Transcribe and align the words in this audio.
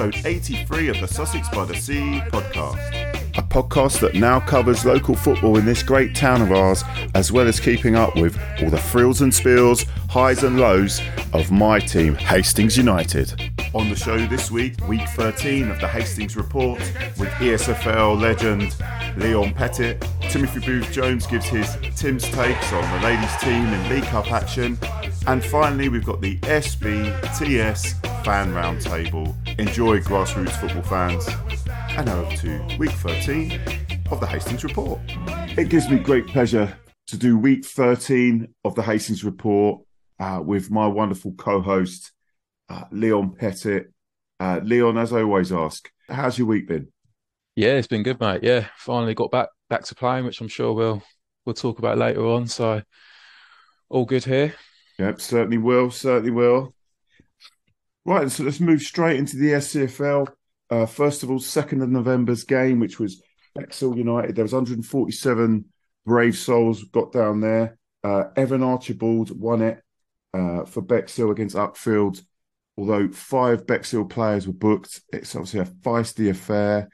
Episode 0.00 0.26
83 0.26 0.88
of 0.88 1.00
the 1.00 1.06
Sussex 1.06 1.46
by 1.50 1.66
the 1.66 1.74
Sea 1.74 2.22
podcast. 2.28 2.78
A 3.36 3.42
podcast 3.42 4.00
that 4.00 4.14
now 4.14 4.40
covers 4.40 4.86
local 4.86 5.14
football 5.14 5.58
in 5.58 5.66
this 5.66 5.82
great 5.82 6.14
town 6.14 6.40
of 6.40 6.52
ours, 6.52 6.82
as 7.14 7.30
well 7.30 7.46
as 7.46 7.60
keeping 7.60 7.96
up 7.96 8.16
with 8.16 8.38
all 8.62 8.70
the 8.70 8.78
frills 8.78 9.20
and 9.20 9.32
spills, 9.32 9.82
highs 10.08 10.42
and 10.42 10.58
lows 10.58 11.02
of 11.34 11.50
my 11.50 11.78
team, 11.78 12.14
Hastings 12.14 12.78
United. 12.78 13.52
On 13.74 13.90
the 13.90 13.94
show 13.96 14.16
this 14.26 14.50
week, 14.50 14.74
week 14.88 15.06
13 15.10 15.70
of 15.70 15.78
the 15.80 15.88
Hastings 15.88 16.34
Report, 16.34 16.78
with 17.18 17.28
ESFL 17.32 18.18
legend 18.18 18.74
Leon 19.18 19.52
Pettit. 19.52 20.02
Timothy 20.30 20.60
Booth 20.60 20.90
Jones 20.92 21.26
gives 21.26 21.46
his 21.46 21.76
Tim's 21.94 22.24
takes 22.30 22.72
on 22.72 23.00
the 23.00 23.06
ladies' 23.06 23.36
team 23.36 23.66
in 23.66 23.88
League 23.90 24.04
Cup 24.04 24.32
action. 24.32 24.78
And 25.26 25.44
finally, 25.44 25.90
we've 25.90 26.06
got 26.06 26.22
the 26.22 26.38
SBTS 26.38 28.09
fan 28.24 28.52
roundtable. 28.52 29.34
Enjoy 29.58 30.00
grassroots 30.00 30.50
football 30.60 30.82
fans. 30.82 31.28
And 31.96 32.06
now 32.06 32.20
over 32.20 32.36
to 32.36 32.76
week 32.78 32.90
13 32.90 33.60
of 34.10 34.20
the 34.20 34.26
Hastings 34.26 34.64
Report. 34.64 35.00
It 35.56 35.68
gives 35.68 35.88
me 35.88 35.98
great 35.98 36.26
pleasure 36.26 36.76
to 37.06 37.16
do 37.16 37.38
week 37.38 37.64
13 37.64 38.48
of 38.64 38.74
the 38.74 38.82
Hastings 38.82 39.24
Report 39.24 39.82
uh, 40.18 40.40
with 40.44 40.70
my 40.70 40.86
wonderful 40.86 41.32
co 41.32 41.60
host, 41.60 42.12
uh, 42.68 42.84
Leon 42.90 43.34
Pettit. 43.36 43.92
Uh, 44.38 44.60
Leon, 44.62 44.98
as 44.98 45.12
I 45.12 45.22
always 45.22 45.52
ask, 45.52 45.90
how's 46.08 46.38
your 46.38 46.46
week 46.46 46.68
been? 46.68 46.88
Yeah, 47.56 47.72
it's 47.72 47.88
been 47.88 48.02
good, 48.02 48.20
mate. 48.20 48.42
Yeah, 48.42 48.66
finally 48.76 49.14
got 49.14 49.30
back 49.30 49.48
back 49.68 49.84
to 49.84 49.94
playing, 49.94 50.24
which 50.24 50.40
I'm 50.40 50.48
sure 50.48 50.72
we'll 50.72 51.02
we'll 51.44 51.54
talk 51.54 51.78
about 51.78 51.98
later 51.98 52.24
on. 52.26 52.46
So 52.46 52.82
all 53.88 54.04
good 54.04 54.24
here. 54.24 54.54
Yep, 54.98 55.20
certainly 55.20 55.58
will, 55.58 55.90
certainly 55.90 56.30
will. 56.30 56.74
Right, 58.04 58.30
so 58.30 58.44
let's 58.44 58.60
move 58.60 58.80
straight 58.82 59.18
into 59.18 59.36
the 59.36 59.52
SCFL. 59.52 60.28
Uh, 60.70 60.86
first 60.86 61.22
of 61.22 61.30
all, 61.30 61.38
second 61.38 61.82
of 61.82 61.90
November's 61.90 62.44
game, 62.44 62.80
which 62.80 62.98
was 62.98 63.22
Bexhill 63.54 63.96
United. 63.96 64.36
There 64.36 64.44
was 64.44 64.52
147 64.52 65.64
brave 66.06 66.36
souls 66.36 66.84
got 66.84 67.12
down 67.12 67.40
there. 67.40 67.78
Uh, 68.02 68.24
Evan 68.36 68.62
Archibald 68.62 69.38
won 69.38 69.62
it 69.62 69.82
uh, 70.32 70.64
for 70.64 70.80
Bexhill 70.80 71.30
against 71.30 71.56
Upfield. 71.56 72.22
Although 72.78 73.10
five 73.10 73.66
Bexhill 73.66 74.08
players 74.08 74.46
were 74.46 74.54
booked, 74.54 75.00
it's 75.12 75.34
obviously 75.36 75.60
a 75.60 75.64
feisty 75.64 76.30
affair. 76.30 76.88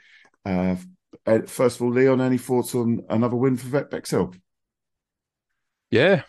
Uh, 0.45 0.77
uh, 1.25 1.41
first 1.47 1.77
of 1.77 1.83
all, 1.83 1.93
Leon, 1.93 2.21
any 2.21 2.39
thoughts 2.39 2.75
on 2.75 3.03
another 3.09 3.37
win 3.37 3.56
for 3.56 3.84
Bexhill? 3.84 4.34
Yeah, 5.91 6.23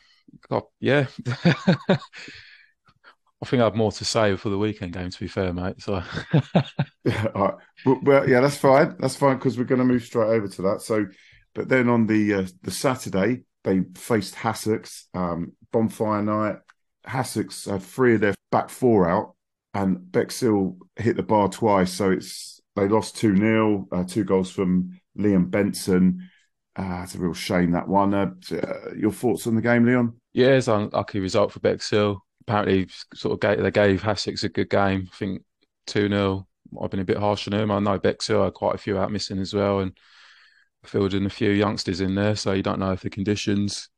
God, 0.49 0.63
yeah. 0.79 1.07
I 3.41 3.45
think 3.45 3.61
I 3.61 3.65
have 3.65 3.75
more 3.75 3.91
to 3.91 4.05
say 4.05 4.35
for 4.35 4.49
the 4.49 4.57
weekend 4.57 4.93
game. 4.93 5.09
To 5.09 5.19
be 5.19 5.27
fair, 5.27 5.53
mate. 5.53 5.81
So 5.81 6.01
Yeah, 7.07 7.27
all 7.35 7.41
right. 7.45 7.53
Well, 7.85 7.99
well, 8.03 8.29
yeah, 8.29 8.41
that's 8.41 8.57
fine. 8.57 8.95
That's 8.99 9.15
fine 9.15 9.37
because 9.37 9.57
we're 9.57 9.63
going 9.63 9.79
to 9.79 9.85
move 9.85 10.03
straight 10.03 10.27
over 10.27 10.47
to 10.47 10.61
that. 10.63 10.81
So, 10.81 11.05
but 11.55 11.69
then 11.69 11.87
on 11.87 12.07
the 12.07 12.33
uh, 12.33 12.47
the 12.63 12.71
Saturday, 12.71 13.43
they 13.63 13.83
faced 13.95 14.35
Hassocks, 14.35 15.03
um, 15.13 15.53
bonfire 15.71 16.21
night. 16.21 16.57
Hassocks 17.05 17.69
had 17.69 17.81
three 17.81 18.15
of 18.15 18.21
their 18.21 18.33
back 18.51 18.69
four 18.69 19.09
out, 19.09 19.35
and 19.73 20.11
Bexhill 20.11 20.77
hit 20.97 21.15
the 21.15 21.23
bar 21.23 21.47
twice. 21.47 21.93
So 21.93 22.11
it's 22.11 22.59
they 22.75 22.87
lost 22.87 23.15
two 23.15 23.35
0 23.37 23.87
uh, 23.91 24.03
two 24.03 24.23
goals 24.23 24.51
from 24.51 24.99
Liam 25.17 25.49
Benson. 25.49 26.29
Uh, 26.75 27.01
it's 27.03 27.15
a 27.15 27.19
real 27.19 27.33
shame 27.33 27.71
that 27.71 27.87
one. 27.87 28.13
Uh, 28.13 28.31
uh, 28.51 28.93
your 28.95 29.11
thoughts 29.11 29.47
on 29.47 29.55
the 29.55 29.61
game, 29.61 29.85
Leon? 29.85 30.13
yeah, 30.33 30.49
it's 30.49 30.67
an 30.67 30.81
unlucky 30.81 31.19
result 31.19 31.51
for 31.51 31.59
Bexhill. 31.59 32.23
Apparently, 32.47 32.87
sort 33.13 33.33
of 33.33 33.39
gave, 33.39 33.61
they 33.61 33.71
gave 33.71 34.01
Hassocks 34.01 34.43
a 34.43 34.49
good 34.49 34.69
game. 34.69 35.09
I 35.11 35.15
think 35.15 35.43
two 35.85 36.07
0 36.07 36.47
I've 36.81 36.91
been 36.91 36.99
a 36.99 37.05
bit 37.05 37.17
harsh 37.17 37.47
on 37.47 37.53
him. 37.53 37.71
I 37.71 37.79
know 37.79 37.97
Bexhill 37.97 38.43
had 38.43 38.53
quite 38.53 38.75
a 38.75 38.77
few 38.77 38.97
out 38.97 39.11
missing 39.11 39.39
as 39.39 39.53
well, 39.53 39.79
and 39.79 39.97
fielding 40.85 41.25
a 41.25 41.29
few 41.29 41.51
youngsters 41.51 42.01
in 42.01 42.15
there. 42.15 42.35
So 42.35 42.53
you 42.53 42.63
don't 42.63 42.79
know 42.79 42.91
if 42.91 43.01
the 43.01 43.09
conditions 43.09 43.89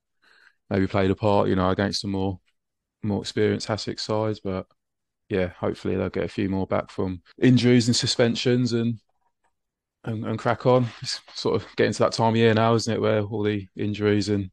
maybe 0.69 0.87
played 0.87 1.11
a 1.11 1.15
part, 1.15 1.47
you 1.47 1.55
know, 1.55 1.69
against 1.69 2.01
the 2.01 2.07
more 2.07 2.39
more 3.01 3.21
experienced 3.21 3.67
Hassocks 3.67 4.01
sides. 4.01 4.39
But 4.39 4.67
yeah, 5.29 5.49
hopefully 5.49 5.95
they'll 5.95 6.09
get 6.09 6.25
a 6.25 6.29
few 6.29 6.49
more 6.49 6.67
back 6.67 6.89
from 6.89 7.21
injuries 7.41 7.87
and 7.87 7.95
suspensions 7.95 8.73
and 8.73 8.99
and, 10.03 10.25
and 10.25 10.39
crack 10.39 10.65
on. 10.65 10.87
It's 11.01 11.21
sort 11.33 11.55
of 11.61 11.67
getting 11.75 11.93
to 11.93 11.99
that 11.99 12.13
time 12.13 12.33
of 12.33 12.37
year 12.37 12.53
now, 12.53 12.75
isn't 12.75 12.93
it, 12.93 13.01
where 13.01 13.21
all 13.21 13.43
the 13.43 13.67
injuries 13.75 14.29
and 14.29 14.49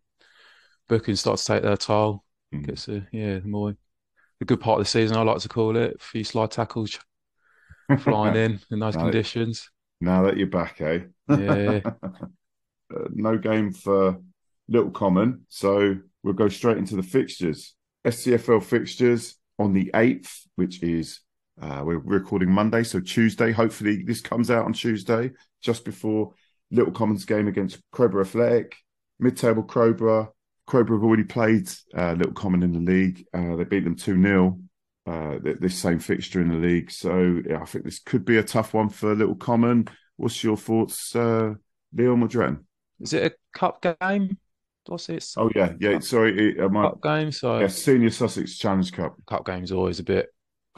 bookings 0.89 1.21
start 1.21 1.39
to 1.39 1.45
take 1.45 1.63
their 1.63 1.77
toll. 1.77 2.25
Mm. 2.55 2.67
Gets 2.67 2.89
a, 2.89 3.07
yeah, 3.13 3.39
the 3.39 3.49
more 3.49 3.77
the 4.39 4.45
good 4.45 4.61
part 4.61 4.79
of 4.81 4.85
the 4.87 4.91
season, 4.91 5.17
I 5.17 5.23
like 5.23 5.41
to 5.41 5.49
call 5.49 5.77
it. 5.77 5.97
A 5.97 5.99
few 5.99 6.25
slide 6.25 6.51
tackles 6.51 6.99
flying 8.01 8.37
in 8.45 8.61
in 8.71 8.79
those 8.79 8.97
Right. 8.97 9.03
conditions. 9.05 9.71
Now 10.01 10.23
that 10.25 10.37
you're 10.37 10.47
back, 10.49 10.81
eh? 10.81 11.01
Yeah. 11.29 11.81
Uh, 12.95 13.09
no 13.13 13.37
game 13.37 13.73
for 13.73 14.21
Little 14.69 14.93
Common, 14.93 15.45
so 15.49 15.97
we'll 16.23 16.35
go 16.35 16.49
straight 16.49 16.79
into 16.79 16.95
the 16.95 17.03
fixtures. 17.03 17.75
SCFL 18.07 18.63
fixtures 18.63 19.35
on 19.59 19.73
the 19.73 19.91
8th, 19.93 20.43
which 20.55 20.85
is 20.85 21.19
uh, 21.61 21.83
we're 21.85 21.99
recording 21.99 22.49
Monday, 22.49 22.85
so 22.85 23.01
Tuesday. 23.01 23.51
Hopefully, 23.51 24.05
this 24.05 24.21
comes 24.21 24.53
out 24.53 24.67
on 24.67 24.73
Tuesday, 24.73 25.33
just 25.63 25.85
before 25.85 26.35
Little 26.71 26.93
Common's 26.93 27.25
game 27.25 27.49
against 27.49 27.81
Crowborough 27.93 28.21
Athletic. 28.25 28.77
Mid 29.19 29.37
table 29.37 29.65
Crowborough. 29.65 30.29
Crowborough 30.67 30.99
have 30.99 31.05
already 31.05 31.25
played 31.25 31.69
uh, 31.97 32.13
Little 32.13 32.33
Common 32.33 32.63
in 32.63 32.73
the 32.73 32.81
league. 32.81 33.25
Uh, 33.33 33.57
they 33.57 33.65
beat 33.65 33.85
them 33.85 33.97
2 33.97 34.21
0. 34.21 34.61
Uh, 35.07 35.39
th- 35.39 35.59
this 35.61 35.79
same 35.79 36.01
fixture 36.01 36.41
in 36.41 36.49
the 36.49 36.57
league. 36.57 36.91
So 36.91 37.41
yeah, 37.49 37.63
I 37.63 37.65
think 37.65 37.85
this 37.85 38.01
could 38.01 38.25
be 38.25 38.39
a 38.39 38.43
tough 38.43 38.75
one 38.75 38.89
for 38.89 39.15
Little 39.15 39.37
Common. 39.37 39.89
What's 40.17 40.43
your 40.43 40.57
thoughts, 40.57 41.15
uh, 41.15 41.55
Leon? 41.95 42.21
What 42.21 42.31
do 42.31 42.39
you 42.39 42.41
reckon? 42.43 42.67
Is 43.01 43.13
it 43.13 43.33
a 43.33 43.59
cup 43.59 43.83
game? 43.83 44.39
Do 44.87 44.95
I 44.95 44.97
see 44.97 45.15
it's 45.15 45.37
Oh 45.37 45.51
yeah, 45.55 45.73
yeah. 45.79 45.99
Sorry, 46.01 46.53
it, 46.53 46.61
uh, 46.61 46.69
my 46.69 46.83
cup 46.83 47.03
game? 47.03 47.31
So 47.31 47.61
yeah, 47.61 47.69
Senior 47.69 48.11
Sussex 48.11 48.59
Challenge 48.59 48.93
Cup. 48.93 49.17
cup 49.27 49.47
game's 49.47 49.73
always 49.73 50.01
a 50.01 50.05
bit 50.05 50.29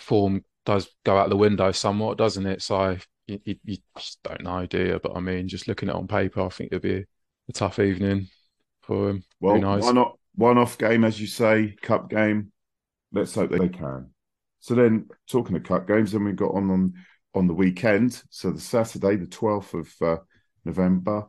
form 0.01 0.45
does 0.67 0.89
go 1.05 1.17
out 1.17 1.31
the 1.31 1.37
window 1.37 1.73
somewhat, 1.73 2.19
doesn't 2.19 2.47
it? 2.47 2.61
So 2.61 2.99
you, 3.27 3.41
you, 3.45 3.57
you 3.65 3.77
just 3.97 4.23
don't 4.23 4.43
know, 4.43 4.67
do 4.67 4.79
you? 4.79 5.01
But 5.03 5.17
I 5.17 5.21
mean, 5.21 5.49
just 5.49 5.67
looking 5.67 5.89
at 5.89 5.95
it 5.95 5.99
on 5.99 6.07
paper, 6.07 6.43
I 6.43 6.51
think 6.51 6.73
it'll 6.73 6.83
be 6.83 7.05
a 7.49 7.53
tough 7.53 7.79
evening 7.79 8.29
for 8.89 9.11
him. 9.11 9.23
Well, 9.39 9.55
Who 9.55 9.61
knows? 9.61 9.85
why 9.85 9.93
not 9.93 10.19
one-off 10.35 10.79
game, 10.79 11.05
as 11.05 11.21
you 11.21 11.27
say, 11.27 11.77
cup 11.83 12.11
game. 12.11 12.51
Let's 13.13 13.35
hope 13.35 13.51
they 13.51 13.69
can. 13.69 14.11
So 14.61 14.75
then, 14.75 15.09
talking 15.31 15.55
of 15.55 15.63
cup 15.63 15.87
games, 15.87 16.13
then 16.13 16.25
we 16.25 16.33
got 16.33 16.55
on 16.55 16.69
on 16.71 16.95
on 17.35 17.47
the 17.47 17.55
weekend. 17.55 18.21
So 18.31 18.51
the 18.51 18.61
Saturday, 18.61 19.17
the 19.17 19.27
twelfth 19.27 19.75
of 19.75 19.93
uh, 20.01 20.17
November, 20.65 21.27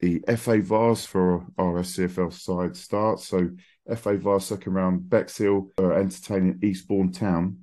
the 0.00 0.24
FA 0.36 0.60
Vase 0.60 1.06
for 1.06 1.46
our 1.58 1.80
SCFL 1.80 2.32
side 2.32 2.76
starts. 2.76 3.28
So 3.28 3.50
FA 3.94 4.16
Vase 4.16 4.46
second 4.46 4.72
round, 4.72 5.02
Bexhill 5.08 5.70
are 5.78 5.94
entertaining 5.94 6.58
Eastbourne 6.62 7.12
Town 7.12 7.58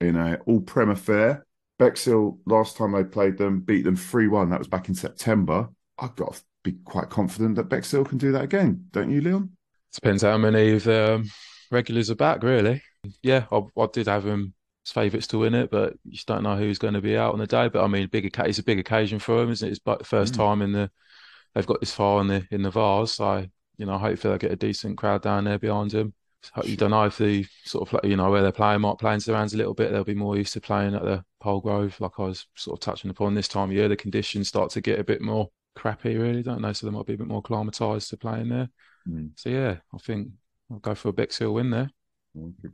in 0.00 0.16
a 0.16 0.38
all 0.46 0.60
Prem 0.60 0.90
affair. 0.90 1.46
Bexhill 1.78 2.38
last 2.44 2.76
time 2.76 2.92
they 2.92 3.04
played 3.04 3.38
them 3.38 3.60
beat 3.60 3.84
them 3.84 3.96
three 3.96 4.28
one. 4.28 4.50
That 4.50 4.58
was 4.58 4.68
back 4.68 4.88
in 4.88 4.94
September. 4.94 5.68
I've 5.98 6.16
got 6.16 6.42
be 6.62 6.72
quite 6.84 7.10
confident 7.10 7.56
that 7.56 7.68
Bexhill 7.68 8.04
can 8.04 8.18
do 8.18 8.32
that 8.32 8.44
again, 8.44 8.86
don't 8.92 9.10
you, 9.10 9.20
Leon? 9.20 9.50
Depends 9.94 10.22
how 10.22 10.36
many 10.38 10.72
of 10.72 10.84
the 10.84 11.14
um, 11.14 11.30
regulars 11.70 12.10
are 12.10 12.14
back, 12.16 12.42
really. 12.42 12.82
Yeah, 13.22 13.46
I, 13.50 13.62
I 13.80 13.86
did 13.92 14.06
have 14.06 14.26
him 14.26 14.54
as 14.86 14.92
favourites 14.92 15.26
to 15.28 15.38
win 15.38 15.54
it, 15.54 15.70
but 15.70 15.94
you 16.04 16.12
just 16.12 16.26
don't 16.26 16.42
know 16.42 16.56
who's 16.56 16.78
going 16.78 16.94
to 16.94 17.00
be 17.00 17.16
out 17.16 17.32
on 17.32 17.38
the 17.38 17.46
day. 17.46 17.68
But 17.68 17.84
I 17.84 17.86
mean, 17.86 18.08
big 18.08 18.30
it's 18.36 18.58
a 18.58 18.62
big 18.62 18.78
occasion 18.78 19.18
for 19.18 19.40
them, 19.40 19.50
isn't 19.50 19.66
it? 19.66 19.72
It's 19.72 19.80
like 19.86 19.98
the 19.98 20.04
first 20.04 20.34
Mm. 20.34 20.36
time 20.36 20.62
in 20.62 20.72
the 20.72 20.90
they've 21.54 21.66
got 21.66 21.80
this 21.80 21.92
far 21.94 22.20
in 22.20 22.26
the 22.28 22.46
in 22.50 22.62
the 22.62 22.70
Vase, 22.70 23.12
so 23.12 23.46
you 23.76 23.86
know, 23.86 23.98
hopefully 23.98 24.32
they'll 24.32 24.38
get 24.38 24.52
a 24.52 24.56
decent 24.56 24.98
crowd 24.98 25.22
down 25.22 25.44
there 25.44 25.58
behind 25.58 25.92
him. 25.92 26.12
So 26.42 26.62
you 26.64 26.76
don't 26.76 26.90
know 26.90 27.04
if 27.04 27.18
the 27.18 27.46
sort 27.64 27.92
of 27.92 28.00
you 28.08 28.16
know 28.16 28.30
where 28.30 28.42
they're 28.42 28.52
playing 28.52 28.80
might 28.82 28.98
play 28.98 29.14
into 29.14 29.26
their 29.26 29.36
hands 29.36 29.54
a 29.54 29.56
little 29.56 29.74
bit. 29.74 29.90
They'll 29.90 30.04
be 30.04 30.14
more 30.14 30.36
used 30.36 30.52
to 30.54 30.60
playing 30.60 30.94
at 30.94 31.02
the 31.02 31.24
Polegrove, 31.42 31.98
like 32.00 32.18
I 32.18 32.22
was 32.22 32.46
sort 32.56 32.76
of 32.78 32.80
touching 32.80 33.10
upon 33.10 33.34
this 33.34 33.48
time 33.48 33.70
of 33.70 33.76
year. 33.76 33.88
The 33.88 33.96
conditions 33.96 34.48
start 34.48 34.70
to 34.72 34.80
get 34.80 34.98
a 35.00 35.04
bit 35.04 35.20
more 35.20 35.48
crappy, 35.78 36.16
really, 36.16 36.42
don't 36.42 36.62
they? 36.62 36.72
So 36.72 36.86
they 36.86 36.92
might 36.92 37.06
be 37.06 37.14
a 37.14 37.18
bit 37.18 37.26
more 37.26 37.42
acclimatised 37.42 38.10
to 38.10 38.16
playing 38.16 38.48
there. 38.48 38.68
Mm. 39.08 39.30
So 39.36 39.50
yeah, 39.50 39.76
I 39.94 39.98
think 39.98 40.28
I'll 40.70 40.78
go 40.78 40.94
for 40.94 41.08
a 41.08 41.12
Bexhill 41.12 41.54
win 41.54 41.70
there. 41.70 41.90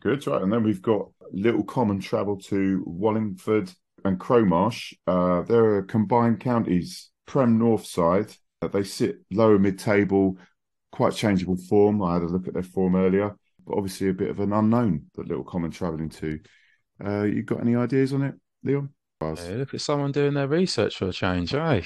Good, 0.01 0.27
right. 0.27 0.43
And 0.43 0.53
then 0.53 0.63
we've 0.63 0.83
got 0.83 1.09
little 1.33 1.65
common 1.65 2.01
travel 2.01 2.37
to 2.43 2.83
Wallingford 2.87 3.71
and 4.05 4.19
Crowmarsh. 4.19 4.93
Uh, 5.07 5.43
they're 5.43 5.79
a 5.79 5.85
combined 5.85 6.41
counties, 6.41 7.11
Prem 7.27 7.59
North 7.59 7.87
side. 7.87 8.35
Uh, 8.61 8.69
they 8.69 8.83
sit 8.83 9.19
lower 9.31 9.59
mid 9.59 9.79
table, 9.79 10.37
quite 10.93 11.15
changeable 11.15 11.57
form. 11.57 12.03
I 12.03 12.15
had 12.15 12.23
a 12.23 12.27
look 12.27 12.49
at 12.49 12.55
their 12.55 12.63
form 12.63 12.97
earlier, 12.97 13.35
but 13.67 13.77
obviously 13.77 14.09
a 14.09 14.15
bit 14.15 14.31
of 14.31 14.41
an 14.41 14.53
unknown 14.53 15.07
that 15.15 15.29
little 15.29 15.45
common 15.45 15.71
travelling 15.71 16.11
to. 16.11 16.39
Uh, 17.05 17.23
you 17.23 17.43
got 17.43 17.61
any 17.61 17.75
ideas 17.75 18.13
on 18.13 18.23
it, 18.23 18.35
Leon? 18.63 18.91
Yeah, 19.21 19.57
look 19.57 19.75
at 19.75 19.81
someone 19.81 20.13
doing 20.13 20.35
their 20.35 20.49
research 20.49 20.99
for 20.99 21.09
a 21.09 21.13
change, 21.13 21.55
eh? 21.55 21.83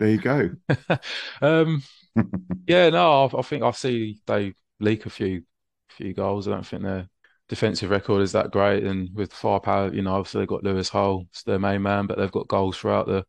There 0.00 0.08
you 0.08 0.18
go. 0.18 0.50
um, 1.42 1.82
yeah, 2.66 2.88
no, 2.88 3.26
I, 3.26 3.38
I 3.38 3.42
think 3.42 3.62
I 3.62 3.70
see 3.70 4.20
they 4.26 4.54
leak 4.80 5.04
a 5.04 5.10
few 5.10 5.42
few 5.90 6.14
goals. 6.14 6.48
I 6.48 6.52
don't 6.52 6.66
think 6.66 6.82
their 6.82 7.06
defensive 7.50 7.90
record 7.90 8.22
is 8.22 8.32
that 8.32 8.50
great, 8.50 8.82
and 8.84 9.10
with 9.14 9.30
firepower, 9.32 9.92
you 9.92 10.00
know, 10.00 10.14
obviously 10.14 10.40
they've 10.40 10.48
got 10.48 10.64
Lewis 10.64 10.88
Hull, 10.88 11.26
it's 11.28 11.42
their 11.42 11.58
main 11.58 11.82
man, 11.82 12.06
but 12.06 12.16
they've 12.16 12.32
got 12.32 12.48
goals 12.48 12.78
throughout 12.78 13.06
the 13.06 13.26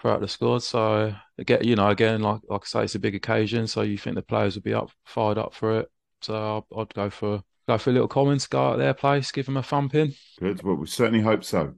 throughout 0.00 0.20
the 0.20 0.28
squad. 0.28 0.62
So 0.62 1.12
again, 1.38 1.64
you 1.64 1.74
know, 1.74 1.88
again, 1.88 2.22
like 2.22 2.40
like 2.48 2.62
I 2.62 2.66
say, 2.66 2.84
it's 2.84 2.94
a 2.94 3.00
big 3.00 3.16
occasion, 3.16 3.66
so 3.66 3.82
you 3.82 3.98
think 3.98 4.14
the 4.14 4.22
players 4.22 4.54
would 4.54 4.64
be 4.64 4.74
up 4.74 4.90
fired 5.04 5.38
up 5.38 5.54
for 5.54 5.80
it. 5.80 5.90
So 6.22 6.64
I'd, 6.72 6.78
I'd 6.78 6.94
go 6.94 7.10
for 7.10 7.42
go 7.66 7.78
for 7.78 7.90
a 7.90 7.92
Little 7.92 8.08
Common's, 8.08 8.46
go 8.46 8.62
out 8.62 8.78
their 8.78 8.94
place, 8.94 9.32
give 9.32 9.46
them 9.46 9.56
a 9.56 9.62
thumping. 9.64 10.14
Good. 10.38 10.62
Well, 10.62 10.76
we 10.76 10.86
certainly 10.86 11.20
hope 11.20 11.42
so. 11.42 11.74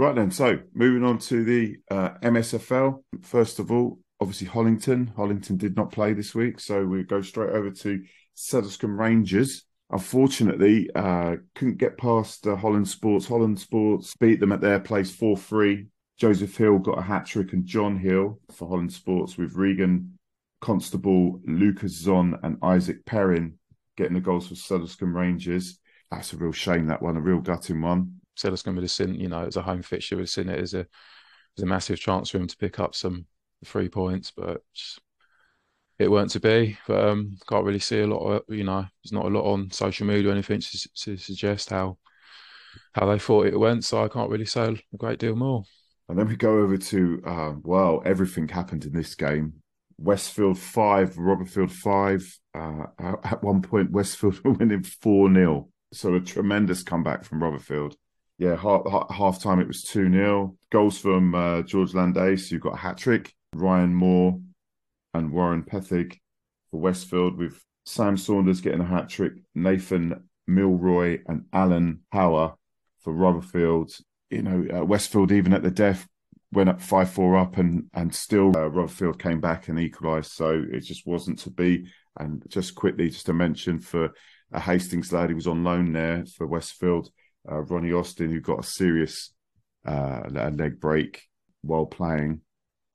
Right 0.00 0.14
then, 0.14 0.30
so 0.30 0.58
moving 0.72 1.04
on 1.04 1.18
to 1.18 1.44
the 1.44 1.76
uh, 1.90 2.12
MSFL. 2.22 3.02
First 3.20 3.58
of 3.58 3.70
all, 3.70 3.98
obviously 4.18 4.46
Hollington. 4.46 5.14
Hollington 5.14 5.58
did 5.58 5.76
not 5.76 5.92
play 5.92 6.14
this 6.14 6.34
week, 6.34 6.58
so 6.58 6.86
we 6.86 7.02
go 7.02 7.20
straight 7.20 7.50
over 7.50 7.70
to 7.70 8.02
Sedlescombe 8.34 8.98
Rangers. 8.98 9.66
Unfortunately, 9.90 10.88
uh, 10.94 11.36
couldn't 11.54 11.76
get 11.76 11.98
past 11.98 12.46
uh, 12.46 12.56
Holland 12.56 12.88
Sports. 12.88 13.26
Holland 13.26 13.60
Sports 13.60 14.14
beat 14.18 14.40
them 14.40 14.52
at 14.52 14.62
their 14.62 14.80
place 14.80 15.14
4 15.14 15.36
3. 15.36 15.86
Joseph 16.16 16.56
Hill 16.56 16.78
got 16.78 16.98
a 16.98 17.02
hat 17.02 17.26
trick 17.26 17.52
and 17.52 17.66
John 17.66 17.98
Hill 17.98 18.40
for 18.52 18.70
Holland 18.70 18.94
Sports 18.94 19.36
with 19.36 19.54
Regan 19.54 20.16
Constable, 20.62 21.42
Lucas 21.44 21.92
Zon, 21.92 22.38
and 22.42 22.56
Isaac 22.62 23.04
Perrin 23.04 23.58
getting 23.98 24.14
the 24.14 24.20
goals 24.22 24.48
for 24.48 24.54
Sedlescombe 24.54 25.12
Rangers. 25.14 25.78
That's 26.10 26.32
a 26.32 26.38
real 26.38 26.52
shame, 26.52 26.86
that 26.86 27.02
one, 27.02 27.18
a 27.18 27.20
real 27.20 27.40
gutting 27.40 27.82
one. 27.82 28.19
Sedlescombe 28.40 28.74
would 28.74 28.84
have 28.84 28.90
seen, 28.90 29.14
you 29.14 29.28
know, 29.28 29.44
as 29.44 29.56
a 29.56 29.62
home 29.62 29.82
fixture, 29.82 30.16
would 30.16 30.22
have 30.22 30.30
seen 30.30 30.48
it 30.48 30.58
as 30.58 30.74
a, 30.74 30.86
as 31.56 31.62
a 31.62 31.66
massive 31.66 31.98
chance 31.98 32.30
for 32.30 32.38
him 32.38 32.46
to 32.46 32.56
pick 32.56 32.78
up 32.78 32.94
some 32.94 33.26
three 33.64 33.88
points, 33.88 34.30
but 34.30 34.62
it 35.98 36.10
weren't 36.10 36.30
to 36.30 36.40
be. 36.40 36.78
But 36.86 37.08
um, 37.08 37.36
can't 37.48 37.64
really 37.64 37.78
see 37.78 38.00
a 38.00 38.06
lot 38.06 38.26
of, 38.26 38.42
you 38.48 38.64
know, 38.64 38.84
there's 39.02 39.12
not 39.12 39.26
a 39.26 39.28
lot 39.28 39.44
on 39.44 39.70
social 39.70 40.06
media 40.06 40.30
or 40.30 40.32
anything 40.32 40.60
to, 40.60 40.88
to 41.04 41.16
suggest 41.16 41.70
how 41.70 41.98
how 42.92 43.06
they 43.06 43.18
thought 43.18 43.46
it 43.46 43.58
went. 43.58 43.84
So 43.84 44.04
I 44.04 44.08
can't 44.08 44.30
really 44.30 44.46
say 44.46 44.62
a 44.92 44.96
great 44.96 45.18
deal 45.18 45.36
more. 45.36 45.64
And 46.08 46.18
then 46.18 46.26
we 46.26 46.36
go 46.36 46.58
over 46.58 46.76
to, 46.76 47.22
uh, 47.24 47.52
well, 47.62 48.02
everything 48.04 48.48
happened 48.48 48.84
in 48.84 48.92
this 48.92 49.14
game. 49.14 49.54
Westfield 49.98 50.58
5, 50.58 51.14
Rotherfield 51.14 51.70
5. 51.70 52.38
Uh, 52.52 53.16
at 53.22 53.42
one 53.44 53.62
point, 53.62 53.92
Westfield 53.92 54.40
were 54.44 54.52
winning 54.52 54.82
4 54.82 55.32
0. 55.32 55.68
So 55.92 56.14
a 56.14 56.20
tremendous 56.20 56.82
comeback 56.82 57.24
from 57.24 57.40
Rotherfield. 57.40 57.94
Yeah, 58.40 58.56
half, 58.56 59.10
half 59.10 59.42
time 59.42 59.60
it 59.60 59.68
was 59.68 59.82
2 59.82 60.10
0. 60.10 60.56
Goals 60.72 60.96
from 60.96 61.34
uh, 61.34 61.60
George 61.60 61.92
Landace, 61.92 62.48
who 62.48 62.58
got 62.58 62.72
a 62.72 62.78
hat 62.78 62.96
trick. 62.96 63.34
Ryan 63.54 63.94
Moore 63.94 64.40
and 65.12 65.30
Warren 65.30 65.62
Pethig 65.62 66.18
for 66.70 66.80
Westfield, 66.80 67.36
with 67.36 67.62
Sam 67.84 68.16
Saunders 68.16 68.62
getting 68.62 68.80
a 68.80 68.86
hat 68.86 69.10
trick. 69.10 69.34
Nathan 69.54 70.26
Milroy 70.46 71.18
and 71.26 71.44
Alan 71.52 72.00
Power 72.10 72.54
for 73.00 73.12
Rotherfield. 73.12 74.00
You 74.30 74.40
know, 74.40 74.66
uh, 74.74 74.84
Westfield, 74.86 75.32
even 75.32 75.52
at 75.52 75.62
the 75.62 75.70
death, 75.70 76.08
went 76.50 76.70
up 76.70 76.80
5 76.80 77.10
4 77.10 77.36
up 77.36 77.58
and, 77.58 77.90
and 77.92 78.14
still 78.14 78.56
uh, 78.56 79.12
came 79.18 79.42
back 79.42 79.68
and 79.68 79.78
equalised. 79.78 80.32
So 80.32 80.64
it 80.72 80.80
just 80.80 81.06
wasn't 81.06 81.40
to 81.40 81.50
be. 81.50 81.88
And 82.18 82.42
just 82.48 82.74
quickly, 82.74 83.10
just 83.10 83.26
to 83.26 83.34
mention 83.34 83.80
for 83.80 84.14
a 84.50 84.60
Hastings 84.60 85.12
lad 85.12 85.28
he 85.28 85.34
was 85.34 85.46
on 85.46 85.62
loan 85.62 85.92
there 85.92 86.24
for 86.24 86.46
Westfield, 86.46 87.10
uh, 87.50 87.60
Ronnie 87.62 87.92
Austin, 87.92 88.30
who 88.30 88.40
got 88.40 88.60
a 88.60 88.68
serious 88.68 89.32
uh, 89.86 90.22
leg 90.28 90.80
break 90.80 91.22
while 91.62 91.86
playing 91.86 92.40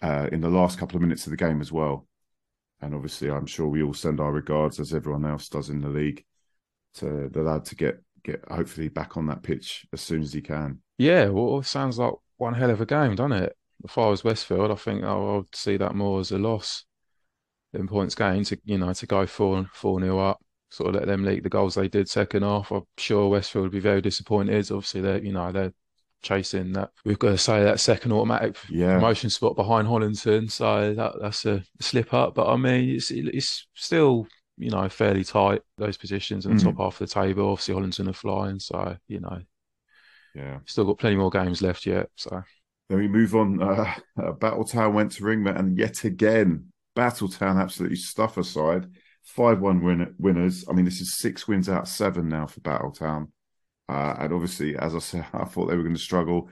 uh, 0.02 0.28
in 0.32 0.42
the 0.42 0.50
last 0.50 0.78
couple 0.78 0.96
of 0.96 1.02
minutes 1.02 1.26
of 1.26 1.32
the 1.32 1.38
game 1.38 1.62
as 1.62 1.72
well. 1.72 2.08
And 2.82 2.94
obviously, 2.94 3.30
I'm 3.30 3.46
sure 3.46 3.68
we 3.68 3.84
all 3.84 3.94
send 3.94 4.20
our 4.20 4.32
regards, 4.32 4.80
as 4.80 4.94
everyone 4.94 5.26
else 5.26 5.50
does 5.50 5.70
in 5.70 5.82
the 5.82 5.90
league, 5.90 6.24
to 6.96 7.30
the 7.30 7.42
lad 7.42 7.66
to 7.66 7.76
get 7.76 8.02
get 8.24 8.44
hopefully 8.50 8.90
back 8.90 9.18
on 9.18 9.28
that 9.28 9.44
pitch 9.44 9.86
as 9.94 10.02
soon 10.02 10.22
as 10.22 10.34
he 10.34 10.42
can. 10.42 10.82
Yeah, 10.98 11.30
well, 11.30 11.60
it 11.60 11.66
sounds 11.66 12.00
like 12.00 12.14
one 12.38 12.56
hell 12.56 12.72
of 12.72 12.82
a 12.82 12.86
game, 12.86 13.16
doesn't 13.16 13.32
it? 13.32 13.56
If 13.84 13.98
I 13.98 14.08
was 14.08 14.24
Westfield, 14.24 14.72
I 14.72 14.76
think 14.76 15.04
I 15.04 15.16
would 15.16 15.56
see 15.56 15.78
that 15.78 15.96
more 15.96 16.20
as 16.20 16.32
a 16.32 16.38
loss 16.38 16.86
than 17.72 17.88
points 17.88 18.16
gained. 18.16 18.48
To 18.48 18.58
you 18.66 18.78
know, 18.78 18.94
to 18.94 19.06
go 19.06 19.26
four 19.26 19.70
four 19.74 20.00
nil 20.00 20.20
up, 20.20 20.42
sort 20.70 20.90
of 20.90 20.96
let 20.96 21.08
them 21.08 21.24
leak 21.24 21.44
the 21.44 21.50
goals 21.50 21.76
they 21.76 21.88
did 21.88 22.10
second 22.10 22.44
half. 22.44 22.72
I'm 22.72 22.84
sure 22.98 23.30
Westfield 23.30 23.64
would 23.64 23.72
be 23.72 23.80
very 23.80 24.02
disappointed. 24.02 24.72
Obviously, 24.72 25.02
they're 25.02 25.24
you 25.24 25.34
know 25.34 25.52
they're 25.52 25.74
chasing 26.22 26.74
that. 26.74 26.92
We've 27.06 27.20
got 27.20 27.30
to 27.30 27.38
say 27.38 27.64
that 27.64 27.80
second 27.80 28.12
automatic 28.12 28.58
Yeah. 28.70 28.96
promotion 28.96 29.30
spot 29.30 29.56
behind 29.56 29.88
Hollington, 29.88 30.50
so 30.52 30.94
that, 30.94 31.14
that's 31.22 31.46
a 31.46 31.64
slip 31.80 32.14
up. 32.14 32.36
But 32.36 32.48
I 32.52 32.56
mean, 32.58 32.90
it's 32.96 33.12
it's 33.12 33.68
still 33.76 34.28
you 34.58 34.72
know 34.72 34.88
fairly 34.90 35.24
tight 35.24 35.62
those 35.78 35.98
positions 35.98 36.46
in 36.46 36.56
the 36.56 36.62
Mm. 36.62 36.64
top 36.64 36.78
half 36.78 37.02
of 37.02 37.08
the 37.10 37.14
table. 37.14 37.50
Obviously, 37.52 37.76
Hollington 37.76 38.10
are 38.10 38.14
flying, 38.14 38.60
so 38.60 38.98
you 39.08 39.20
know 39.20 39.42
Yeah. 40.36 40.60
still 40.66 40.86
got 40.86 40.98
plenty 40.98 41.16
more 41.16 41.30
games 41.30 41.62
left 41.62 41.86
yet. 41.86 42.10
So 42.16 42.44
Then 42.90 43.00
we 43.00 43.08
move 43.08 43.36
on. 43.36 43.62
Uh, 43.62 43.94
uh, 44.18 44.32
Battletown 44.34 44.94
went 44.94 45.12
to 45.14 45.24
Ringmer, 45.24 45.58
and 45.58 45.78
yet 45.78 46.04
again, 46.04 46.72
Battletown 46.96 47.62
absolutely 47.62 47.98
stuff 47.98 48.38
aside. 48.38 48.88
5 49.26 49.60
1 49.60 49.84
win- 49.84 50.16
winners. 50.18 50.66
I 50.70 50.74
mean, 50.74 50.86
this 50.86 51.02
is 51.02 51.18
six 51.18 51.48
wins 51.48 51.70
out 51.70 51.84
of 51.84 51.88
seven 51.88 52.28
now 52.28 52.48
for 52.48 52.62
Battletown. 52.62 53.30
Uh, 53.88 54.16
and 54.20 54.34
obviously, 54.34 54.78
as 54.78 54.96
I 54.96 55.00
said, 55.00 55.26
I 55.34 55.46
thought 55.46 55.68
they 55.68 55.76
were 55.76 55.84
going 55.84 55.96
to 55.96 56.02
struggle. 56.02 56.50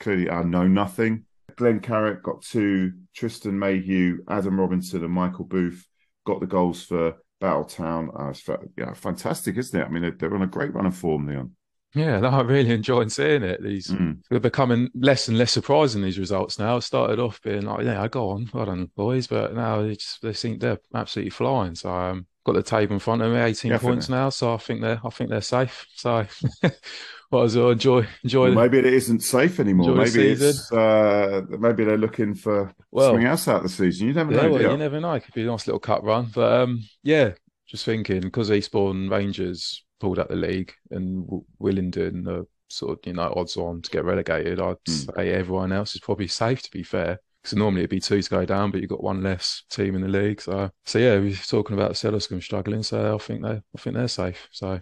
Clearly, 0.00 0.30
I 0.30 0.42
know 0.42 0.66
nothing. 0.66 1.24
Glenn 1.56 1.80
Carrick 1.80 2.22
got 2.22 2.42
two. 2.42 2.92
Tristan 3.14 3.58
Mayhew, 3.58 4.18
Adam 4.28 4.58
Robinson, 4.58 5.04
and 5.04 5.12
Michael 5.12 5.44
Booth 5.44 5.86
got 6.26 6.40
the 6.40 6.46
goals 6.46 6.84
for 6.84 7.14
Battletown. 7.40 8.08
Uh, 8.48 8.56
yeah, 8.76 8.92
fantastic, 8.94 9.56
isn't 9.56 9.78
it? 9.78 9.84
I 9.84 9.88
mean, 9.88 10.16
they're 10.18 10.34
on 10.34 10.42
a 10.42 10.46
great 10.46 10.74
run 10.74 10.86
of 10.86 10.96
form, 10.96 11.26
Leon. 11.26 11.52
Yeah, 11.94 12.18
no, 12.20 12.28
I 12.28 12.40
really 12.42 12.70
enjoyed 12.72 13.10
seeing 13.12 13.42
it. 13.42 13.62
These 13.62 13.88
Mm. 13.88 14.22
they're 14.30 14.40
becoming 14.40 14.90
less 14.94 15.28
and 15.28 15.38
less 15.38 15.52
surprising. 15.52 16.02
These 16.02 16.18
results 16.18 16.58
now. 16.58 16.76
It 16.76 16.82
started 16.82 17.18
off 17.18 17.40
being 17.42 17.62
like, 17.62 17.84
yeah, 17.84 18.02
I 18.02 18.08
go 18.08 18.30
on, 18.30 18.50
well 18.52 18.66
done, 18.66 18.90
boys, 18.96 19.26
but 19.26 19.54
now 19.54 19.82
they 19.82 19.94
just 19.96 20.22
they 20.22 20.32
think 20.32 20.60
they're 20.60 20.78
absolutely 20.94 21.30
flying. 21.30 21.74
So 21.74 21.90
um, 21.92 22.26
got 22.44 22.52
the 22.54 22.62
table 22.62 22.94
in 22.94 22.98
front 23.00 23.22
of 23.22 23.32
me, 23.32 23.38
eighteen 23.38 23.72
think 23.72 23.82
points 23.82 24.08
now. 24.08 24.30
So 24.30 24.54
I 24.54 24.58
think 24.58 24.80
they're 24.80 25.00
I 25.04 25.10
think 25.10 25.30
they're 25.30 25.40
safe. 25.40 25.86
So 25.94 26.26
might 26.62 27.42
as 27.44 27.56
well 27.56 27.70
enjoy 27.70 28.06
enjoy. 28.22 28.50
Well, 28.54 28.64
maybe 28.64 28.78
it 28.78 28.86
isn't 28.86 29.20
safe 29.20 29.60
anymore. 29.60 29.94
Maybe 29.94 30.30
it's 30.32 30.72
uh, 30.72 31.42
maybe 31.48 31.84
they're 31.84 31.98
looking 31.98 32.34
for 32.34 32.72
Well, 32.90 33.10
something 33.10 33.26
else 33.26 33.48
out 33.48 33.56
of 33.56 33.62
the 33.64 33.68
season. 33.68 34.08
You 34.08 34.14
never 34.14 34.32
Yeah, 34.32 34.42
know. 34.42 34.50
well, 34.50 34.62
you 34.62 34.76
never 34.78 35.00
know. 35.00 35.12
It 35.14 35.24
could 35.24 35.34
be 35.34 35.42
a 35.42 35.46
nice 35.46 35.66
little 35.66 35.80
cut 35.80 36.02
run. 36.04 36.30
But 36.34 36.60
um, 36.60 36.80
yeah, 37.02 37.32
just 37.66 37.84
thinking 37.84 38.20
because 38.20 38.50
Eastbourne 38.50 39.08
Rangers 39.08 39.84
pulled 40.04 40.18
out 40.18 40.28
the 40.28 40.36
league 40.36 40.72
and 40.90 41.24
W- 41.24 41.44
Willingdon 41.60 42.28
are 42.28 42.46
sort 42.68 42.92
of 42.92 42.98
you 43.06 43.14
know 43.14 43.32
odds 43.36 43.56
on 43.56 43.80
to 43.82 43.90
get 43.90 44.04
relegated. 44.04 44.60
I'd 44.60 44.76
Hmm. 44.86 45.08
say 45.16 45.30
everyone 45.32 45.72
else 45.72 45.94
is 45.94 46.00
probably 46.00 46.28
safe 46.28 46.62
to 46.62 46.70
be 46.70 46.82
fair. 46.82 47.18
Because 47.42 47.58
normally 47.58 47.80
it'd 47.82 47.90
be 47.90 48.00
two 48.00 48.22
to 48.22 48.30
go 48.30 48.44
down, 48.46 48.70
but 48.70 48.80
you've 48.80 48.90
got 48.90 49.02
one 49.02 49.22
less 49.22 49.64
team 49.70 49.94
in 49.94 50.00
the 50.00 50.08
league. 50.08 50.40
So, 50.40 50.70
so 50.86 50.98
yeah, 50.98 51.18
we're 51.18 51.34
talking 51.36 51.74
about 51.76 51.92
Sedlescombe 51.92 52.42
struggling. 52.42 52.82
So 52.82 53.14
I 53.14 53.18
think 53.18 53.42
they, 53.42 53.50
I 53.50 53.78
think 53.78 53.96
they're 53.96 54.08
safe. 54.08 54.48
So, 54.50 54.80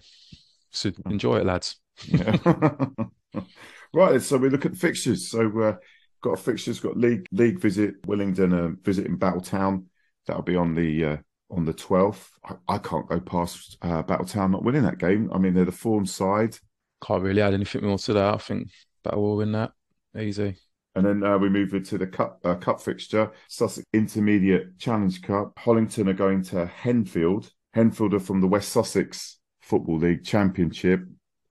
so 0.71 0.91
Hmm. 1.05 1.11
enjoy 1.11 1.37
it, 1.37 1.45
lads. 1.45 1.77
Yeah. 2.07 2.37
right, 3.93 4.21
so 4.21 4.37
we 4.37 4.49
look 4.49 4.65
at 4.65 4.73
the 4.73 4.77
fixtures. 4.77 5.29
So 5.29 5.59
uh, 5.61 5.75
got 6.21 6.39
fixtures, 6.39 6.79
got 6.79 6.97
league 6.97 7.25
league 7.31 7.59
visit 7.59 8.01
Willingdon, 8.07 8.53
uh, 8.53 8.75
visiting 8.83 9.17
Battletown. 9.17 9.85
That'll 10.25 10.41
be 10.43 10.55
on 10.55 10.75
the 10.75 11.05
uh, 11.05 11.17
on 11.55 11.65
the 11.65 11.73
twelfth. 11.73 12.31
I, 12.43 12.55
I 12.67 12.77
can't 12.77 13.07
go 13.07 13.19
past 13.19 13.77
uh, 13.81 14.03
Battletown 14.03 14.51
not 14.51 14.63
winning 14.63 14.83
that 14.83 14.97
game. 14.97 15.29
I 15.33 15.37
mean, 15.37 15.53
they're 15.53 15.65
the 15.65 15.71
form 15.71 16.05
side. 16.05 16.57
Can't 17.03 17.23
really 17.23 17.41
add 17.41 17.53
anything 17.53 17.85
more 17.85 17.97
to 17.99 18.13
that. 18.13 18.33
I 18.33 18.37
think 18.37 18.69
Battle 19.03 19.21
will 19.21 19.37
win 19.37 19.51
that 19.53 19.71
easy. 20.17 20.57
And 20.95 21.05
then 21.05 21.23
uh, 21.23 21.37
we 21.37 21.49
move 21.49 21.73
into 21.73 21.97
the 21.97 22.07
cup 22.07 22.39
uh, 22.43 22.55
cup 22.55 22.81
fixture, 22.81 23.31
Sussex 23.47 23.85
Intermediate 23.93 24.77
Challenge 24.77 25.21
Cup. 25.21 25.55
Hollington 25.55 26.07
are 26.07 26.13
going 26.13 26.43
to 26.43 26.71
Henfield. 26.83 27.49
Henfield 27.75 28.13
are 28.13 28.19
from 28.19 28.41
the 28.41 28.47
West 28.47 28.69
Sussex 28.69 29.39
Football 29.61 29.99
League 29.99 30.23
Championship. 30.23 31.01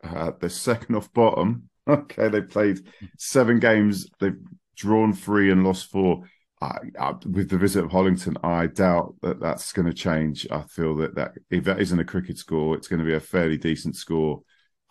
Uh, 0.04 0.32
they're 0.38 0.48
second 0.48 0.96
off 0.96 1.12
bottom. 1.12 1.68
Okay, 1.88 2.28
they 2.28 2.40
played 2.40 2.78
seven 3.18 3.58
games. 3.58 4.06
They've 4.20 4.38
drawn 4.76 5.12
three 5.12 5.50
and 5.50 5.64
lost 5.64 5.90
four. 5.90 6.22
I, 6.62 6.78
I, 6.98 7.14
with 7.28 7.50
the 7.50 7.58
visit 7.58 7.84
of 7.84 7.90
Hollington, 7.90 8.36
I 8.44 8.68
doubt 8.68 9.16
that 9.22 9.40
that's 9.40 9.72
going 9.72 9.86
to 9.86 9.92
change. 9.92 10.46
I 10.50 10.62
feel 10.62 10.94
that, 10.96 11.16
that 11.16 11.32
if 11.50 11.64
that 11.64 11.80
isn't 11.80 11.98
a 11.98 12.04
cricket 12.04 12.38
score, 12.38 12.76
it's 12.76 12.88
going 12.88 13.00
to 13.00 13.04
be 13.06 13.14
a 13.14 13.20
fairly 13.20 13.58
decent 13.58 13.96
score. 13.96 14.42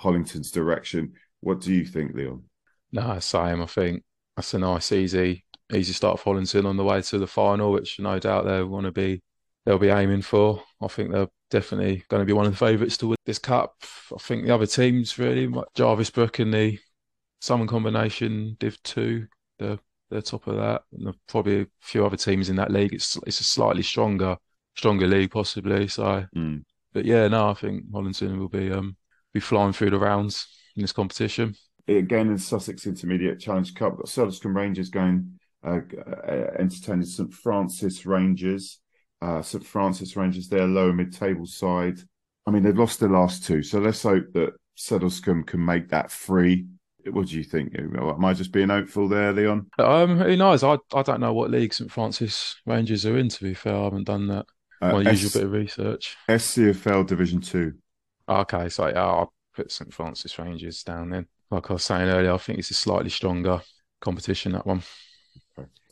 Hollington's 0.02 0.52
direction. 0.52 1.14
What 1.40 1.62
do 1.62 1.74
you 1.74 1.86
think, 1.86 2.14
Leon? 2.14 2.44
No, 2.92 3.18
same. 3.20 3.62
I 3.62 3.66
think 3.66 4.04
that's 4.36 4.54
a 4.54 4.60
nice, 4.60 4.92
easy, 4.92 5.46
easy 5.74 5.94
start 5.94 6.20
for 6.20 6.36
Hollington 6.36 6.66
on 6.66 6.76
the 6.76 6.84
way 6.84 7.02
to 7.02 7.18
the 7.18 7.28
final, 7.28 7.72
which 7.72 8.00
no 8.00 8.20
doubt 8.20 8.46
they 8.46 8.62
want 8.64 8.86
to 8.86 8.92
be. 8.92 9.22
They'll 9.66 9.78
be 9.78 9.90
aiming 9.90 10.24
for. 10.24 10.64
I 10.82 10.88
think 10.88 11.12
they're 11.12 11.30
definitely 11.52 12.04
going 12.10 12.22
to 12.22 12.26
be 12.26 12.34
one 12.34 12.48
of 12.48 12.52
the 12.52 12.58
favourites 12.58 12.98
to 12.98 13.08
win 13.08 13.18
this 13.26 13.40
cup. 13.40 13.76
I 14.14 14.18
think 14.20 14.46
the 14.46 14.54
other 14.54 14.66
teams 14.66 15.18
really, 15.18 15.54
Jarvis 15.76 16.10
Brook 16.10 16.40
and 16.40 16.54
the 16.54 16.80
Southern 17.40 17.68
combination, 17.68 18.58
Div 18.60 18.82
Two, 18.84 19.28
they're 19.60 19.80
they're 20.12 20.22
top 20.22 20.48
of 20.48 20.58
that, 20.58 20.84
and 20.94 21.14
probably 21.28 21.62
a 21.62 21.68
few 21.80 22.06
other 22.06 22.18
teams 22.18 22.50
in 22.50 22.56
that 22.58 22.72
league. 22.72 22.94
It's 22.94 23.18
it's 23.26 23.40
a 23.40 23.46
slightly 23.46 23.82
stronger 23.82 24.38
stronger 24.76 25.08
league 25.08 25.32
possibly. 25.32 25.88
So, 25.88 26.26
mm. 26.36 26.64
but 26.94 27.06
yeah, 27.06 27.28
no, 27.28 27.50
I 27.50 27.54
think 27.54 27.90
Hollington 27.92 28.38
will 28.38 28.50
be 28.50 28.72
um 28.72 28.96
be 29.34 29.40
flying 29.40 29.74
through 29.74 29.92
the 29.92 30.00
rounds 30.00 30.48
in 30.76 30.82
this 30.82 30.92
competition. 30.92 31.56
Again, 31.88 32.30
in 32.30 32.38
Sussex 32.38 32.86
Intermediate 32.86 33.40
Challenge 33.40 33.74
Cup, 33.74 33.98
got 33.98 34.46
Rangers 34.46 34.90
going 34.90 35.40
uh, 35.66 35.80
uh, 36.08 36.32
entertaining 36.60 37.06
St 37.06 37.34
Francis 37.34 38.06
Rangers. 38.06 38.80
Uh, 39.22 39.42
St 39.42 39.64
Francis 39.64 40.16
Rangers, 40.16 40.48
their 40.48 40.66
lower 40.66 40.94
mid-table 40.94 41.46
side. 41.46 42.00
I 42.48 42.52
mean, 42.52 42.64
they've 42.64 42.78
lost 42.78 43.00
their 43.00 43.10
last 43.10 43.46
two, 43.46 43.62
so 43.62 43.78
let's 43.80 44.02
hope 44.02 44.26
that 44.34 44.54
Sedlescombe 44.76 45.46
can 45.46 45.64
make 45.64 45.90
that 45.90 46.10
free. 46.10 46.66
What 47.10 47.28
do 47.28 47.38
you 47.38 47.44
think? 47.44 47.76
Am 47.78 48.26
I 48.26 48.34
just 48.34 48.52
being 48.52 48.70
hopeful 48.70 49.08
there, 49.08 49.32
Leon? 49.34 49.68
Um, 49.80 50.18
who 50.20 50.36
knows? 50.36 50.64
I 50.64 50.78
I 50.94 51.02
don't 51.02 51.20
know 51.20 51.34
what 51.34 51.50
league 51.52 51.74
St 51.74 51.92
Francis 51.92 52.56
Rangers 52.66 53.06
are 53.06 53.18
in. 53.18 53.30
To 53.30 53.44
be 53.44 53.54
fair, 53.54 53.76
I 53.76 53.84
haven't 53.86 54.06
done 54.06 54.28
that. 54.28 54.46
Uh, 54.82 54.94
My 54.94 55.10
S- 55.10 55.22
usual 55.22 55.42
bit 55.42 55.46
of 55.48 55.52
research. 55.54 56.18
SCFL 56.30 57.08
Division 57.08 57.42
Two. 57.42 57.74
Okay, 58.30 58.70
so 58.70 58.88
yeah, 58.88 59.04
I'll 59.06 59.34
put 59.56 59.72
St 59.72 59.94
Francis 59.94 60.38
Rangers 60.40 60.84
down 60.84 61.10
then. 61.10 61.28
Like 61.50 61.70
I 61.70 61.74
was 61.74 61.84
saying 61.84 62.10
earlier, 62.10 62.34
I 62.34 62.38
think 62.38 62.60
it's 62.60 62.72
a 62.72 62.76
slightly 62.76 63.10
stronger 63.10 63.62
competition 64.00 64.54
that 64.54 64.66
one. 64.66 64.84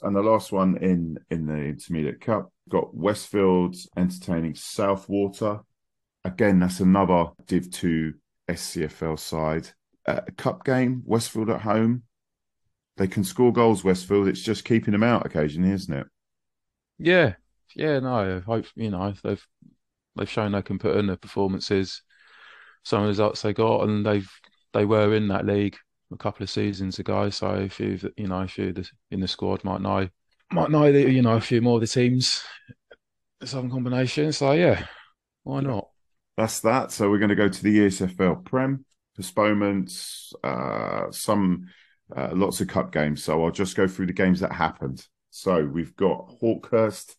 And 0.01 0.15
the 0.15 0.21
last 0.21 0.51
one 0.51 0.77
in 0.77 1.17
in 1.29 1.45
the 1.45 1.53
Intermediate 1.57 2.21
Cup 2.21 2.51
got 2.69 2.95
Westfield 2.95 3.75
entertaining 3.97 4.53
Southwater. 4.53 5.63
Again, 6.23 6.59
that's 6.59 6.79
another 6.79 7.31
Div 7.47 7.69
Two 7.71 8.13
SCFL 8.49 9.19
side. 9.19 9.69
Uh, 10.09 10.21
cup 10.37 10.65
game, 10.65 11.03
Westfield 11.05 11.51
at 11.51 11.61
home. 11.61 12.01
They 12.97 13.07
can 13.07 13.23
score 13.23 13.53
goals, 13.53 13.83
Westfield. 13.83 14.27
It's 14.27 14.41
just 14.41 14.65
keeping 14.65 14.91
them 14.91 15.03
out 15.03 15.23
occasionally, 15.23 15.71
isn't 15.71 15.93
it? 15.93 16.07
Yeah, 16.97 17.35
yeah. 17.75 17.99
No, 17.99 18.37
I 18.37 18.39
hope 18.39 18.65
you 18.75 18.89
know 18.89 19.13
they've 19.23 19.45
they've 20.15 20.29
shown 20.29 20.53
they 20.53 20.63
can 20.63 20.79
put 20.79 20.97
in 20.97 21.05
the 21.05 21.15
performances 21.15 22.01
some 22.83 23.01
of 23.01 23.05
the 23.05 23.09
results 23.09 23.43
they 23.43 23.53
got, 23.53 23.87
and 23.87 24.03
they've 24.03 24.27
they 24.73 24.83
were 24.83 25.13
in 25.13 25.27
that 25.27 25.45
league 25.45 25.77
a 26.11 26.17
couple 26.17 26.41
of 26.41 26.49
seasons 26.49 26.97
ago. 26.97 27.29
So 27.29 27.49
a 27.49 27.69
few, 27.69 27.99
you 28.17 28.27
know, 28.29 28.41
a 28.41 28.47
few 28.47 28.73
in 29.11 29.19
the 29.19 29.27
squad 29.27 29.63
might 29.63 29.81
know 29.81 30.09
might 30.51 30.71
know 30.71 30.91
that 30.91 31.11
you 31.11 31.21
know 31.21 31.35
a 31.35 31.41
few 31.41 31.61
more 31.61 31.75
of 31.75 31.81
the 31.81 31.87
teams, 31.87 32.43
some 33.43 33.69
combination. 33.69 34.31
So 34.31 34.53
yeah, 34.53 34.87
why 35.43 35.59
not? 35.61 35.87
That's 36.35 36.61
that. 36.61 36.91
So 36.91 37.11
we're 37.11 37.19
going 37.19 37.29
to 37.29 37.35
go 37.35 37.49
to 37.49 37.63
the 37.63 37.77
ESFL 37.77 38.43
Prem 38.43 38.85
postponements, 39.19 40.31
uh, 40.45 41.11
some 41.11 41.67
uh, 42.15 42.29
lots 42.31 42.61
of 42.61 42.69
cup 42.69 42.93
games. 42.93 43.21
So 43.21 43.43
I'll 43.43 43.51
just 43.51 43.75
go 43.75 43.85
through 43.85 44.05
the 44.05 44.13
games 44.13 44.39
that 44.39 44.53
happened. 44.53 45.05
So 45.29 45.65
we've 45.65 45.93
got 45.97 46.39
Hawkhurst. 46.41 47.15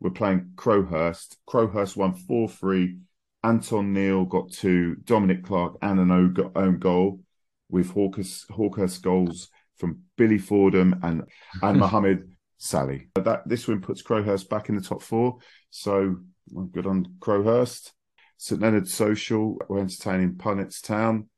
We're 0.00 0.10
playing 0.10 0.52
Crowhurst. 0.56 1.36
Crowhurst 1.46 1.94
won 1.94 2.14
four 2.14 2.48
three 2.48 2.96
Anton 3.44 3.92
Neal 3.92 4.24
got 4.24 4.50
two, 4.50 4.96
Dominic 5.04 5.44
Clark 5.44 5.76
and 5.82 6.00
an 6.00 6.10
own 6.10 6.78
goal, 6.78 7.20
with 7.68 7.90
Hawkers, 7.90 8.46
Hawkers 8.50 8.98
goals 8.98 9.48
from 9.76 10.00
Billy 10.16 10.38
Fordham 10.38 10.98
and 11.02 11.24
and 11.62 11.78
Mohammed 11.80 12.32
Sally. 12.56 13.08
That 13.16 13.46
this 13.46 13.68
win 13.68 13.82
puts 13.82 14.02
Crowhurst 14.02 14.48
back 14.48 14.70
in 14.70 14.76
the 14.76 14.80
top 14.80 15.02
four. 15.02 15.36
So 15.68 16.16
well, 16.50 16.64
good 16.64 16.86
on 16.86 17.16
Crowhurst. 17.20 17.92
St 18.38 18.60
Leonard 18.60 18.88
Social 18.88 19.58
were 19.68 19.78
entertaining 19.78 20.34
Punnets 20.34 20.82
Town, 20.82 21.28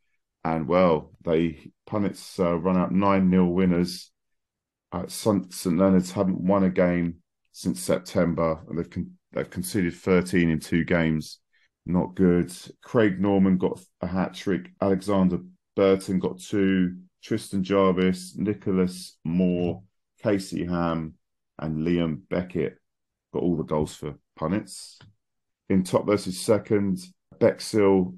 and 0.45 0.69
well, 0.69 1.13
they 1.25 1.71
Punnets 1.89 2.39
uh, 2.39 2.57
run 2.59 2.77
out 2.77 2.93
nine 2.93 3.31
0 3.31 3.47
winners. 3.47 4.11
Uh, 4.93 5.07
St 5.09 5.53
Leonard's 5.67 6.13
haven't 6.13 6.41
won 6.41 6.65
a 6.65 6.71
game 6.71 7.17
since 7.53 7.81
September, 7.81 8.61
and 8.69 8.79
they've 8.79 8.91
con- 8.91 9.13
they've 9.33 9.51
conceded 9.51 9.95
thirteen 9.95 10.51
in 10.51 10.61
two 10.61 10.85
games 10.85 11.41
not 11.87 12.15
good. 12.15 12.53
Craig 12.83 13.21
Norman 13.21 13.59
got 13.59 13.81
a 14.01 14.07
hat 14.07 14.35
trick. 14.35 14.71
Alexander 14.81 15.39
Burton 15.77 16.19
got 16.19 16.41
two. 16.41 16.97
Tristan 17.23 17.63
Jarvis, 17.63 18.37
Nicholas 18.37 19.17
Moore, 19.25 19.83
Casey 20.23 20.67
Ham, 20.67 21.15
and 21.59 21.79
Liam 21.79 22.21
Beckett 22.29 22.77
got 23.33 23.43
all 23.43 23.57
the 23.57 23.63
goals 23.63 23.95
for 23.95 24.15
Punnets. 24.39 24.99
In 25.71 25.83
top 25.83 26.07
versus 26.07 26.39
second, 26.39 27.01
Bexhill 27.39 28.15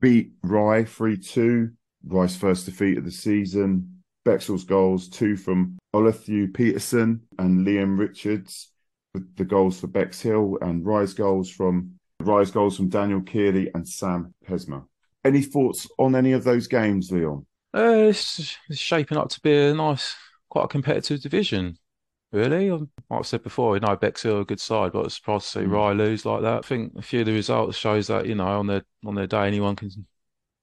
beat 0.00 0.32
Rye 0.42 0.84
3 0.84 1.16
2. 1.16 1.70
Rye's 2.04 2.36
first 2.36 2.66
defeat 2.66 2.98
of 2.98 3.04
the 3.04 3.10
season. 3.10 3.98
Bexhill's 4.24 4.64
goals, 4.64 5.08
two 5.08 5.36
from 5.36 5.78
Olithu 5.94 6.52
Peterson 6.52 7.22
and 7.38 7.66
Liam 7.66 7.98
Richards. 7.98 8.70
The, 9.14 9.44
goals 9.44 9.80
for 9.80 9.86
Bexhill 9.86 10.58
and 10.60 10.84
Rye's 10.84 11.14
goals 11.14 11.50
from 11.50 11.98
Rise 12.20 12.50
goals 12.50 12.76
from 12.76 12.88
Daniel 12.88 13.22
Keeley 13.22 13.70
and 13.74 13.88
Sam 13.88 14.34
Pesma. 14.46 14.84
Any 15.24 15.42
thoughts 15.42 15.88
on 15.98 16.14
any 16.14 16.32
of 16.32 16.44
those 16.44 16.66
games, 16.66 17.10
Leon? 17.10 17.46
Uh, 17.74 18.08
it's, 18.08 18.56
it's, 18.68 18.78
shaping 18.78 19.18
up 19.18 19.28
to 19.30 19.40
be 19.40 19.56
a 19.56 19.74
nice, 19.74 20.14
quite 20.48 20.64
a 20.64 20.68
competitive 20.68 21.22
division. 21.22 21.78
Really, 22.30 22.70
like 22.70 22.88
I 23.10 23.22
said 23.22 23.42
before, 23.42 23.74
you 23.74 23.80
know 23.80 23.96
Bexhill 23.96 24.36
are 24.36 24.40
a 24.42 24.44
good 24.44 24.60
side, 24.60 24.92
but 24.92 25.00
I 25.00 25.04
was 25.04 25.14
surprised 25.14 25.46
to 25.46 25.50
see 25.50 25.64
mm. 25.64 25.72
Rye 25.72 25.92
lose 25.92 26.26
like 26.26 26.42
that. 26.42 26.58
I 26.58 26.60
think 26.60 26.92
a 26.96 27.02
few 27.02 27.20
of 27.20 27.26
the 27.26 27.32
results 27.32 27.78
shows 27.78 28.08
that 28.08 28.26
you 28.26 28.34
know 28.34 28.58
on 28.58 28.66
their 28.66 28.82
on 29.06 29.14
their 29.14 29.26
day 29.26 29.46
anyone 29.46 29.76
can 29.76 30.06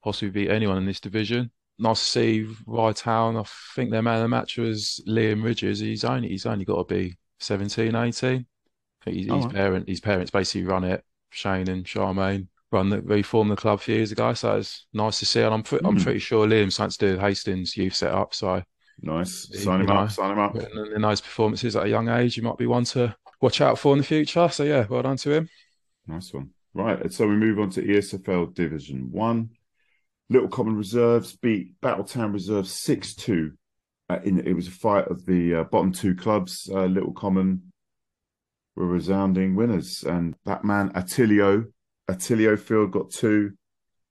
possibly 0.03 0.29
beat 0.29 0.51
anyone 0.51 0.77
in 0.77 0.85
this 0.85 0.99
division. 0.99 1.49
Nice 1.79 1.99
to 2.01 2.05
see 2.05 2.47
Rye 2.67 2.93
Town. 2.93 3.35
I 3.35 3.43
think 3.75 3.89
their 3.89 4.03
man 4.03 4.17
of 4.17 4.21
the 4.21 4.27
match 4.27 4.57
was 4.57 5.03
Liam 5.07 5.43
Ridges. 5.43 5.79
He's 5.79 6.03
only 6.03 6.29
he's 6.29 6.45
only 6.45 6.65
got 6.65 6.87
to 6.87 6.93
be 6.93 7.17
17, 7.39 7.95
18. 7.95 7.95
I 7.97 9.03
think 9.03 9.17
his, 9.17 9.27
oh, 9.29 9.37
his 9.37 9.45
parent 9.47 9.89
his 9.89 10.01
parents 10.01 10.31
basically 10.31 10.67
run 10.67 10.83
it 10.83 11.03
Shane 11.31 11.67
and 11.67 11.83
Charmaine 11.83 12.47
run 12.71 12.89
the 12.89 13.01
reformed 13.01 13.51
the 13.51 13.55
club 13.55 13.79
a 13.79 13.81
few 13.81 13.95
years 13.95 14.11
ago. 14.11 14.33
So 14.33 14.57
it's 14.57 14.85
nice 14.93 15.19
to 15.19 15.25
see. 15.25 15.41
And 15.41 15.53
I'm 15.53 15.63
pre- 15.63 15.79
mm. 15.79 15.87
I'm 15.87 15.97
hmm. 15.97 16.03
pretty 16.03 16.19
sure 16.19 16.45
Liam's 16.45 16.75
something 16.75 16.91
to 16.91 16.97
do 16.97 17.11
with 17.13 17.21
Hastings 17.21 17.75
youth 17.75 17.95
set 17.95 18.11
up. 18.11 18.33
So 18.35 18.61
nice. 19.01 19.49
Sign 19.63 19.81
him 19.81 19.87
know, 19.87 19.93
up. 19.93 20.11
Sign 20.11 20.31
him 20.31 20.39
up. 20.39 20.55
In 20.55 21.01
those 21.01 21.21
performances 21.21 21.75
at 21.75 21.85
a 21.85 21.89
young 21.89 22.09
age, 22.09 22.37
you 22.37 22.43
might 22.43 22.57
be 22.57 22.65
one 22.65 22.83
to 22.85 23.15
watch 23.41 23.61
out 23.61 23.79
for 23.79 23.93
in 23.93 23.99
the 23.99 24.05
future. 24.05 24.49
So 24.49 24.63
yeah, 24.63 24.85
well 24.89 25.03
done 25.03 25.17
to 25.17 25.31
him. 25.31 25.49
Nice 26.07 26.33
one. 26.33 26.51
Right. 26.73 27.11
So 27.11 27.27
we 27.27 27.35
move 27.35 27.59
on 27.59 27.69
to 27.71 27.81
ESFL 27.81 28.53
Division 28.53 29.11
One. 29.11 29.51
Little 30.29 30.49
Common 30.49 30.75
Reserves 30.75 31.35
beat 31.35 31.79
Battletown 31.81 32.33
Reserves 32.33 32.71
six 32.71 33.15
two. 33.15 33.53
Uh, 34.09 34.19
in 34.23 34.39
it 34.39 34.53
was 34.53 34.67
a 34.67 34.71
fight 34.71 35.07
of 35.07 35.25
the 35.25 35.55
uh, 35.55 35.63
bottom 35.63 35.91
two 35.91 36.15
clubs. 36.15 36.69
Uh, 36.71 36.85
Little 36.85 37.13
Common 37.13 37.71
were 38.75 38.87
resounding 38.87 39.55
winners. 39.55 40.03
And 40.03 40.35
that 40.45 40.63
man, 40.63 40.91
Attilio, 40.95 41.65
Attilio 42.09 42.57
Field 42.57 42.91
got 42.91 43.11
two. 43.11 43.53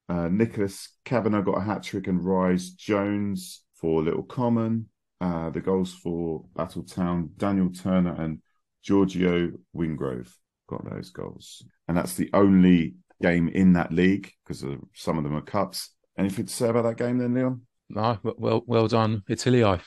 Uh, 0.09 0.29
Nicholas 0.29 0.91
Kavanagh 1.05 1.43
got 1.43 1.59
a 1.59 1.63
hat 1.63 1.83
trick 1.83 2.09
and 2.09 2.25
Rise 2.25 2.71
Jones 2.71 3.64
for 3.85 4.03
Little 4.03 4.23
Common. 4.23 4.89
Uh, 5.21 5.51
the 5.51 5.61
goals 5.61 5.93
for 5.93 6.43
Battletown, 6.57 7.29
Daniel 7.37 7.71
Turner 7.71 8.15
and 8.19 8.41
Giorgio 8.83 9.53
Wingrove 9.77 10.33
got 10.67 10.91
those 10.91 11.11
goals. 11.11 11.63
And 11.87 11.95
that's 11.95 12.15
the 12.15 12.31
only 12.33 12.95
game 13.21 13.49
in 13.49 13.75
that 13.75 13.93
league 13.93 14.33
because 14.43 14.65
some 14.95 15.19
of 15.19 15.25
them 15.25 15.37
are 15.37 15.43
cups. 15.43 15.91
Anything 16.19 16.47
to 16.47 16.53
say 16.53 16.69
about 16.71 16.85
that 16.85 16.97
game 16.97 17.19
then, 17.19 17.35
Leon? 17.35 17.61
No, 17.91 18.19
well, 18.23 18.63
well 18.67 18.89
done, 18.89 19.23
Attilio. 19.29 19.79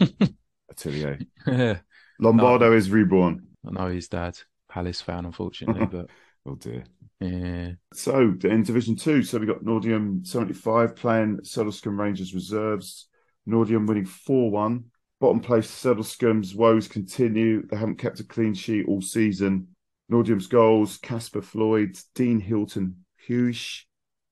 Attilio. 0.72 1.24
yeah. 1.46 1.78
Lombardo 2.18 2.70
no. 2.70 2.76
is 2.76 2.90
reborn. 2.90 3.46
I 3.64 3.70
know 3.70 3.92
his 3.92 4.08
dad, 4.08 4.36
Palace 4.68 5.02
fan, 5.02 5.24
unfortunately, 5.24 5.86
but 5.92 6.10
oh 6.48 6.56
dear. 6.56 6.82
Yeah. 7.20 7.74
So 7.94 8.34
in 8.42 8.64
Division 8.64 8.96
Two, 8.96 9.22
so 9.22 9.38
we 9.38 9.46
got 9.46 9.62
Northiam 9.62 10.26
seventy 10.26 10.52
five 10.52 10.96
playing 10.96 11.38
Sedlescombe 11.44 11.96
Rangers 11.96 12.34
reserves. 12.34 13.06
Northiam 13.48 13.86
winning 13.86 14.06
four 14.06 14.50
one. 14.50 14.86
Bottom 15.18 15.40
place 15.40 15.70
Sedlescombe's 15.70 16.54
woes 16.54 16.88
continue. 16.88 17.66
They 17.66 17.76
haven't 17.76 17.96
kept 17.96 18.20
a 18.20 18.24
clean 18.24 18.52
sheet 18.52 18.86
all 18.86 19.00
season. 19.00 19.68
Northiam's 20.12 20.46
goals, 20.46 20.98
Casper 20.98 21.40
Floyd, 21.40 21.98
Dean 22.14 22.38
Hilton, 22.38 23.04
Hughes, 23.16 23.86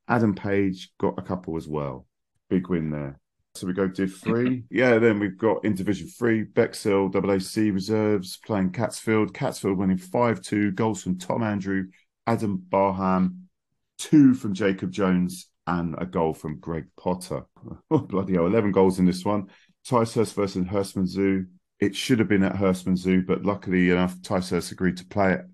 Adam 0.08 0.34
Page 0.34 0.90
got 0.98 1.18
a 1.18 1.22
couple 1.22 1.56
as 1.56 1.66
well. 1.66 2.06
Big 2.50 2.68
win 2.68 2.90
there. 2.90 3.18
So 3.54 3.66
we 3.66 3.72
go 3.72 3.88
Div 3.88 4.14
3. 4.14 4.64
yeah, 4.70 4.98
then 4.98 5.18
we've 5.18 5.38
got 5.38 5.64
in 5.64 5.74
Division 5.74 6.08
3, 6.08 6.44
Bexhill, 6.44 7.10
AAC 7.10 7.72
reserves 7.72 8.36
playing 8.44 8.72
Catsfield. 8.72 9.30
Catsfield 9.30 9.76
winning 9.76 9.96
5 9.96 10.42
2, 10.42 10.72
goals 10.72 11.02
from 11.02 11.18
Tom 11.18 11.42
Andrew, 11.42 11.86
Adam 12.26 12.62
Barham, 12.68 13.48
two 13.98 14.34
from 14.34 14.54
Jacob 14.54 14.90
Jones, 14.90 15.48
and 15.66 15.94
a 15.98 16.06
goal 16.06 16.34
from 16.34 16.60
Greg 16.60 16.86
Potter. 16.96 17.44
Oh, 17.90 17.98
bloody 17.98 18.34
hell, 18.34 18.46
11 18.46 18.72
goals 18.72 18.98
in 18.98 19.06
this 19.06 19.24
one. 19.24 19.48
Ticehurst 19.88 20.34
versus 20.34 20.66
Herstmonceux. 20.66 21.46
It 21.80 21.94
should 21.94 22.18
have 22.18 22.28
been 22.28 22.42
at 22.42 22.56
Herstmonceux, 22.56 23.26
but 23.26 23.44
luckily 23.44 23.90
enough, 23.90 24.16
Ticehurst 24.20 24.72
agreed 24.72 24.96
to 24.98 25.06
play 25.06 25.34
it 25.34 25.46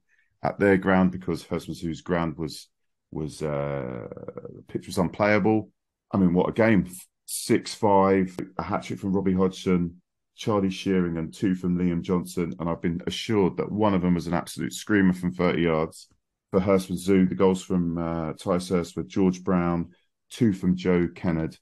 at 0.43 0.59
their 0.59 0.77
ground 0.77 1.13
because 1.13 1.45
Herstmonceux's 1.45 2.01
ground 2.01 2.37
was 2.37 2.69
was 3.13 3.43
uh 3.43 4.09
the 4.55 4.63
pitch 4.69 4.87
was 4.87 4.99
unplayable. 4.99 5.71
I 6.13 6.19
mean, 6.19 6.35
what 6.35 6.49
a 6.49 6.53
game. 6.53 6.89
Six 7.27 7.75
five, 7.75 8.37
a 8.59 8.63
hat 8.63 8.83
trick 8.83 8.99
from 8.99 9.13
Robbie 9.13 9.35
Hodgson, 9.35 10.01
Charlie 10.37 10.71
Shearing, 10.71 11.17
and 11.17 11.33
two 11.33 11.55
from 11.55 11.79
Liam 11.79 12.03
Johnson. 12.03 12.55
And 12.59 12.69
I've 12.69 12.83
been 12.83 13.03
assured 13.07 13.57
that 13.59 13.71
one 13.71 13.95
of 13.95 14.03
them 14.03 14.15
was 14.15 14.27
an 14.27 14.35
absolute 14.35 14.73
screamer 14.73 15.13
from 15.13 15.33
30 15.33 15.63
yards. 15.63 16.09
For 16.51 16.61
Herstmonceux, 16.61 17.29
the 17.29 17.35
goals 17.37 17.63
from 17.63 17.99
uh, 17.99 18.33
Ticehurst 18.33 18.97
were 18.97 19.05
George 19.05 19.45
Brown, 19.45 19.91
two 20.31 20.53
from 20.53 20.77
Joe 20.77 21.09
Kennard, 21.15 21.57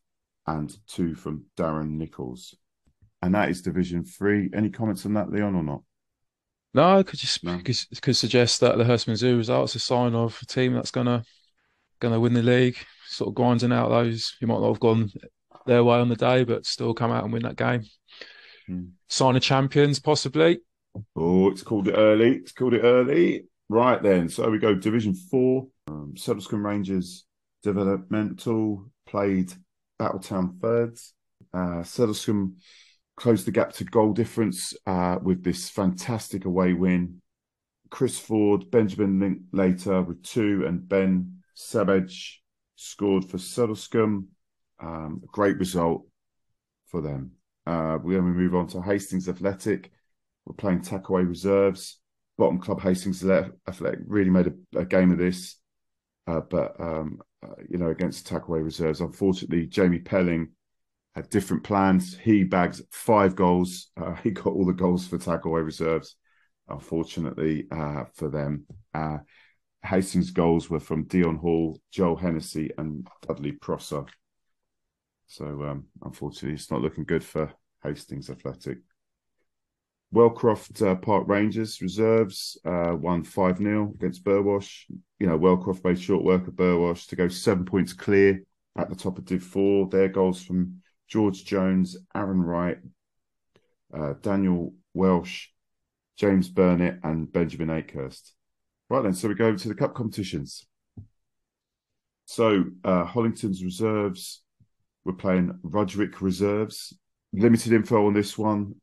and 0.46 0.74
two 0.86 1.14
from 1.14 1.44
Darren 1.56 1.90
Nichols. 1.92 2.54
And 3.22 3.34
that 3.34 3.50
is 3.50 3.62
Division 3.62 4.04
Three. 4.04 4.50
Any 4.54 4.70
comments 4.70 5.04
on 5.06 5.14
that, 5.14 5.30
Leon, 5.30 5.54
or 5.54 5.62
not? 5.62 5.82
No, 6.74 6.98
I 6.98 7.02
could 7.02 7.18
just 7.18 7.42
No. 7.42 7.58
could, 7.58 7.76
could 8.02 8.16
suggest 8.16 8.60
that 8.60 8.78
the 8.78 8.84
Herstmonceux 8.84 9.36
results 9.36 9.74
a 9.74 9.78
sign 9.78 10.14
of 10.14 10.38
a 10.42 10.46
team 10.46 10.74
that's 10.74 10.90
gonna 10.90 11.24
gonna 12.00 12.20
win 12.20 12.34
the 12.34 12.42
league. 12.42 12.76
Sort 13.06 13.28
of 13.28 13.34
grinding 13.34 13.72
out 13.72 13.88
those 13.88 14.36
who 14.38 14.46
might 14.46 14.60
not 14.60 14.68
have 14.68 14.80
gone 14.80 15.10
their 15.66 15.82
way 15.82 15.98
on 15.98 16.08
the 16.08 16.16
day, 16.16 16.44
but 16.44 16.66
still 16.66 16.94
come 16.94 17.10
out 17.10 17.24
and 17.24 17.32
win 17.32 17.42
that 17.42 17.56
game. 17.56 17.82
Hmm. 18.66 18.84
Sign 19.08 19.34
of 19.36 19.42
champions, 19.42 19.98
possibly. 19.98 20.60
Oh, 21.16 21.50
it's 21.50 21.62
called 21.62 21.88
it 21.88 21.94
early. 21.96 22.36
It's 22.36 22.52
called 22.52 22.74
it 22.74 22.82
early. 22.82 23.46
Right 23.68 24.02
then. 24.02 24.28
So 24.28 24.48
we 24.50 24.58
go 24.58 24.74
Division 24.74 25.14
Four. 25.14 25.68
Um, 25.88 26.14
Sedlescombe 26.16 26.64
Rangers 26.64 27.24
Developmental 27.62 28.90
played 29.06 29.52
Battletown 30.00 30.60
Thirds. 30.60 31.14
Uh, 31.52 31.82
Sedlescombe 31.82 32.54
closed 33.16 33.46
the 33.46 33.52
gap 33.52 33.72
to 33.72 33.84
goal 33.84 34.12
difference 34.12 34.74
uh, 34.86 35.18
with 35.22 35.42
this 35.42 35.68
fantastic 35.68 36.44
away 36.44 36.72
win. 36.72 37.20
Chris 37.90 38.18
Ford, 38.18 38.70
Benjamin 38.70 39.18
Linklater 39.18 40.02
with 40.02 40.22
two, 40.22 40.64
and 40.66 40.88
Ben 40.88 41.38
Savage 41.54 42.42
scored 42.76 43.24
for 43.24 43.38
Sedlescombe. 43.38 44.26
Um, 44.80 45.22
great 45.26 45.58
result 45.58 46.06
for 46.86 47.00
them. 47.00 47.32
Uh, 47.66 47.98
we 48.02 48.14
then 48.14 48.24
we 48.24 48.30
move 48.30 48.54
on 48.54 48.66
to 48.68 48.80
Hastings 48.80 49.28
Athletic. 49.28 49.90
We're 50.46 50.54
playing 50.54 50.80
Tackleway 50.80 51.28
reserves. 51.28 51.98
Bottom 52.36 52.60
club 52.60 52.80
Hastings 52.80 53.24
Athletic 53.24 54.00
really 54.06 54.30
made 54.30 54.46
a, 54.46 54.78
a 54.78 54.84
game 54.84 55.10
of 55.10 55.18
this, 55.18 55.56
uh, 56.28 56.40
but 56.40 56.80
um, 56.80 57.20
uh, 57.42 57.54
you 57.68 57.78
know 57.78 57.88
against 57.90 58.26
Tackleway 58.28 58.62
reserves. 58.62 59.00
Unfortunately, 59.00 59.66
Jamie 59.66 60.00
Pelling 60.00 60.48
had 61.14 61.30
different 61.30 61.64
plans. 61.64 62.16
He 62.16 62.44
bags 62.44 62.82
five 62.90 63.36
goals. 63.36 63.88
Uh, 63.96 64.14
he 64.22 64.30
got 64.30 64.54
all 64.54 64.66
the 64.66 64.72
goals 64.72 65.06
for 65.06 65.18
Tackleway 65.18 65.64
reserves. 65.64 66.16
Unfortunately 66.68 67.66
uh, 67.70 68.04
for 68.14 68.28
them, 68.28 68.66
uh, 68.92 69.18
Hastings' 69.82 70.30
goals 70.30 70.68
were 70.68 70.80
from 70.80 71.04
Dion 71.04 71.36
Hall, 71.36 71.80
Joel 71.90 72.16
Hennessy, 72.16 72.70
and 72.76 73.06
Dudley 73.26 73.52
Prosser. 73.52 74.04
So 75.26 75.46
um, 75.64 75.86
unfortunately, 76.02 76.54
it's 76.54 76.70
not 76.70 76.82
looking 76.82 77.04
good 77.04 77.24
for 77.24 77.52
Hastings 77.82 78.28
Athletic. 78.28 78.78
Wellcroft 80.14 80.86
uh, 80.86 80.94
Park 80.94 81.28
Rangers 81.28 81.82
reserves 81.82 82.58
uh, 82.64 82.94
won 82.98 83.24
5 83.24 83.58
0 83.58 83.92
against 83.94 84.24
Burwash. 84.24 84.84
You 85.18 85.26
know, 85.26 85.38
Wellcroft 85.38 85.84
made 85.84 86.00
short 86.00 86.24
work 86.24 86.48
of 86.48 86.54
Burwash 86.54 87.06
to 87.08 87.16
go 87.16 87.28
seven 87.28 87.64
points 87.64 87.92
clear 87.92 88.42
at 88.76 88.88
the 88.88 88.96
top 88.96 89.18
of 89.18 89.24
Div 89.26 89.42
4. 89.42 89.88
Their 89.88 90.08
goals 90.08 90.42
from 90.42 90.80
George 91.08 91.44
Jones, 91.44 91.96
Aaron 92.14 92.40
Wright, 92.40 92.78
uh, 93.92 94.14
Daniel 94.22 94.74
Welsh, 94.94 95.48
James 96.16 96.48
Burnett, 96.48 97.00
and 97.02 97.30
Benjamin 97.30 97.68
Akehurst. 97.68 98.32
Right 98.88 99.02
then, 99.02 99.12
so 99.12 99.28
we 99.28 99.34
go 99.34 99.54
to 99.54 99.68
the 99.68 99.74
cup 99.74 99.94
competitions. 99.94 100.66
So 102.24 102.64
uh, 102.84 103.04
Hollington's 103.04 103.62
reserves 103.62 104.42
we're 105.08 105.14
playing 105.14 105.58
Roderick 105.62 106.20
reserves. 106.20 106.92
Limited 107.32 107.72
info 107.72 108.06
on 108.06 108.12
this 108.12 108.36
one. 108.36 108.74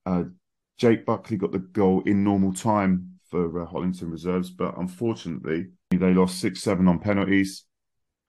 Jake 0.78 1.06
Buckley 1.06 1.38
got 1.38 1.52
the 1.52 1.60
goal 1.60 2.02
in 2.06 2.24
normal 2.24 2.54
time 2.54 3.20
for 3.30 3.62
uh, 3.62 3.66
Hollington 3.66 4.12
reserves, 4.12 4.50
but 4.50 4.78
unfortunately 4.78 5.68
they 5.92 6.14
lost 6.14 6.40
six 6.40 6.62
seven 6.62 6.88
on 6.88 7.00
penalties. 7.00 7.66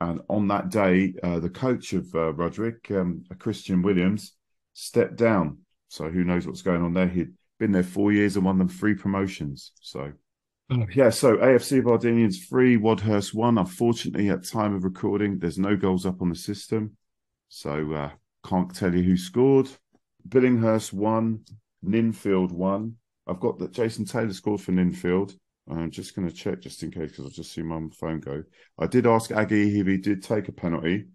And 0.01 0.21
on 0.29 0.49
that 0.49 0.69
day, 0.69 1.15
uh, 1.23 1.41
the 1.41 1.49
coach 1.49 1.93
of 1.95 2.15
uh, 2.15 2.33
Roderick, 2.35 2.91
um, 2.91 3.25
Christian 3.39 3.83
Williams, 3.83 4.35
stepped 4.75 5.17
down. 5.17 5.59
So 5.89 6.11
who 6.11 6.23
knows 6.23 6.47
what's 6.47 6.63
going 6.63 6.83
on 6.83 6.93
there? 6.93 7.09
He'd 7.09 7.33
been 7.59 7.73
there 7.73 7.83
four 7.83 8.13
years 8.13 8.37
and 8.37 8.45
won 8.45 8.59
them 8.59 8.69
three 8.69 8.95
promotions. 8.95 9.73
So 9.81 10.13
yeah, 10.93 11.11
so 11.11 11.37
AFC 11.37 11.83
Bardinians 11.83 12.47
three, 12.49 12.77
Wadhurst 12.77 13.33
one. 13.33 13.57
Unfortunately, 13.57 14.29
at 14.31 14.45
time 14.45 14.75
of 14.75 14.85
recording, 14.85 15.39
there's 15.39 15.59
no 15.59 15.77
goals 15.77 16.05
up 16.05 16.21
on 16.21 16.29
the 16.29 16.35
system. 16.35 16.97
So 17.49 17.93
uh, 17.93 18.11
can't 18.45 18.75
tell 18.75 18.95
you 18.95 19.03
who 19.03 19.17
scored. 19.17 19.69
Billinghurst 20.29 20.93
one, 20.93 21.45
Ninfield 21.85 22.53
one. 22.53 22.97
I've 23.27 23.41
got 23.41 23.59
that 23.59 23.73
Jason 23.73 24.05
Taylor 24.05 24.33
scored 24.33 24.61
for 24.61 24.73
Ninfield. 24.73 25.37
I'm 25.69 25.91
just 25.91 26.15
going 26.15 26.29
to 26.29 26.35
check 26.35 26.61
just 26.61 26.83
in 26.83 26.91
case 26.93 27.11
because 27.11 27.27
I've 27.27 27.33
just 27.33 27.53
seen 27.53 27.67
my 27.67 27.81
phone 27.99 28.21
go. 28.21 28.45
I 28.79 28.87
did 28.87 29.07
ask 29.07 29.33
Aggie 29.33 29.81
if 29.81 29.87
he 29.87 29.97
did 29.97 30.23
take 30.23 30.49
a 30.49 30.53
penalty. 30.53 31.07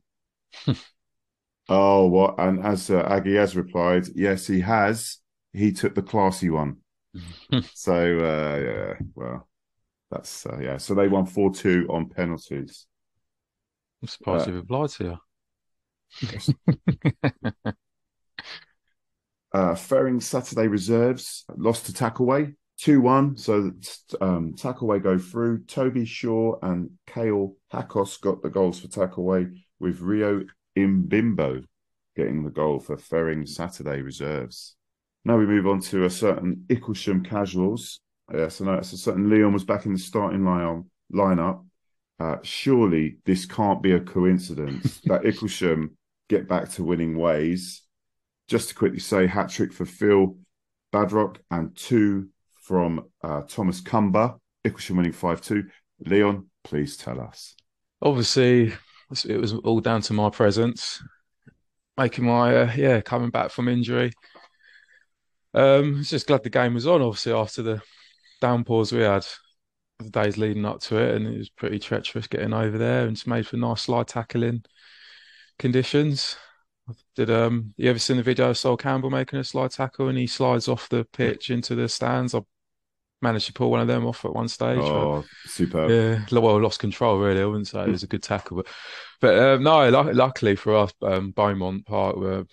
oh, 1.69 2.07
what? 2.07 2.35
And 2.37 2.63
as 2.65 2.89
uh, 2.89 3.01
Aggie 3.01 3.35
has 3.35 3.55
replied, 3.55 4.07
yes, 4.13 4.47
he 4.47 4.59
has. 4.61 5.19
He 5.53 5.71
took 5.71 5.95
the 5.95 6.01
classy 6.01 6.49
one. 6.49 6.77
so 7.73 7.93
uh, 7.93 8.57
yeah, 8.57 8.93
well, 9.15 9.47
that's 10.09 10.45
uh, 10.45 10.57
yeah. 10.61 10.77
So 10.77 10.93
they 10.95 11.07
won 11.07 11.25
four 11.25 11.53
two 11.53 11.87
on 11.89 12.09
penalties. 12.09 12.87
I'm 14.01 14.07
surprised 14.07 14.47
Uh, 14.47 14.51
you 14.51 14.57
replied 14.57 14.89
to 14.89 15.19
you. 16.23 16.43
Uh, 19.53 19.75
Ferring 19.75 20.21
Saturday 20.21 20.67
reserves 20.67 21.43
lost 21.57 21.85
to 21.85 21.93
Tackleway 21.93 22.55
2 22.79 23.01
1. 23.01 23.37
So 23.37 23.71
um, 24.21 24.53
Tackleway 24.53 25.03
go 25.03 25.17
through. 25.17 25.65
Toby 25.65 26.05
Shaw 26.05 26.55
and 26.61 26.89
Kale 27.05 27.55
Hakos 27.71 28.19
got 28.19 28.41
the 28.41 28.49
goals 28.49 28.79
for 28.79 28.87
Tackleway, 28.87 29.53
with 29.79 29.99
Rio 29.99 30.43
Imbimbo 30.77 31.63
getting 32.15 32.43
the 32.43 32.49
goal 32.49 32.79
for 32.79 32.97
Ferring 32.97 33.45
Saturday 33.45 34.01
reserves. 34.01 34.75
Now 35.23 35.37
we 35.37 35.45
move 35.45 35.67
on 35.67 35.79
to 35.81 36.05
a 36.05 36.09
certain 36.09 36.65
Icklesham 36.67 37.23
casuals. 37.23 37.99
Yeah, 38.33 38.47
so 38.47 38.65
now 38.65 38.75
it's 38.75 38.93
a 38.93 38.97
certain 38.97 39.29
Leon 39.29 39.53
was 39.53 39.63
back 39.63 39.85
in 39.85 39.93
the 39.93 39.99
starting 39.99 40.43
line 40.43 40.85
lineup. 41.13 41.65
Uh, 42.19 42.37
surely 42.43 43.17
this 43.25 43.45
can't 43.45 43.81
be 43.81 43.91
a 43.93 43.99
coincidence 43.99 44.99
that 45.05 45.21
Icklesham 45.21 45.89
get 46.29 46.47
back 46.47 46.69
to 46.71 46.83
winning 46.83 47.17
ways. 47.17 47.81
Just 48.51 48.67
to 48.67 48.75
quickly 48.75 48.99
say, 48.99 49.27
hat 49.27 49.47
trick 49.47 49.71
for 49.71 49.85
Phil 49.85 50.35
Badrock 50.91 51.37
and 51.51 51.73
two 51.73 52.27
from 52.63 53.05
uh, 53.23 53.43
Thomas 53.43 53.79
Cumber. 53.79 54.35
Icklesham 54.67 54.97
winning 54.97 55.13
5 55.13 55.39
2. 55.39 55.63
Leon, 56.07 56.47
please 56.65 56.97
tell 56.97 57.21
us. 57.21 57.55
Obviously, 58.01 58.73
it 59.25 59.37
was 59.37 59.53
all 59.53 59.79
down 59.79 60.01
to 60.01 60.11
my 60.11 60.29
presence, 60.29 61.01
making 61.97 62.25
my 62.25 62.53
uh, 62.53 62.73
yeah 62.75 62.99
coming 62.99 63.29
back 63.29 63.51
from 63.51 63.69
injury. 63.69 64.11
Um, 65.53 66.03
just 66.03 66.27
glad 66.27 66.43
the 66.43 66.49
game 66.49 66.73
was 66.73 66.87
on. 66.87 67.01
Obviously, 67.01 67.31
after 67.31 67.61
the 67.61 67.81
downpours 68.41 68.91
we 68.91 68.99
had 68.99 69.25
the 69.99 70.09
days 70.09 70.37
leading 70.37 70.65
up 70.65 70.81
to 70.81 70.97
it, 70.97 71.15
and 71.15 71.25
it 71.25 71.37
was 71.37 71.49
pretty 71.49 71.79
treacherous 71.79 72.27
getting 72.27 72.51
over 72.51 72.77
there, 72.77 73.03
and 73.03 73.13
it's 73.13 73.25
made 73.25 73.47
for 73.47 73.55
nice 73.55 73.83
slide 73.83 74.09
tackling 74.09 74.65
conditions. 75.57 76.35
Did 77.15 77.29
um 77.29 77.73
you 77.77 77.89
ever 77.89 77.99
seen 77.99 78.17
the 78.17 78.23
video 78.23 78.49
of 78.49 78.57
Sol 78.57 78.77
Campbell 78.77 79.09
making 79.09 79.39
a 79.39 79.43
slide 79.43 79.71
tackle 79.71 80.07
and 80.09 80.17
he 80.17 80.27
slides 80.27 80.67
off 80.67 80.89
the 80.89 81.05
pitch 81.05 81.49
into 81.49 81.75
the 81.75 81.87
stands? 81.89 82.33
I 82.35 82.41
managed 83.21 83.47
to 83.47 83.53
pull 83.53 83.69
one 83.69 83.81
of 83.81 83.87
them 83.87 84.05
off 84.05 84.25
at 84.25 84.33
one 84.33 84.47
stage. 84.47 84.79
but- 84.79 84.85
Oh, 84.87 85.23
superb. 85.45 85.89
yeah, 85.91 86.39
well, 86.39 86.59
lost 86.61 86.79
control 86.79 87.19
really. 87.19 87.41
I 87.41 87.45
wouldn't 87.45 87.67
say 87.67 87.81
it 87.83 87.89
was 87.89 88.03
a 88.03 88.07
good 88.07 88.23
tackle, 88.23 88.57
but 88.57 88.67
but 89.19 89.37
um, 89.37 89.63
no, 89.63 89.87
lu- 89.89 90.13
luckily 90.13 90.55
for 90.55 90.75
us, 90.75 90.91
um, 91.03 91.31
Beaumont 91.31 91.85
Park 91.85 92.15
were 92.17 92.45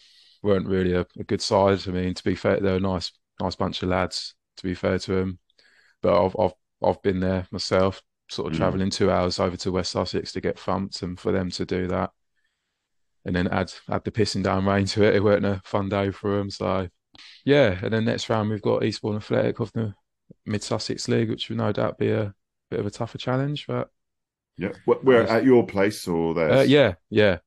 weren't 0.42 0.68
really 0.68 0.92
a, 0.94 1.06
a 1.18 1.24
good 1.24 1.40
side. 1.40 1.80
I 1.88 1.90
mean, 1.90 2.14
to 2.14 2.24
be 2.24 2.34
fair, 2.34 2.60
they're 2.60 2.76
a 2.76 2.80
nice 2.80 3.12
nice 3.40 3.54
bunch 3.56 3.82
of 3.82 3.88
lads. 3.88 4.34
To 4.58 4.62
be 4.64 4.74
fair 4.74 4.98
to 4.98 5.14
them, 5.14 5.38
but 6.02 6.24
I've 6.26 6.36
I've 6.38 6.52
I've 6.84 7.02
been 7.02 7.20
there 7.20 7.46
myself, 7.50 8.02
sort 8.28 8.48
of 8.48 8.54
Mm. 8.54 8.58
travelling 8.58 8.90
two 8.90 9.10
hours 9.10 9.40
over 9.40 9.56
to 9.56 9.72
West 9.72 9.92
Sussex 9.92 10.32
to 10.32 10.40
get 10.40 10.58
thumped, 10.58 11.00
and 11.02 11.18
for 11.18 11.32
them 11.32 11.50
to 11.52 11.64
do 11.64 11.86
that, 11.88 12.10
and 13.24 13.34
then 13.36 13.48
add 13.48 13.72
add 13.90 14.04
the 14.04 14.10
pissing 14.10 14.42
down 14.42 14.64
rain 14.66 14.86
to 14.86 15.02
it, 15.04 15.16
it 15.16 15.22
weren't 15.24 15.44
a 15.46 15.60
fun 15.64 15.88
day 15.88 16.10
for 16.10 16.36
them. 16.38 16.50
So 16.50 16.88
yeah, 17.44 17.78
and 17.82 17.92
then 17.92 18.04
next 18.04 18.28
round 18.28 18.50
we've 18.50 18.62
got 18.62 18.84
Eastbourne 18.84 19.16
Athletic 19.16 19.60
of 19.60 19.72
the 19.72 19.94
Mid 20.46 20.62
Sussex 20.62 21.08
League, 21.08 21.30
which 21.30 21.48
will 21.48 21.56
no 21.56 21.72
doubt 21.72 21.98
be 21.98 22.10
a 22.10 22.34
bit 22.70 22.80
of 22.80 22.86
a 22.86 22.90
tougher 22.90 23.18
challenge, 23.18 23.66
but 23.66 23.90
Yeah. 24.56 24.72
Nice. 24.86 25.30
at 25.30 25.44
your 25.44 25.66
place 25.66 26.06
or 26.08 26.34
there? 26.34 26.50
uh, 26.50 26.62
yeah, 26.62 26.94
yeah, 27.10 27.38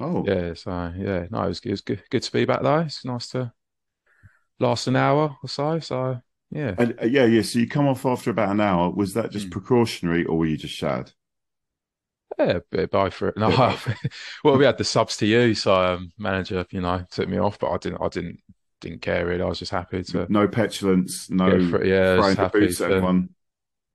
Oh. 0.00 0.24
yeah. 0.26 0.54
So 0.54 0.92
yeah, 0.96 1.26
no, 1.30 1.42
it 1.44 1.48
was, 1.48 1.60
it 1.64 1.70
was 1.70 1.80
good, 1.80 2.02
good 2.10 2.22
to 2.22 2.32
be 2.32 2.44
back 2.44 2.62
though. 2.62 2.80
It's 2.80 3.04
nice 3.04 3.28
to 3.28 3.52
last 4.60 4.86
an 4.86 4.96
hour 4.96 5.36
or 5.42 5.48
so. 5.48 5.78
So 5.80 6.20
yeah, 6.50 6.74
And 6.78 6.94
uh, 7.00 7.06
yeah, 7.06 7.24
yeah. 7.24 7.42
So 7.42 7.58
you 7.58 7.68
come 7.68 7.86
off 7.88 8.06
after 8.06 8.30
about 8.30 8.50
an 8.50 8.60
hour. 8.60 8.90
Was 8.90 9.14
that 9.14 9.30
just 9.32 9.48
Mm. 9.48 9.52
precautionary, 9.52 10.24
or 10.24 10.38
were 10.38 10.46
you 10.46 10.56
just 10.56 10.74
shad? 10.74 11.12
Yeah, 12.38 12.56
a 12.56 12.60
bit 12.70 12.80
of 12.84 12.90
both 12.90 13.14
for 13.14 13.28
it. 13.28 13.36
No, 13.38 13.76
well, 14.42 14.56
we 14.58 14.64
had 14.64 14.78
the 14.78 14.84
subs 14.84 15.16
to 15.18 15.26
you, 15.26 15.54
so 15.54 15.74
um, 15.74 16.10
manager, 16.18 16.66
you 16.70 16.80
know, 16.80 17.04
took 17.10 17.28
me 17.28 17.38
off, 17.38 17.58
but 17.58 17.70
I 17.70 17.78
didn't, 17.78 18.02
I 18.02 18.08
didn't, 18.08 18.40
didn't 18.80 19.02
care 19.02 19.26
really. 19.26 19.42
I 19.42 19.46
was 19.46 19.58
just 19.58 19.72
happy 19.72 20.02
to 20.02 20.26
No 20.28 20.48
petulance, 20.48 21.30
no 21.30 21.50
get 21.50 21.62
through. 21.62 21.86
Yeah, 21.88 22.16
throwing 22.16 22.36
the 22.36 22.42
happy 22.42 22.60
boots 22.60 22.80
at 22.80 22.90
everyone. 22.90 23.30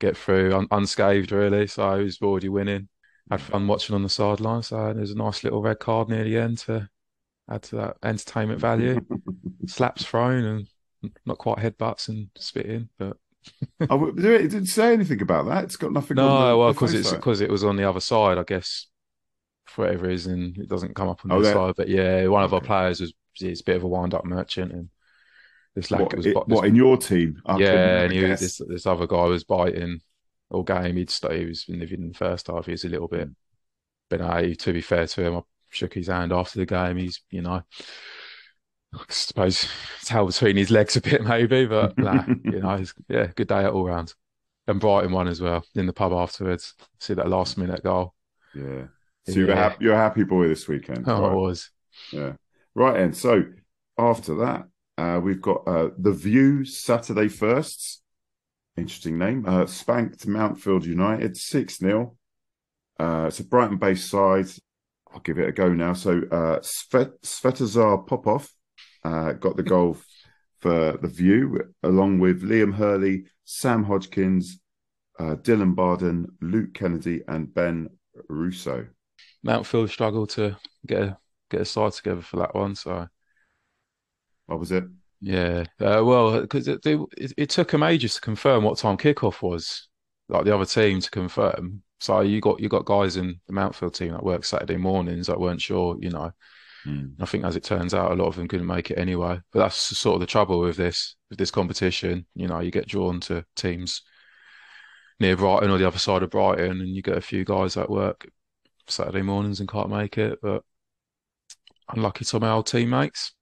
get 0.00 0.16
through 0.16 0.54
un 0.54 0.66
unscathed 0.70 1.32
really. 1.32 1.66
So 1.66 1.82
I 1.88 1.96
was 1.98 2.20
already 2.22 2.48
winning. 2.48 2.88
Had 3.30 3.40
fun 3.42 3.66
watching 3.68 3.94
on 3.94 4.02
the 4.02 4.08
sideline. 4.08 4.62
So 4.62 4.92
there's 4.92 5.12
a 5.12 5.16
nice 5.16 5.44
little 5.44 5.62
red 5.62 5.78
card 5.78 6.08
near 6.08 6.24
the 6.24 6.36
end 6.38 6.58
to 6.58 6.88
add 7.48 7.62
to 7.64 7.76
that 7.76 7.96
entertainment 8.02 8.60
value. 8.60 9.00
Slaps 9.66 10.04
thrown 10.04 10.44
and 10.44 11.12
not 11.24 11.38
quite 11.38 11.58
headbutts 11.58 12.08
and 12.08 12.28
spitting, 12.36 12.88
but 12.98 13.16
oh, 13.88 14.06
it 14.08 14.16
didn't 14.16 14.66
say 14.66 14.92
anything 14.92 15.22
about 15.22 15.46
that. 15.46 15.64
It's 15.64 15.76
got 15.76 15.92
nothing. 15.92 16.18
on 16.18 16.26
no, 16.26 16.48
the, 16.48 16.56
well, 16.58 16.72
because 16.72 16.94
it's 16.94 17.12
it. 17.12 17.16
because 17.16 17.40
it 17.40 17.50
was 17.50 17.64
on 17.64 17.76
the 17.76 17.88
other 17.88 18.00
side, 18.00 18.38
I 18.38 18.44
guess. 18.44 18.86
For 19.66 19.84
whatever 19.84 20.08
reason, 20.08 20.54
it 20.58 20.68
doesn't 20.68 20.96
come 20.96 21.08
up 21.08 21.20
on 21.24 21.30
Oh, 21.32 21.40
the 21.40 21.52
side. 21.52 21.74
But 21.76 21.88
yeah, 21.88 22.26
one 22.26 22.42
of 22.42 22.52
our 22.52 22.60
players 22.60 23.00
was 23.00 23.12
he's 23.34 23.60
a 23.60 23.64
bit 23.64 23.76
of 23.76 23.84
a 23.84 23.88
wind-up 23.88 24.24
merchant, 24.24 24.72
and 24.72 24.90
this 25.76 25.90
lad 25.92 26.00
what, 26.00 26.16
was 26.16 26.26
it- 26.26 26.34
bi- 26.34 26.40
what 26.46 26.66
in 26.66 26.74
your 26.74 26.96
team? 26.96 27.40
Yeah, 27.56 28.00
and 28.00 28.12
he 28.12 28.20
this 28.20 28.60
this 28.68 28.86
other 28.86 29.06
guy 29.06 29.24
was 29.26 29.44
biting 29.44 30.00
all 30.50 30.64
game. 30.64 30.96
He'd 30.96 31.10
st- 31.10 31.38
he 31.38 31.46
was 31.46 31.66
living 31.68 32.02
in 32.02 32.08
the 32.08 32.14
first 32.18 32.48
half. 32.48 32.66
He 32.66 32.72
was 32.72 32.84
a 32.84 32.88
little 32.88 33.06
bit, 33.08 33.28
but 34.08 34.20
no, 34.20 34.52
to 34.52 34.72
be 34.72 34.80
fair 34.80 35.06
to 35.06 35.22
him, 35.24 35.36
I 35.36 35.40
shook 35.68 35.94
his 35.94 36.08
hand 36.08 36.32
after 36.32 36.58
the 36.58 36.66
game. 36.66 36.96
He's 36.96 37.22
you 37.30 37.42
know, 37.42 37.62
I 38.92 38.98
suppose 39.08 39.68
tail 40.04 40.26
between 40.26 40.56
his 40.56 40.70
legs 40.70 40.96
a 40.96 41.00
bit 41.00 41.22
maybe, 41.22 41.66
but 41.66 41.96
nah, 41.98 42.24
you 42.44 42.60
know, 42.60 42.82
yeah, 43.08 43.28
good 43.36 43.48
day 43.48 43.64
at 43.64 43.72
all 43.72 43.84
round. 43.84 44.14
And 44.66 44.80
Brighton 44.80 45.12
won 45.12 45.28
as 45.28 45.40
well 45.40 45.64
in 45.74 45.86
the 45.86 45.92
pub 45.92 46.12
afterwards. 46.12 46.74
See 46.98 47.14
that 47.14 47.28
last 47.28 47.56
minute 47.58 47.82
goal. 47.82 48.14
Yeah. 48.54 48.84
So 49.26 49.32
you're, 49.32 49.46
a 49.50 49.54
Yeah. 49.54 49.56
happy, 49.56 49.84
you're 49.84 49.94
a 49.94 49.98
happy 49.98 50.24
boy 50.24 50.48
this 50.48 50.66
weekend. 50.68 51.04
Oh, 51.08 51.22
right? 51.22 51.32
it 51.32 51.36
was. 51.36 51.70
Yeah. 52.12 52.32
Right. 52.74 53.00
And 53.00 53.16
so 53.16 53.44
after 53.98 54.34
that, 54.36 54.64
uh, 54.98 55.20
we've 55.20 55.40
got 55.40 55.66
uh, 55.66 55.90
The 55.98 56.12
View 56.12 56.64
Saturday 56.64 57.28
Firsts. 57.28 58.02
Interesting 58.76 59.18
name. 59.18 59.44
Uh, 59.46 59.66
spanked 59.66 60.26
Mountfield 60.26 60.84
United 60.84 61.36
6 61.36 61.78
0. 61.78 62.16
Uh, 62.98 63.24
it's 63.28 63.40
a 63.40 63.44
Brighton 63.44 63.78
based 63.78 64.08
side. 64.10 64.46
I'll 65.12 65.20
give 65.20 65.38
it 65.38 65.48
a 65.48 65.52
go 65.52 65.72
now. 65.72 65.94
So 65.94 66.18
uh, 66.30 66.60
Svet- 66.60 67.20
Svetozar 67.22 68.06
Popov 68.06 68.48
uh, 69.04 69.32
got 69.32 69.56
the 69.56 69.62
goal 69.62 69.96
for 70.58 70.98
The 71.00 71.08
View, 71.08 71.60
along 71.82 72.18
with 72.18 72.42
Liam 72.42 72.74
Hurley, 72.74 73.24
Sam 73.44 73.84
Hodgkins, 73.84 74.60
uh, 75.18 75.36
Dylan 75.36 75.74
Barden, 75.74 76.26
Luke 76.40 76.74
Kennedy, 76.74 77.22
and 77.28 77.52
Ben 77.52 77.88
Russo. 78.28 78.86
Mountfield 79.46 79.88
struggled 79.88 80.30
to 80.30 80.56
get 80.86 81.02
a 81.02 81.16
get 81.50 81.62
a 81.62 81.64
side 81.64 81.92
together 81.92 82.22
for 82.22 82.36
that 82.38 82.54
one, 82.54 82.74
so. 82.74 83.06
What 84.46 84.58
was 84.58 84.72
it? 84.72 84.84
Yeah, 85.20 85.64
uh, 85.78 86.02
well, 86.04 86.40
because 86.40 86.66
it, 86.66 86.80
it 86.84 87.34
it 87.36 87.50
took 87.50 87.70
them 87.70 87.82
ages 87.82 88.14
to 88.14 88.20
confirm 88.20 88.64
what 88.64 88.78
time 88.78 88.96
kickoff 88.96 89.42
was, 89.42 89.88
like 90.28 90.44
the 90.44 90.54
other 90.54 90.64
team 90.64 91.00
to 91.00 91.10
confirm. 91.10 91.82
So 92.00 92.20
you 92.22 92.40
got 92.40 92.60
you 92.60 92.68
got 92.68 92.86
guys 92.86 93.16
in 93.16 93.40
the 93.46 93.52
Mountfield 93.52 93.94
team 93.94 94.12
that 94.12 94.24
worked 94.24 94.46
Saturday 94.46 94.76
mornings 94.76 95.26
that 95.26 95.38
weren't 95.38 95.60
sure, 95.60 95.96
you 96.00 96.10
know. 96.10 96.32
I 97.20 97.26
think 97.26 97.44
as 97.44 97.56
it 97.56 97.64
turns 97.64 97.94
out, 97.94 98.12
a 98.12 98.14
lot 98.14 98.28
of 98.28 98.36
them 98.36 98.48
couldn't 98.48 98.66
make 98.66 98.90
it 98.90 98.98
anyway. 98.98 99.40
But 99.52 99.60
that's 99.60 99.76
sort 99.76 100.14
of 100.14 100.20
the 100.20 100.26
trouble 100.26 100.60
with 100.60 100.76
this 100.76 101.16
with 101.28 101.38
this 101.38 101.50
competition. 101.50 102.26
You 102.34 102.48
know, 102.48 102.60
you 102.60 102.70
get 102.70 102.88
drawn 102.88 103.20
to 103.20 103.44
teams 103.56 104.02
near 105.18 105.36
Brighton 105.36 105.70
or 105.70 105.78
the 105.78 105.86
other 105.86 105.98
side 105.98 106.22
of 106.22 106.30
Brighton, 106.30 106.80
and 106.80 106.88
you 106.88 107.02
get 107.02 107.18
a 107.18 107.22
few 107.22 107.44
guys 107.44 107.74
that 107.74 107.90
work 107.90 108.28
Saturday 108.86 109.22
mornings 109.22 109.60
and 109.60 109.68
can't 109.68 109.90
make 109.90 110.18
it. 110.18 110.38
But 110.42 110.62
unlucky 111.90 112.24
to 112.24 112.40
my 112.40 112.50
old 112.50 112.66
teammates. 112.66 113.32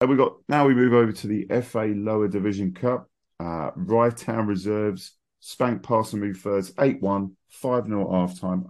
And 0.00 0.10
we 0.10 0.16
got 0.16 0.34
now 0.48 0.66
we 0.66 0.74
move 0.74 0.92
over 0.92 1.12
to 1.12 1.26
the 1.26 1.46
FA 1.62 1.92
Lower 1.96 2.28
Division 2.28 2.72
Cup. 2.72 3.08
Uh, 3.40 3.70
Rye 3.74 4.10
Town 4.10 4.46
Reserves 4.46 5.16
spank 5.40 5.82
Parson 5.82 6.20
Move 6.20 6.38
Thirds 6.38 6.72
8 6.78 7.02
1, 7.02 7.36
5 7.48 7.86
0 7.86 8.02
at 8.02 8.14
half 8.14 8.40
time. 8.40 8.66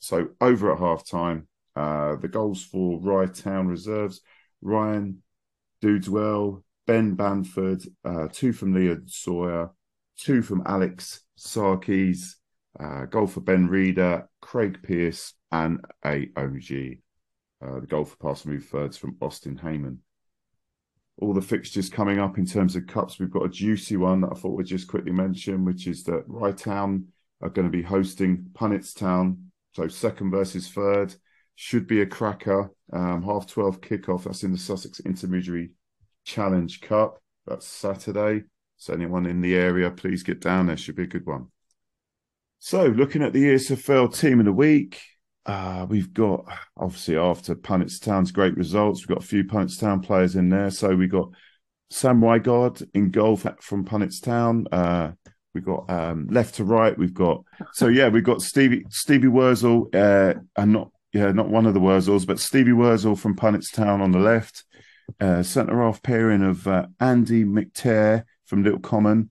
So 0.00 0.28
over 0.40 0.72
at 0.72 0.78
half 0.78 1.06
time. 1.06 1.48
Uh, 1.76 2.16
the 2.16 2.28
goals 2.28 2.62
for 2.62 3.00
Rye 3.00 3.26
Town 3.26 3.66
Reserves 3.66 4.20
Ryan 4.62 5.22
Dudeswell, 5.82 6.62
Ben 6.86 7.16
Banford, 7.16 7.86
uh, 8.04 8.28
two 8.32 8.52
from 8.52 8.74
Leon 8.74 9.04
Sawyer, 9.06 9.70
two 10.18 10.40
from 10.42 10.62
Alex 10.66 11.20
Sarkis, 11.38 12.36
uh, 12.78 13.06
goal 13.06 13.26
for 13.26 13.40
Ben 13.40 13.66
Reeder, 13.66 14.28
Craig 14.40 14.78
Pierce, 14.82 15.34
and 15.52 15.84
a 16.04 16.30
OG. 16.36 16.98
Uh, 17.62 17.80
the 17.80 17.86
goal 17.88 18.04
for 18.04 18.16
Parson 18.16 18.52
Move 18.52 18.64
Thirds 18.64 18.96
from 18.96 19.16
Austin 19.20 19.58
Heyman 19.58 19.98
all 21.18 21.32
the 21.32 21.42
fixtures 21.42 21.88
coming 21.88 22.18
up 22.18 22.38
in 22.38 22.46
terms 22.46 22.74
of 22.74 22.86
cups. 22.86 23.18
We've 23.18 23.30
got 23.30 23.44
a 23.44 23.48
juicy 23.48 23.96
one 23.96 24.20
that 24.22 24.32
I 24.32 24.34
thought 24.34 24.56
we'd 24.56 24.66
just 24.66 24.88
quickly 24.88 25.12
mention, 25.12 25.64
which 25.64 25.86
is 25.86 26.02
that 26.04 26.24
Rye 26.26 26.52
Town 26.52 27.06
are 27.40 27.50
going 27.50 27.66
to 27.66 27.76
be 27.76 27.82
hosting 27.82 28.46
Punnets 28.52 28.94
Town. 28.94 29.50
So 29.74 29.88
second 29.88 30.30
versus 30.30 30.68
third 30.68 31.14
should 31.54 31.86
be 31.86 32.00
a 32.00 32.06
cracker. 32.06 32.70
Um, 32.92 33.22
half 33.22 33.46
12 33.46 33.80
kickoff. 33.80 34.24
That's 34.24 34.42
in 34.42 34.52
the 34.52 34.58
Sussex 34.58 35.00
Intermediary 35.00 35.70
Challenge 36.24 36.80
Cup. 36.80 37.20
That's 37.46 37.66
Saturday. 37.66 38.44
So 38.76 38.92
anyone 38.92 39.26
in 39.26 39.40
the 39.40 39.54
area, 39.54 39.90
please 39.90 40.22
get 40.22 40.40
down 40.40 40.66
there. 40.66 40.76
Should 40.76 40.96
be 40.96 41.04
a 41.04 41.06
good 41.06 41.26
one. 41.26 41.48
So 42.58 42.86
looking 42.86 43.22
at 43.22 43.32
the 43.32 43.44
ESFL 43.44 44.18
team 44.18 44.40
of 44.40 44.46
the 44.46 44.52
week, 44.52 45.00
uh, 45.46 45.86
we've 45.88 46.12
got 46.12 46.46
obviously 46.76 47.16
after 47.16 47.54
Punnets 47.54 48.00
Town's 48.00 48.32
great 48.32 48.56
results, 48.56 49.00
we've 49.00 49.16
got 49.16 49.22
a 49.22 49.26
few 49.26 49.44
Punnets 49.44 49.78
Town 49.78 50.00
players 50.00 50.36
in 50.36 50.48
there. 50.48 50.70
So 50.70 50.94
we 50.94 51.06
got 51.06 51.28
Sam 51.90 52.20
Wygod 52.20 52.82
in 52.94 53.10
goal 53.10 53.36
from 53.36 53.84
Punnets 53.84 54.22
Town. 54.22 54.66
Uh, 54.72 55.12
we've 55.52 55.64
got 55.64 55.88
um, 55.90 56.26
left 56.30 56.56
to 56.56 56.64
right. 56.64 56.96
We've 56.96 57.14
got 57.14 57.44
so 57.72 57.88
yeah, 57.88 58.08
we've 58.08 58.24
got 58.24 58.42
Stevie 58.42 58.84
Stevie 58.88 59.28
Wurzel, 59.28 59.88
uh, 59.94 60.34
and 60.56 60.72
not 60.72 60.90
yeah, 61.14 61.30
not 61.30 61.48
one 61.48 61.64
of 61.64 61.74
the 61.74 61.80
Wurzels, 61.80 62.26
but 62.26 62.40
Stevie 62.40 62.72
Wurzel 62.72 63.14
from 63.14 63.36
Punnets 63.36 63.72
Town 63.72 64.00
on 64.00 64.10
the 64.10 64.18
left. 64.18 64.64
Uh, 65.20 65.42
centre 65.42 65.80
half 65.80 66.02
pairing 66.02 66.42
of 66.42 66.66
uh, 66.66 66.86
Andy 66.98 67.44
McTear 67.44 68.24
from 68.46 68.64
Little 68.64 68.80
Common 68.80 69.30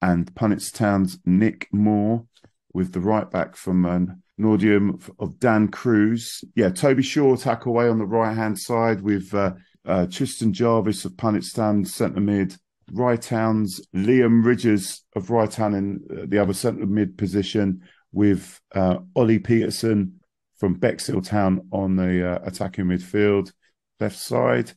and 0.00 0.32
Punnets 0.34 0.72
Town's 0.72 1.18
Nick 1.24 1.66
Moore 1.72 2.24
with 2.72 2.92
the 2.92 3.00
right 3.00 3.28
back 3.30 3.56
from 3.56 3.84
um, 3.84 4.22
Northiam 4.38 5.10
of 5.18 5.40
Dan 5.40 5.68
Cruz. 5.68 6.44
Yeah, 6.54 6.68
Toby 6.68 7.02
Shaw 7.02 7.34
Tackleway 7.34 7.90
on 7.90 7.98
the 7.98 8.06
right 8.06 8.34
hand 8.34 8.56
side 8.58 9.00
with 9.00 9.34
uh, 9.34 9.54
uh, 9.84 10.06
Tristan 10.06 10.52
Jarvis 10.52 11.04
of 11.04 11.12
Punnetstown 11.12 11.86
centre 11.86 12.20
mid. 12.20 12.56
Rye 12.92 13.16
Town's 13.16 13.80
Liam 13.94 14.44
Ridges 14.44 15.02
of 15.16 15.30
Rye 15.30 15.46
Town 15.46 15.74
in 15.74 16.00
uh, 16.10 16.26
the 16.28 16.38
other 16.38 16.52
centre 16.52 16.86
mid 16.86 17.18
position 17.18 17.80
with 18.12 18.60
uh, 18.72 18.98
Ollie 19.16 19.40
Peterson 19.40 20.20
from 20.64 20.72
Bexhill 20.72 21.20
Town 21.20 21.68
on 21.72 21.94
the 21.94 22.26
uh, 22.26 22.38
attacking 22.42 22.86
midfield. 22.86 23.52
Left 24.00 24.16
side, 24.16 24.72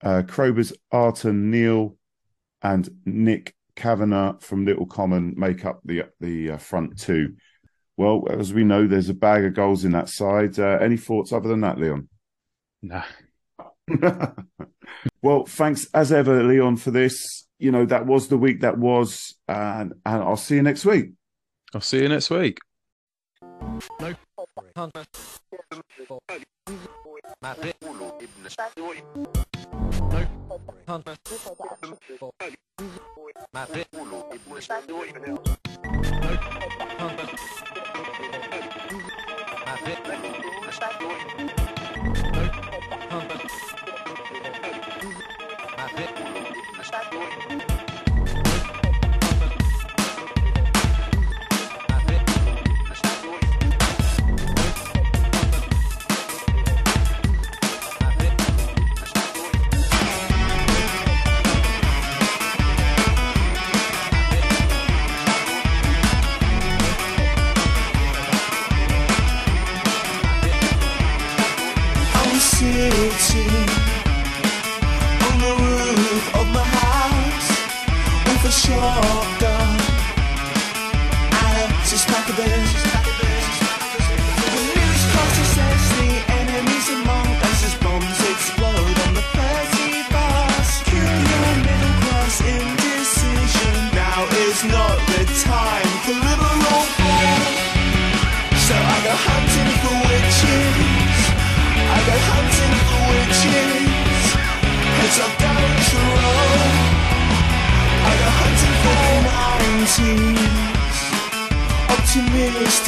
uh, 0.00 0.22
Crowber's 0.24 0.72
Anton 0.92 1.50
Neal 1.50 1.96
and 2.62 2.88
Nick 3.04 3.56
Kavanagh 3.74 4.38
from 4.38 4.64
Little 4.64 4.86
Common 4.86 5.34
make 5.36 5.64
up 5.64 5.80
the 5.84 6.04
the 6.20 6.52
uh, 6.52 6.56
front 6.58 7.00
two. 7.00 7.34
Well, 7.96 8.28
as 8.30 8.54
we 8.54 8.62
know, 8.62 8.86
there's 8.86 9.08
a 9.08 9.14
bag 9.14 9.44
of 9.44 9.54
goals 9.54 9.84
in 9.84 9.90
that 9.92 10.08
side. 10.08 10.60
Uh, 10.60 10.78
any 10.80 10.96
thoughts 10.96 11.32
other 11.32 11.48
than 11.48 11.62
that, 11.62 11.80
Leon? 11.80 12.08
Nah. 12.82 13.02
well, 15.22 15.44
thanks 15.44 15.88
as 15.92 16.12
ever, 16.12 16.44
Leon, 16.44 16.76
for 16.76 16.92
this. 16.92 17.48
You 17.58 17.72
know, 17.72 17.84
that 17.86 18.06
was 18.06 18.28
the 18.28 18.38
week 18.38 18.60
that 18.60 18.78
was, 18.78 19.34
and, 19.48 19.92
and 20.04 20.22
I'll 20.22 20.36
see 20.36 20.54
you 20.54 20.62
next 20.62 20.84
week. 20.84 21.14
I'll 21.74 21.80
see 21.80 22.02
you 22.02 22.08
next 22.08 22.30
week. 22.30 22.60
hangen. 24.76 25.06
Maar 27.40 27.56
hangen. 30.86 30.86
Maar 30.86 30.96
hangen. 30.96 31.18
Maar 47.16 47.85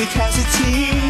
Optimistic 0.00 0.22
as 0.22 0.38
a 0.38 0.62
teen. 0.62 1.07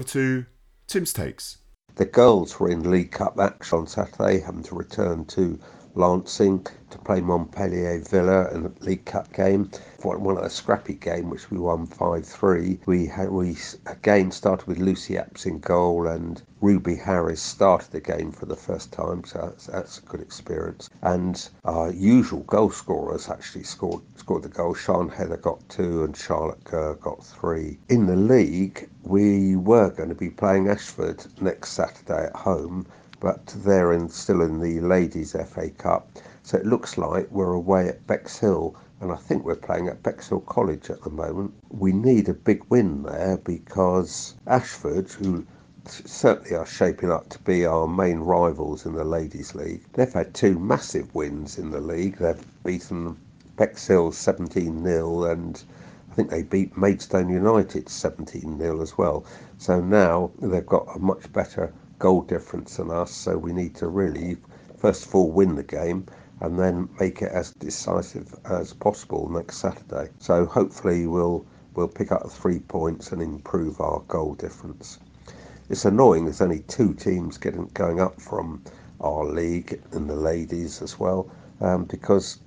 Over 0.00 0.08
to 0.08 0.46
Tim's 0.86 1.12
takes. 1.12 1.58
The 1.96 2.06
girls 2.06 2.58
were 2.58 2.70
in 2.70 2.90
League 2.90 3.10
Cup 3.10 3.38
action 3.38 3.80
on 3.80 3.86
Saturday, 3.86 4.40
having 4.40 4.62
to 4.62 4.74
return 4.74 5.26
to 5.26 5.60
Lancing 5.94 6.66
to 6.88 6.98
play 7.00 7.20
Montpelier 7.20 7.98
Villa 7.98 8.50
in 8.54 8.62
the 8.62 8.72
League 8.80 9.04
Cup 9.04 9.30
game. 9.34 9.70
Of 10.02 10.38
a 10.38 10.48
scrappy 10.48 10.94
game 10.94 11.28
which 11.28 11.50
we 11.50 11.58
won 11.58 11.86
5-3. 11.86 12.78
We 12.86 13.04
had 13.04 13.28
we 13.28 13.58
again 13.84 14.30
started 14.30 14.66
with 14.66 14.78
Lucy 14.78 15.16
Apps 15.16 15.44
in 15.44 15.58
goal 15.58 16.06
and 16.06 16.42
Ruby 16.62 16.94
Harris 16.94 17.42
started 17.42 17.92
the 17.92 18.00
game 18.00 18.32
for 18.32 18.46
the 18.46 18.56
first 18.56 18.92
time, 18.92 19.24
so 19.24 19.40
that's, 19.40 19.66
that's 19.66 19.98
a 19.98 20.02
good 20.02 20.22
experience. 20.22 20.88
And 21.02 21.46
our 21.66 21.92
usual 21.92 22.40
goal 22.44 22.70
scorers 22.70 23.28
actually 23.28 23.64
scored 23.64 24.00
scored 24.16 24.44
the 24.44 24.48
goal. 24.48 24.72
Sean 24.72 25.10
Heather 25.10 25.36
got 25.36 25.68
two 25.68 26.02
and 26.02 26.16
Charlotte 26.16 26.64
Kerr 26.64 26.94
got 26.94 27.22
three. 27.22 27.78
In 27.90 28.06
the 28.06 28.16
league, 28.16 28.88
we 29.02 29.54
were 29.54 29.90
going 29.90 30.08
to 30.08 30.14
be 30.14 30.30
playing 30.30 30.70
Ashford 30.70 31.26
next 31.42 31.72
Saturday 31.72 32.24
at 32.24 32.36
home, 32.36 32.86
but 33.20 33.46
they're 33.48 33.92
in, 33.92 34.08
still 34.08 34.40
in 34.40 34.60
the 34.60 34.80
Ladies 34.80 35.32
FA 35.32 35.68
Cup. 35.68 36.08
So 36.42 36.56
it 36.56 36.64
looks 36.64 36.96
like 36.96 37.30
we're 37.30 37.52
away 37.52 37.88
at 37.88 38.06
Bexhill, 38.06 38.74
and 39.00 39.10
I 39.10 39.16
think 39.16 39.44
we're 39.44 39.56
playing 39.56 39.88
at 39.88 40.02
Bexhill 40.02 40.40
College 40.40 40.90
at 40.90 41.02
the 41.02 41.10
moment. 41.10 41.54
We 41.70 41.92
need 41.92 42.28
a 42.28 42.34
big 42.34 42.62
win 42.68 43.02
there 43.02 43.38
because 43.38 44.34
Ashford, 44.46 45.10
who 45.10 45.46
certainly 45.86 46.54
are 46.54 46.66
shaping 46.66 47.10
up 47.10 47.30
to 47.30 47.38
be 47.38 47.64
our 47.64 47.88
main 47.88 48.18
rivals 48.18 48.84
in 48.84 48.92
the 48.92 49.04
Ladies 49.04 49.54
League, 49.54 49.82
they've 49.94 50.12
had 50.12 50.34
two 50.34 50.58
massive 50.58 51.14
wins 51.14 51.58
in 51.58 51.70
the 51.70 51.80
league. 51.80 52.18
They've 52.18 52.62
beaten 52.62 53.16
Bexhill 53.56 54.12
17 54.12 54.84
0 54.84 55.24
and 55.24 55.64
I 56.10 56.14
think 56.14 56.28
they 56.28 56.42
beat 56.42 56.76
Maidstone 56.76 57.30
United 57.30 57.88
17 57.88 58.58
0 58.58 58.82
as 58.82 58.98
well. 58.98 59.24
So 59.56 59.80
now 59.80 60.30
they've 60.40 60.66
got 60.66 60.94
a 60.94 60.98
much 60.98 61.32
better 61.32 61.72
goal 61.98 62.20
difference 62.20 62.76
than 62.76 62.90
us. 62.90 63.12
So 63.12 63.38
we 63.38 63.54
need 63.54 63.74
to 63.76 63.88
really, 63.88 64.36
first 64.76 65.06
of 65.06 65.14
all, 65.14 65.30
win 65.30 65.54
the 65.54 65.62
game 65.62 66.04
and 66.40 66.58
then 66.58 66.88
make 66.98 67.22
it 67.22 67.30
as 67.32 67.52
decisive 67.52 68.34
as 68.44 68.72
possible 68.72 69.28
next 69.30 69.58
Saturday. 69.58 70.10
So 70.18 70.46
hopefully 70.46 71.06
we'll 71.06 71.44
we'll 71.74 71.88
pick 71.88 72.10
up 72.10 72.30
three 72.30 72.58
points 72.60 73.12
and 73.12 73.22
improve 73.22 73.80
our 73.80 74.00
goal 74.08 74.34
difference. 74.34 74.98
It's 75.68 75.84
annoying. 75.84 76.24
There's 76.24 76.40
only 76.40 76.60
two 76.60 76.94
teams 76.94 77.38
getting 77.38 77.70
going 77.74 78.00
up 78.00 78.20
from 78.20 78.62
our 79.00 79.24
league 79.24 79.80
in 79.92 80.06
the 80.06 80.16
ladies 80.16 80.82
as 80.82 80.98
well, 80.98 81.30
um, 81.60 81.84
because 81.84 82.38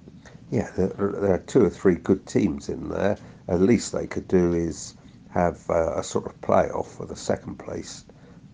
yeah, 0.51 0.69
there, 0.75 0.87
there 0.87 1.33
are 1.33 1.43
two 1.47 1.65
or 1.65 1.69
three 1.69 1.95
good 1.95 2.25
teams 2.25 2.69
in 2.69 2.89
there. 2.89 3.17
At 3.47 3.61
least 3.61 3.91
they 3.91 4.07
could 4.07 4.27
do 4.27 4.53
is 4.53 4.95
have 5.29 5.67
uh, 5.69 5.95
a 5.95 6.03
sort 6.03 6.25
of 6.25 6.39
playoff 6.41 6.85
for 6.85 7.05
the 7.05 7.15
second 7.15 7.57
place 7.57 8.05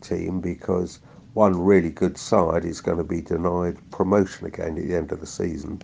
team 0.01 0.39
because 0.39 0.99
one 1.39 1.63
really 1.63 1.89
good 1.89 2.17
side 2.17 2.65
is 2.65 2.81
going 2.81 2.97
to 2.97 3.03
be 3.05 3.21
denied 3.21 3.77
promotion 3.91 4.45
again 4.45 4.77
at 4.77 4.85
the 4.85 4.93
end 4.93 5.09
of 5.13 5.21
the 5.21 5.25
season. 5.25 5.81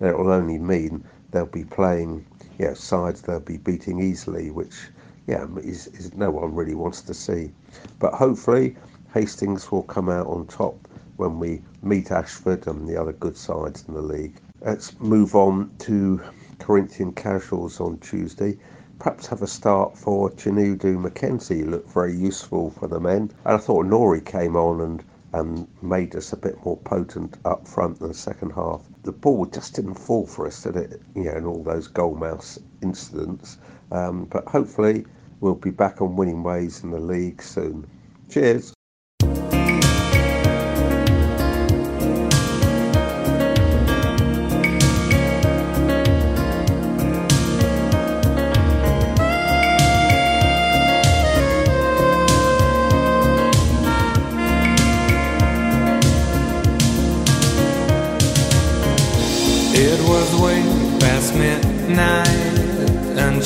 it 0.00 0.16
will 0.16 0.32
only 0.32 0.58
mean 0.58 1.04
they'll 1.30 1.44
be 1.44 1.62
playing 1.62 2.24
you 2.58 2.64
know, 2.64 2.72
sides 2.72 3.20
they'll 3.20 3.38
be 3.38 3.58
beating 3.58 4.00
easily, 4.00 4.50
which 4.50 4.88
yeah, 5.26 5.44
is, 5.58 5.88
is 5.88 6.14
no 6.14 6.30
one 6.30 6.54
really 6.54 6.74
wants 6.74 7.02
to 7.02 7.12
see. 7.12 7.50
But 7.98 8.14
hopefully, 8.14 8.76
Hastings 9.12 9.70
will 9.70 9.82
come 9.82 10.08
out 10.08 10.26
on 10.26 10.46
top 10.46 10.88
when 11.16 11.38
we 11.38 11.60
meet 11.82 12.10
Ashford 12.10 12.66
and 12.66 12.88
the 12.88 12.98
other 12.98 13.12
good 13.12 13.36
sides 13.36 13.84
in 13.86 13.92
the 13.92 14.00
league. 14.00 14.40
Let's 14.62 14.98
move 15.00 15.34
on 15.34 15.70
to 15.80 16.18
Corinthian 16.60 17.12
Casuals 17.12 17.78
on 17.78 17.98
Tuesday. 17.98 18.56
Perhaps 19.04 19.26
have 19.26 19.42
a 19.42 19.46
start 19.46 19.98
for 19.98 20.30
Chinedu 20.30 20.98
Mackenzie. 20.98 21.62
Looked 21.62 21.90
very 21.90 22.16
useful 22.16 22.70
for 22.70 22.88
the 22.88 22.98
men. 22.98 23.30
And 23.44 23.54
I 23.54 23.58
thought 23.58 23.84
Knory 23.84 24.22
came 24.22 24.56
on 24.56 24.80
and 24.80 25.04
and 25.34 25.68
made 25.82 26.16
us 26.16 26.32
a 26.32 26.38
bit 26.38 26.64
more 26.64 26.78
potent 26.78 27.36
up 27.44 27.68
front 27.68 28.00
in 28.00 28.08
the 28.08 28.14
second 28.14 28.52
half. 28.52 28.80
The 29.02 29.12
ball 29.12 29.44
just 29.44 29.74
didn't 29.74 29.98
fall 29.98 30.26
for 30.26 30.46
us, 30.46 30.62
did 30.62 30.76
it? 30.76 31.02
You 31.14 31.24
know, 31.24 31.32
in 31.32 31.44
all 31.44 31.62
those 31.62 31.86
goal 31.86 32.14
mouse 32.14 32.58
incidents. 32.80 33.58
Um, 33.92 34.24
but 34.24 34.48
hopefully, 34.48 35.04
we'll 35.40 35.54
be 35.54 35.70
back 35.70 36.00
on 36.00 36.16
winning 36.16 36.42
ways 36.42 36.82
in 36.82 36.90
the 36.90 36.98
league 36.98 37.42
soon. 37.42 37.86
Cheers. 38.30 38.72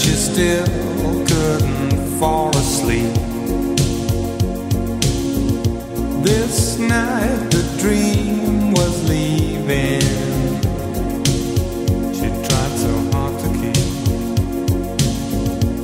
She 0.08 0.14
still 0.14 0.64
couldn't 1.26 2.18
fall 2.18 2.48
asleep. 2.56 3.14
This 6.24 6.78
night, 6.78 7.50
the 7.50 7.64
dream 7.78 8.72
was 8.72 8.94
leaving. 9.08 10.00
She 12.18 12.28
tried 12.48 12.74
so 12.84 12.92
hard 13.12 13.34
to 13.42 13.48
keep, 13.60 13.88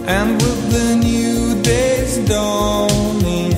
and 0.08 0.28
with 0.42 0.60
the 0.72 0.88
new 0.96 1.62
day's 1.62 2.16
dawning, 2.26 3.52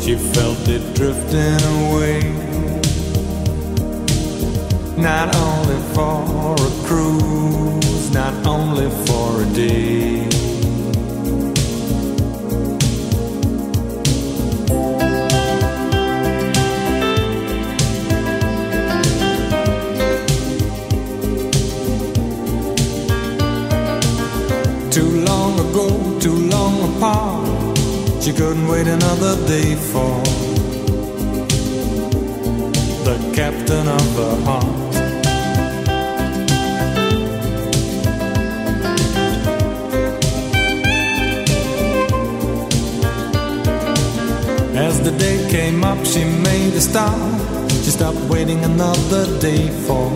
she 0.00 0.14
felt 0.16 0.66
it 0.66 0.94
drifting 0.94 1.60
away 1.76 2.20
not 4.96 5.34
only 5.36 5.80
for 5.94 6.54
a 6.54 6.70
cruise, 6.86 7.69
not 8.12 8.34
only 8.44 8.90
for 9.06 9.42
a 9.42 9.46
day. 9.54 10.26
Too 24.90 25.24
long 25.24 25.60
ago, 25.60 26.18
too 26.18 26.36
long 26.48 26.96
apart, 26.96 27.78
she 28.20 28.32
couldn't 28.32 28.66
wait 28.66 28.88
another 28.88 29.36
day 29.46 29.76
for 29.76 30.20
the 33.04 33.32
captain 33.34 33.86
of 33.86 34.16
her 34.16 34.44
heart. 34.44 34.89
The 45.04 45.12
day 45.12 45.48
came 45.50 45.84
up, 45.84 46.04
she 46.04 46.24
made 46.24 46.74
a 46.74 46.80
start. 46.80 47.18
She 47.84 47.90
stopped 47.90 48.18
waiting 48.28 48.62
another 48.64 49.24
day 49.40 49.68
for 49.86 50.10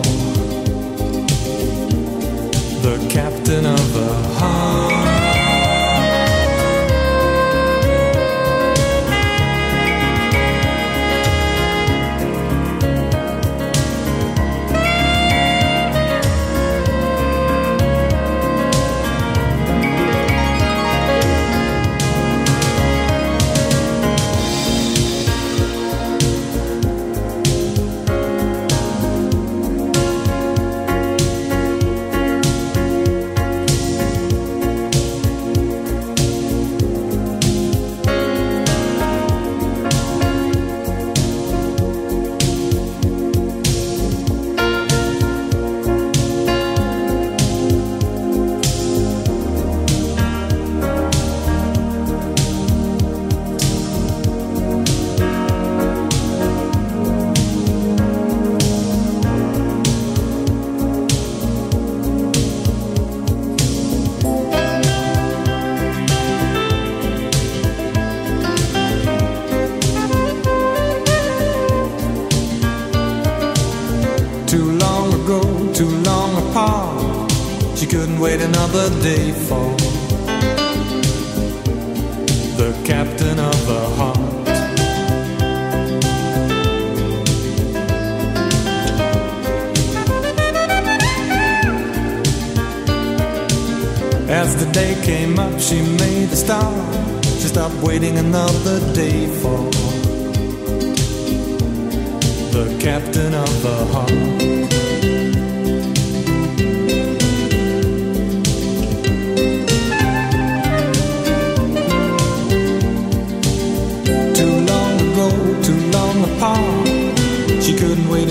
the 2.81 3.07
captain 3.09 3.65
of 3.65 3.93
her 3.93 4.39
heart. 4.39 5.24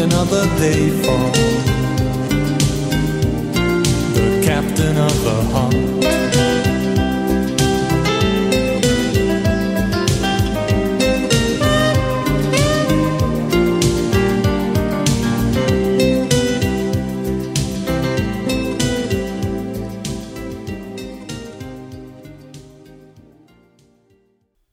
Another 0.04 0.44
day 0.58 0.90
for 1.02 1.18
the 4.12 4.42
captain 4.44 4.96
of 4.98 5.24
her 5.24 5.42
heart. 5.50 5.74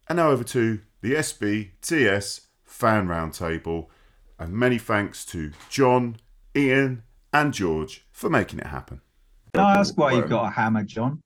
And 0.09 0.17
now 0.17 0.31
over 0.31 0.43
to 0.43 0.81
the 0.99 1.13
SBTS 1.13 2.47
Fan 2.65 3.07
Roundtable. 3.07 3.87
And 4.41 4.53
many 4.53 4.79
thanks 4.79 5.23
to 5.25 5.51
John, 5.69 6.17
Ian, 6.55 7.03
and 7.31 7.53
George 7.53 8.07
for 8.11 8.27
making 8.27 8.57
it 8.57 8.65
happen. 8.65 9.01
Can 9.53 9.63
I 9.63 9.77
ask 9.77 9.95
why 9.95 10.13
you've 10.13 10.29
got 10.29 10.45
a 10.47 10.49
hammer, 10.49 10.81
John? 10.81 11.21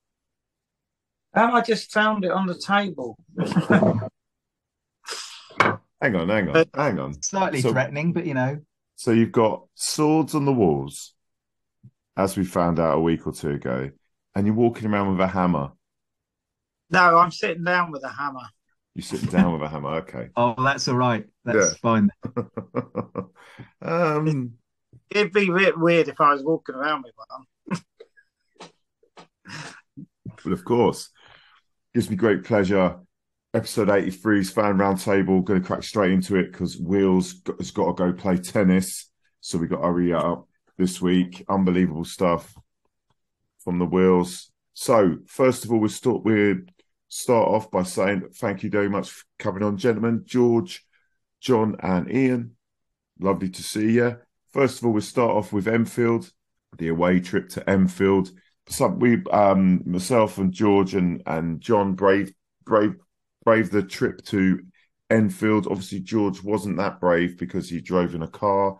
Um, 1.33 1.51
I 1.55 1.61
just 1.61 1.93
found 1.93 2.25
it 2.25 2.31
on 2.31 2.45
the 2.45 2.55
table. 2.55 3.15
Hang 6.01 6.13
on, 6.17 6.27
hang 6.27 6.49
on, 6.49 6.65
hang 6.75 6.99
on. 6.99 7.21
Slightly 7.23 7.61
So- 7.61 7.71
threatening, 7.71 8.11
but 8.11 8.25
you 8.25 8.33
know. 8.33 8.59
So 8.97 9.11
you've 9.11 9.31
got 9.31 9.65
swords 9.75 10.35
on 10.35 10.43
the 10.43 10.51
walls, 10.53 11.13
as 12.17 12.35
we 12.37 12.43
found 12.43 12.79
out 12.81 12.97
a 12.97 13.01
week 13.01 13.25
or 13.25 13.31
two 13.31 13.51
ago, 13.51 13.91
and 14.35 14.45
you're 14.45 14.55
walking 14.55 14.89
around 14.89 15.11
with 15.11 15.21
a 15.21 15.27
hammer. 15.27 15.71
No, 16.89 17.17
I'm 17.17 17.31
sitting 17.31 17.63
down 17.63 17.91
with 17.91 18.03
a 18.03 18.09
hammer. 18.09 18.47
You're 18.95 19.03
sitting 19.03 19.29
down 19.29 19.51
with 19.53 19.61
a 19.61 19.67
hammer. 19.67 19.95
Okay. 19.97 20.29
Oh, 20.37 20.55
that's 20.57 20.87
all 20.87 20.95
right. 20.95 21.25
That's 21.43 21.73
Yeah. 21.73 21.77
fine. 21.81 22.09
um, 23.81 24.53
It'd 25.11 25.33
be 25.33 25.49
a 25.49 25.53
bit 25.53 25.77
weird 25.77 26.07
if 26.07 26.19
I 26.19 26.33
was 26.33 26.43
walking 26.43 26.75
around 26.75 27.03
with 27.03 27.13
one. 27.27 27.45
but 30.43 30.51
of 30.53 30.65
course, 30.65 31.09
gives 31.93 32.09
me 32.09 32.15
great 32.15 32.43
pleasure. 32.43 32.99
Episode 33.53 33.87
83's 33.89 34.49
fan 34.49 34.77
roundtable. 34.77 35.43
Going 35.43 35.61
to 35.61 35.65
crack 35.67 35.83
straight 35.83 36.11
into 36.11 36.35
it 36.37 36.51
because 36.51 36.77
Wheels 36.77 37.33
got, 37.33 37.57
has 37.59 37.71
got 37.71 37.85
to 37.85 37.93
go 37.93 38.13
play 38.13 38.37
tennis. 38.37 39.09
So 39.41 39.57
we 39.57 39.67
got 39.67 39.77
to 39.77 39.83
hurry 39.87 40.13
up 40.13 40.47
this 40.77 41.01
week. 41.01 41.45
Unbelievable 41.47 42.05
stuff 42.05 42.53
from 43.63 43.79
the 43.79 43.85
Wheels. 43.85 44.51
So, 44.73 45.17
first 45.27 45.63
of 45.63 45.71
all, 45.71 45.79
we'll 45.79 45.89
start, 45.89 46.23
we'll 46.23 46.55
start 47.15 47.47
off 47.47 47.71
by 47.71 47.83
saying 47.83 48.27
thank 48.33 48.61
you 48.61 48.69
very 48.69 48.89
much 48.89 49.09
for 49.09 49.23
coming 49.39 49.63
on, 49.63 49.77
gentlemen. 49.77 50.23
George, 50.25 50.85
John, 51.39 51.77
and 51.79 52.11
Ian. 52.11 52.57
Lovely 53.19 53.49
to 53.49 53.63
see 53.63 53.93
you. 53.93 54.17
First 54.51 54.79
of 54.79 54.85
all, 54.85 54.91
we'll 54.91 55.01
start 55.01 55.31
off 55.31 55.53
with 55.53 55.67
Enfield, 55.67 56.29
the 56.77 56.89
away 56.89 57.21
trip 57.21 57.47
to 57.49 57.69
Enfield. 57.69 58.31
Some 58.67 58.99
we, 58.99 59.23
um, 59.31 59.81
myself 59.85 60.37
and 60.37 60.51
George 60.51 60.93
and 60.93 61.23
and 61.25 61.61
John 61.61 61.93
brave, 61.93 62.33
brave, 62.65 62.95
brave 63.45 63.71
the 63.71 63.83
trip 63.83 64.21
to 64.25 64.59
Enfield. 65.09 65.67
Obviously, 65.67 66.01
George 66.01 66.43
wasn't 66.43 66.77
that 66.77 66.99
brave 66.99 67.37
because 67.37 67.69
he 67.69 67.79
drove 67.79 68.13
in 68.13 68.23
a 68.23 68.27
car. 68.27 68.77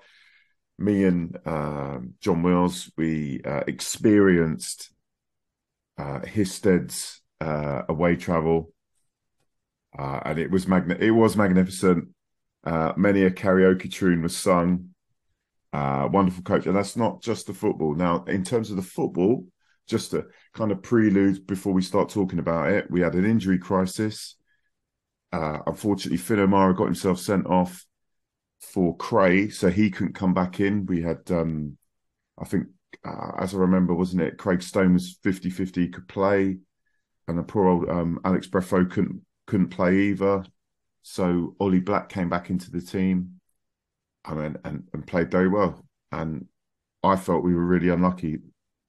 Me 0.78 1.06
and 1.06 1.38
um, 1.46 2.16
John 2.20 2.44
Wills, 2.44 2.92
we 2.98 3.42
uh, 3.46 3.64
experienced 3.66 4.92
uh, 5.98 6.20
Histed's 6.20 7.22
uh, 7.42 7.84
away 7.90 8.16
travel, 8.16 8.74
uh, 9.98 10.20
and 10.26 10.40
it 10.40 10.52
was 10.52 10.68
magni- 10.68 10.98
It 11.00 11.12
was 11.12 11.38
magnificent. 11.38 12.10
Uh, 12.64 12.94
many 12.98 13.24
a 13.24 13.32
karaoke 13.32 13.92
tune 13.92 14.22
was 14.22 14.36
sung. 14.36 14.90
Uh, 15.72 16.08
wonderful 16.12 16.44
coach, 16.44 16.66
and 16.66 16.76
that's 16.76 16.96
not 16.96 17.22
just 17.22 17.48
the 17.48 17.54
football. 17.54 17.96
Now, 17.96 18.24
in 18.26 18.44
terms 18.44 18.70
of 18.70 18.78
the 18.78 18.82
football, 18.82 19.46
just 19.88 20.14
a 20.14 20.26
kind 20.54 20.72
of 20.72 20.82
prelude 20.82 21.46
before 21.46 21.74
we 21.74 21.82
start 21.82 22.10
talking 22.10 22.40
about 22.40 22.72
it, 22.72 22.90
we 22.90 23.02
had 23.02 23.16
an 23.16 23.26
injury 23.26 23.60
crisis. 23.60 24.36
Uh, 25.32 25.60
unfortunately, 25.68 26.18
Finn 26.18 26.40
O'Mara 26.40 26.74
got 26.74 26.86
himself 26.86 27.20
sent 27.20 27.46
off 27.46 27.86
for 28.62 28.96
Cray, 28.98 29.50
so 29.50 29.70
he 29.70 29.90
couldn't 29.92 30.16
come 30.16 30.34
back 30.34 30.60
in. 30.60 30.86
We 30.86 31.02
had, 31.02 31.30
um, 31.30 31.78
I 32.40 32.46
think, 32.46 32.68
uh, 33.04 33.32
as 33.38 33.54
I 33.54 33.58
remember, 33.58 33.94
wasn't 33.94 34.22
it? 34.24 34.38
Craig 34.38 34.62
Stone 34.62 34.94
was 34.94 35.20
50 35.24 35.50
50 35.50 35.90
could 35.90 36.08
play, 36.08 36.58
and 37.28 37.38
the 37.38 37.44
poor 37.44 37.68
old 37.68 37.90
um, 37.90 38.20
Alex 38.24 38.48
Breffo 38.48 38.90
couldn't 38.90 39.22
couldn't 39.48 39.70
play 39.70 39.96
either. 40.10 40.44
So 41.08 41.56
Ollie 41.60 41.80
Black 41.80 42.10
came 42.10 42.30
back 42.30 42.50
into 42.50 42.72
the 42.72 42.82
team, 42.82 43.40
I 44.26 44.34
mean, 44.34 44.58
and, 44.66 44.88
and 44.92 45.06
played 45.06 45.30
very 45.30 45.48
well. 45.48 45.86
And 46.12 46.48
I 47.04 47.16
felt 47.16 47.44
we 47.44 47.54
were 47.54 47.66
really 47.66 47.90
unlucky 47.90 48.40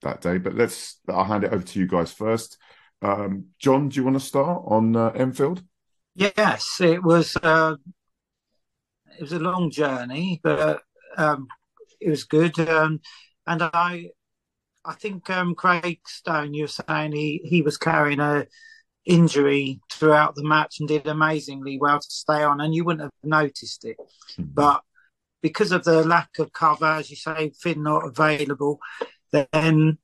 that 0.01 0.23
day. 0.23 0.39
But 0.39 0.55
let's, 0.55 0.99
I'll 1.09 1.25
hand 1.25 1.45
it 1.45 1.53
over 1.53 1.63
to 1.63 1.79
you 1.79 1.87
guys 1.87 2.13
first. 2.13 2.57
Um, 3.03 3.49
John, 3.59 3.91
do 3.91 3.97
you 3.97 4.05
want 4.05 4.17
to 4.17 4.27
start 4.27 4.63
on 4.67 4.97
uh, 4.97 5.11
Enfield? 5.11 5.63
Yes, 6.15 6.81
it 6.81 7.03
was. 7.03 7.37
Uh, 7.37 7.77
it 9.19 9.21
was 9.21 9.33
a 9.33 9.39
long 9.39 9.71
journey, 9.71 10.41
but 10.43 10.83
um, 11.19 11.49
it 12.01 12.09
was 12.09 12.25
good. 12.25 12.59
Um, 12.59 13.01
and 13.47 13.63
I, 13.63 14.11
I 14.87 14.95
think 14.95 15.29
um, 15.31 15.55
Craig 15.55 16.01
Stone, 16.07 16.55
you 16.55 16.65
were 16.65 16.69
saying 16.69 17.13
he 17.13 17.41
he 17.45 17.63
was 17.63 17.77
carrying 17.77 18.21
a 18.21 18.47
injury 19.05 19.81
throughout 19.91 20.35
the 20.35 20.45
match 20.45 20.77
and 20.81 20.89
did 20.89 21.07
amazingly 21.07 21.79
well 21.79 21.99
to 21.99 22.11
stay 22.11 22.43
on, 22.43 22.61
and 22.61 22.75
you 22.75 22.85
wouldn't 22.85 23.03
have 23.03 23.13
noticed 23.23 23.85
it, 23.85 23.97
but 24.39 24.83
because 25.43 25.73
of 25.73 25.85
the 25.85 26.05
lack 26.05 26.39
of 26.39 26.53
cover, 26.53 26.87
as 26.87 27.11
you 27.11 27.17
say, 27.17 27.53
Finn 27.61 27.83
not 27.83 28.05
available, 28.05 28.81
then 29.33 29.99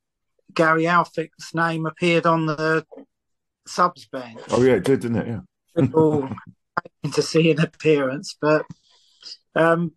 Gary 0.54 0.84
Elphick's 0.84 1.54
name 1.54 1.86
appeared 1.86 2.26
on 2.26 2.46
the 2.46 2.86
subs 3.66 4.06
bench. 4.06 4.40
Oh, 4.50 4.62
yeah, 4.62 4.74
it 4.74 4.84
did, 4.84 5.00
didn't 5.00 5.16
it? 5.16 5.26
Yeah. 5.26 5.40
People 5.76 6.28
to 7.12 7.22
see 7.22 7.50
an 7.50 7.60
appearance, 7.60 8.36
but 8.40 8.64
um, 9.54 9.92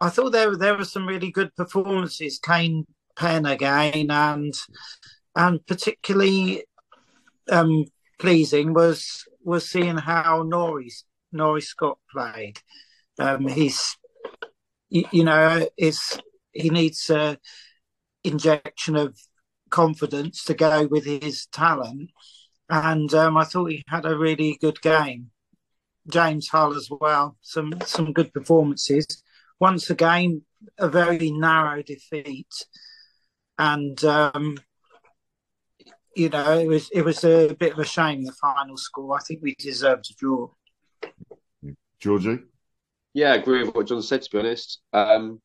I 0.00 0.08
thought 0.08 0.30
there 0.30 0.56
there 0.56 0.76
were 0.76 0.84
some 0.84 1.06
really 1.06 1.30
good 1.30 1.54
performances. 1.54 2.38
Kane 2.38 2.86
Penn 3.16 3.46
again, 3.46 4.10
and 4.10 4.54
and 5.34 5.66
particularly 5.66 6.64
um, 7.50 7.84
pleasing 8.18 8.74
was 8.74 9.24
was 9.44 9.68
seeing 9.68 9.96
how 9.96 10.42
Norris 10.42 11.04
Norris 11.32 11.68
Scott 11.68 11.98
played. 12.10 12.60
Um, 13.18 13.46
he's 13.48 13.96
you, 14.88 15.04
you 15.10 15.24
know 15.24 15.66
is 15.76 16.20
he 16.52 16.70
needs 16.70 17.10
a 17.10 17.38
injection 18.24 18.96
of 18.96 19.18
confidence 19.70 20.44
to 20.44 20.54
go 20.54 20.86
with 20.86 21.04
his 21.04 21.46
talent, 21.46 22.10
and 22.68 23.12
um, 23.14 23.36
I 23.36 23.44
thought 23.44 23.70
he 23.70 23.84
had 23.88 24.06
a 24.06 24.16
really 24.16 24.58
good 24.60 24.80
game. 24.80 25.30
James 26.08 26.48
Hull 26.48 26.74
as 26.74 26.88
well, 26.90 27.36
some 27.40 27.72
some 27.84 28.12
good 28.12 28.32
performances. 28.32 29.06
Once 29.60 29.90
again, 29.90 30.42
a 30.78 30.88
very 30.88 31.30
narrow 31.30 31.82
defeat, 31.82 32.52
and 33.62 34.04
um, 34.04 34.58
you 36.16 36.28
know 36.28 36.58
it 36.58 36.66
was 36.66 36.90
it 36.90 37.02
was 37.02 37.22
a 37.22 37.54
bit 37.58 37.72
of 37.72 37.78
a 37.78 37.84
shame 37.84 38.24
the 38.24 38.32
final 38.32 38.76
score. 38.76 39.16
I 39.16 39.20
think 39.20 39.40
we 39.40 39.54
deserved 39.54 40.04
to 40.06 40.14
draw. 40.14 40.48
Georgie? 42.00 42.40
Yeah, 43.14 43.32
I 43.32 43.36
agree 43.36 43.62
with 43.62 43.74
what 43.74 43.86
John 43.86 44.02
said. 44.02 44.22
To 44.22 44.30
be 44.30 44.38
honest, 44.38 44.80
um, 44.92 45.40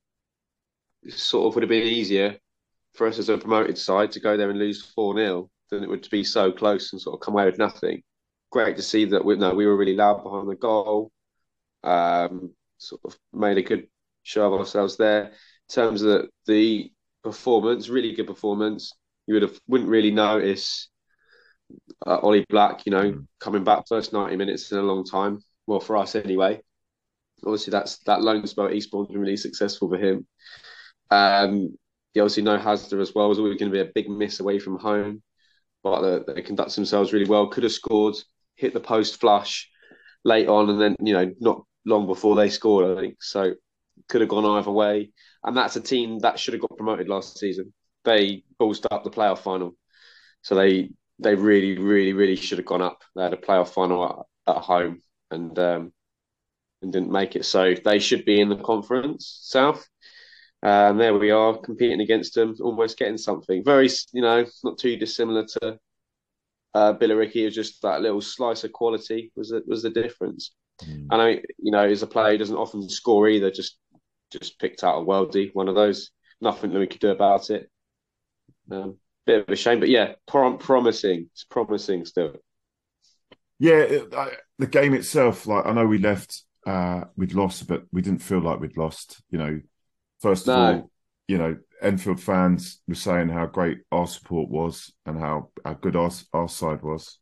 it 1.03 1.13
sort 1.13 1.47
of 1.47 1.55
would 1.55 1.61
have 1.61 1.70
been 1.70 1.84
easier 1.84 2.38
for 2.95 3.05
us 3.05 3.20
as 3.20 3.30
a 3.30 3.38
promoted 3.38 3.78
side 3.78 4.11
to 4.13 4.20
go 4.20 4.36
there 4.36 4.49
and 4.49 4.57
lose 4.57 4.84
four 4.84 5.15
0 5.15 5.49
than 5.70 5.84
it 5.84 5.89
would 5.89 6.01
to 6.01 6.09
be 6.09 6.24
so 6.24 6.51
close 6.51 6.93
and 6.93 7.01
sort 7.01 7.13
of 7.13 7.20
come 7.20 7.36
away 7.36 7.45
with 7.45 7.59
nothing. 7.59 8.01
Great 8.49 8.78
to 8.78 8.82
see 8.82 9.05
that 9.05 9.24
we 9.24 9.36
no, 9.36 9.53
we 9.53 9.68
were 9.68 9.78
really 9.78 9.95
loud 9.95 10.24
behind 10.24 10.49
the 10.49 10.55
goal. 10.55 11.11
Um, 11.84 12.55
sort 12.80 13.01
of 13.05 13.15
made 13.32 13.59
a 13.59 13.61
good 13.61 13.88
show 14.24 14.51
of 14.51 14.59
ourselves 14.59 14.97
there. 14.97 15.26
In 15.26 15.74
terms 15.74 16.01
of 16.01 16.07
the, 16.07 16.30
the 16.47 16.91
performance, 17.28 17.89
really 17.89 18.13
good 18.13 18.28
performance. 18.28 18.93
You 19.28 19.36
would 19.36 19.43
have 19.43 19.59
wouldn't 19.67 19.89
really 19.89 20.11
notice 20.11 20.89
uh, 22.05 22.17
Ollie 22.17 22.45
Black, 22.49 22.86
you 22.86 22.91
know, 22.91 23.23
coming 23.39 23.63
back 23.63 23.88
first 23.88 24.13
ninety 24.13 24.36
minutes 24.38 24.71
in 24.71 24.78
a 24.78 24.82
long 24.82 25.03
time. 25.03 25.39
Well, 25.65 25.80
for 25.80 25.97
us 25.97 26.15
anyway. 26.15 26.61
Obviously, 27.45 27.71
that's 27.71 27.99
that 28.05 28.21
loan 28.21 28.47
spell 28.47 28.65
at 28.65 28.73
Eastbourne's 28.73 29.09
been 29.09 29.21
really 29.21 29.38
successful 29.38 29.89
for 29.89 29.97
him. 29.97 30.25
Um, 31.11 31.78
you 32.13 32.21
obviously 32.23 32.43
know 32.43 32.57
Hasler 32.57 32.99
as 32.99 33.13
well 33.13 33.30
was 33.30 33.38
always 33.38 33.59
going 33.59 33.71
to 33.71 33.75
be 33.75 33.88
a 33.88 33.93
big 33.93 34.09
miss 34.09 34.39
away 34.39 34.57
from 34.57 34.80
home, 34.80 35.21
but 35.84 36.25
they, 36.25 36.34
they 36.34 36.41
conduct 36.41 36.75
themselves 36.75 37.13
really 37.13 37.30
well. 37.30 37.47
Could 37.47 37.63
have 37.63 37.71
scored, 37.71 38.15
hit 38.55 38.73
the 38.73 38.80
post 38.80 39.19
flush 39.19 39.69
late 40.23 40.47
on, 40.47 40.69
and 40.71 40.82
then 40.82 40.95
you 40.99 41.13
know 41.13 41.32
not 41.39 41.63
long 41.86 42.07
before 42.07 42.36
they 42.36 42.49
scored. 42.49 42.97
I 42.97 43.01
think 43.01 43.21
so. 43.21 43.53
Could 44.10 44.22
have 44.22 44.30
gone 44.30 44.45
either 44.45 44.72
way, 44.72 45.12
and 45.43 45.56
that's 45.56 45.76
a 45.76 45.82
team 45.82 46.20
that 46.20 46.39
should 46.39 46.54
have 46.54 46.62
got 46.62 46.78
promoted 46.78 47.10
last 47.10 47.38
season. 47.38 47.74
They 48.04 48.43
ballsed 48.60 48.86
up 48.89 49.04
the 49.04 49.10
playoff 49.10 49.39
final, 49.39 49.76
so 50.41 50.56
they 50.56 50.91
they 51.20 51.36
really, 51.36 51.78
really, 51.78 52.14
really 52.14 52.36
should 52.36 52.60
have 52.60 52.68
gone 52.68 52.82
up. 52.82 53.04
They 53.16 53.24
had 53.24 53.34
a 53.34 53.38
playoff 53.38 53.70
final 53.70 54.28
at, 54.48 54.56
at 54.56 54.62
home 54.62 55.02
and 55.32 55.58
um, 55.60 55.93
and 56.82 56.93
didn't 56.93 57.12
make 57.12 57.36
it. 57.36 57.45
So 57.45 57.74
they 57.74 58.00
should 58.00 58.26
be 58.26 58.39
in 58.39 58.50
the 58.50 58.56
conference 58.56 59.39
south. 59.41 59.88
And 60.64 61.00
there 61.00 61.14
we 61.14 61.32
are 61.32 61.58
competing 61.58 62.02
against 62.02 62.34
them, 62.34 62.56
almost 62.62 62.98
getting 62.98 63.18
something. 63.18 63.64
Very, 63.64 63.89
you 64.12 64.22
know, 64.22 64.45
not 64.64 64.78
too 64.80 64.98
dissimilar 64.98 65.45
to 65.45 65.80
uh, 66.74 66.93
Billericay. 66.93 67.36
It 67.36 67.45
was 67.45 67.56
just 67.56 67.82
that 67.84 68.02
little 68.02 68.22
slice 68.22 68.64
of 68.64 68.72
quality 68.72 69.32
was 69.36 69.50
the, 69.50 69.62
was 69.68 69.84
the 69.84 69.91
difference. 69.91 70.56
Mm. 70.82 71.08
And 71.12 71.22
I, 71.22 71.30
you 71.60 71.72
know, 71.72 71.86
as 71.86 72.02
a 72.02 72.08
player, 72.08 72.32
he 72.32 72.38
doesn't 72.38 72.56
often 72.56 72.89
score 72.89 73.30
either. 73.30 73.52
Just 73.52 73.78
just 74.32 74.59
picked 74.59 74.84
out 74.84 75.01
a 75.01 75.05
worldie, 75.05 75.51
one 75.53 75.67
of 75.67 75.75
those. 75.75 76.11
Nothing 76.39 76.71
that 76.71 76.80
we 76.80 76.88
could 76.88 76.99
do 77.01 77.09
about 77.09 77.49
it. 77.49 77.69
Um, 78.71 78.97
bit 79.25 79.41
of 79.41 79.49
a 79.49 79.55
shame, 79.55 79.80
but 79.80 79.89
yeah, 79.89 80.13
prom- 80.28 80.57
promising. 80.59 81.30
It's 81.34 81.43
promising 81.45 82.05
still. 82.05 82.36
Yeah, 83.59 83.80
it, 83.80 84.13
I, 84.13 84.34
the 84.59 84.67
game 84.67 84.93
itself, 84.93 85.47
like 85.47 85.65
I 85.65 85.71
know 85.71 85.88
we 85.88 85.97
left, 85.97 86.43
uh, 86.65 87.05
we'd 87.15 87.34
lost, 87.34 87.67
but 87.67 87.84
we 87.91 88.01
didn't 88.01 88.21
feel 88.21 88.39
like 88.39 88.59
we'd 88.59 88.78
lost. 88.78 89.21
You 89.32 89.39
know, 89.39 89.61
first 90.21 90.47
of 90.47 90.55
No. 90.55 90.73
all, 90.73 90.91
you 91.28 91.38
know, 91.39 91.57
Enfield 91.82 92.21
fans 92.21 92.82
were 92.88 92.95
saying 92.95 93.30
how 93.30 93.47
great 93.47 93.80
our 93.91 94.07
support 94.07 94.49
was 94.49 94.93
and 95.05 95.19
how, 95.19 95.49
how 95.65 95.73
good 95.73 95.95
our 95.95 96.11
our 96.34 96.49
side 96.49 96.84
was. 96.84 97.19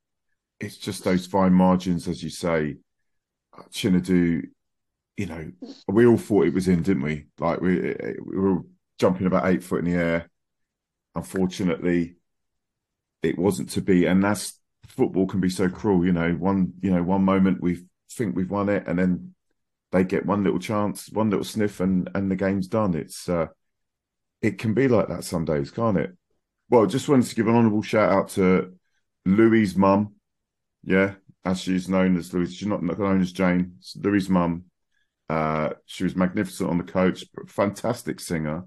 It's 0.59 0.77
just 0.77 1.03
those 1.03 1.25
fine 1.25 1.53
margins, 1.53 2.07
as 2.07 2.21
you 2.21 2.29
say. 2.29 2.77
Chinedu, 3.71 4.49
you 5.17 5.25
know, 5.25 5.51
we 5.87 6.05
all 6.05 6.17
thought 6.17 6.47
it 6.47 6.53
was 6.53 6.67
in, 6.67 6.83
didn't 6.83 7.03
we? 7.03 7.25
Like 7.39 7.61
we 7.61 7.95
we 8.23 8.37
were 8.37 8.61
jumping 8.99 9.27
about 9.27 9.47
eight 9.47 9.63
foot 9.63 9.79
in 9.79 9.91
the 9.91 9.97
air, 9.97 10.29
unfortunately, 11.15 12.15
it 13.23 13.37
wasn't 13.37 13.69
to 13.71 13.81
be. 13.81 14.05
And 14.05 14.23
that's 14.23 14.59
football 14.87 15.25
can 15.27 15.39
be 15.39 15.49
so 15.49 15.69
cruel. 15.69 16.05
You 16.05 16.13
know, 16.13 16.31
one 16.33 16.73
you 16.81 16.91
know 16.91 17.03
one 17.03 17.23
moment 17.23 17.61
we 17.61 17.85
think 18.11 18.35
we've 18.35 18.51
won 18.51 18.69
it, 18.69 18.87
and 18.87 18.99
then 18.99 19.35
they 19.91 20.03
get 20.03 20.25
one 20.25 20.43
little 20.43 20.59
chance, 20.59 21.09
one 21.09 21.29
little 21.29 21.45
sniff, 21.45 21.79
and 21.79 22.09
and 22.13 22.29
the 22.29 22.35
game's 22.35 22.67
done. 22.67 22.93
It's 22.95 23.29
uh, 23.29 23.47
it 24.41 24.57
can 24.57 24.73
be 24.73 24.87
like 24.87 25.07
that 25.07 25.23
some 25.23 25.45
days, 25.45 25.71
can't 25.71 25.97
it? 25.97 26.11
Well, 26.69 26.85
just 26.87 27.07
wanted 27.07 27.27
to 27.27 27.35
give 27.35 27.47
an 27.47 27.55
honourable 27.55 27.83
shout 27.83 28.11
out 28.11 28.29
to 28.29 28.73
Louis' 29.25 29.75
mum. 29.75 30.15
Yeah, 30.83 31.15
as 31.45 31.61
she's 31.61 31.87
known 31.87 32.17
as 32.17 32.33
Louis. 32.33 32.53
She's 32.53 32.67
not 32.67 32.83
known 32.83 33.21
as 33.21 33.31
Jane. 33.31 33.77
It's 33.79 34.29
mum. 34.29 34.65
Uh, 35.29 35.69
she 35.85 36.03
was 36.03 36.15
magnificent 36.15 36.69
on 36.69 36.77
the 36.77 36.83
coach, 36.83 37.25
fantastic 37.47 38.19
singer. 38.19 38.65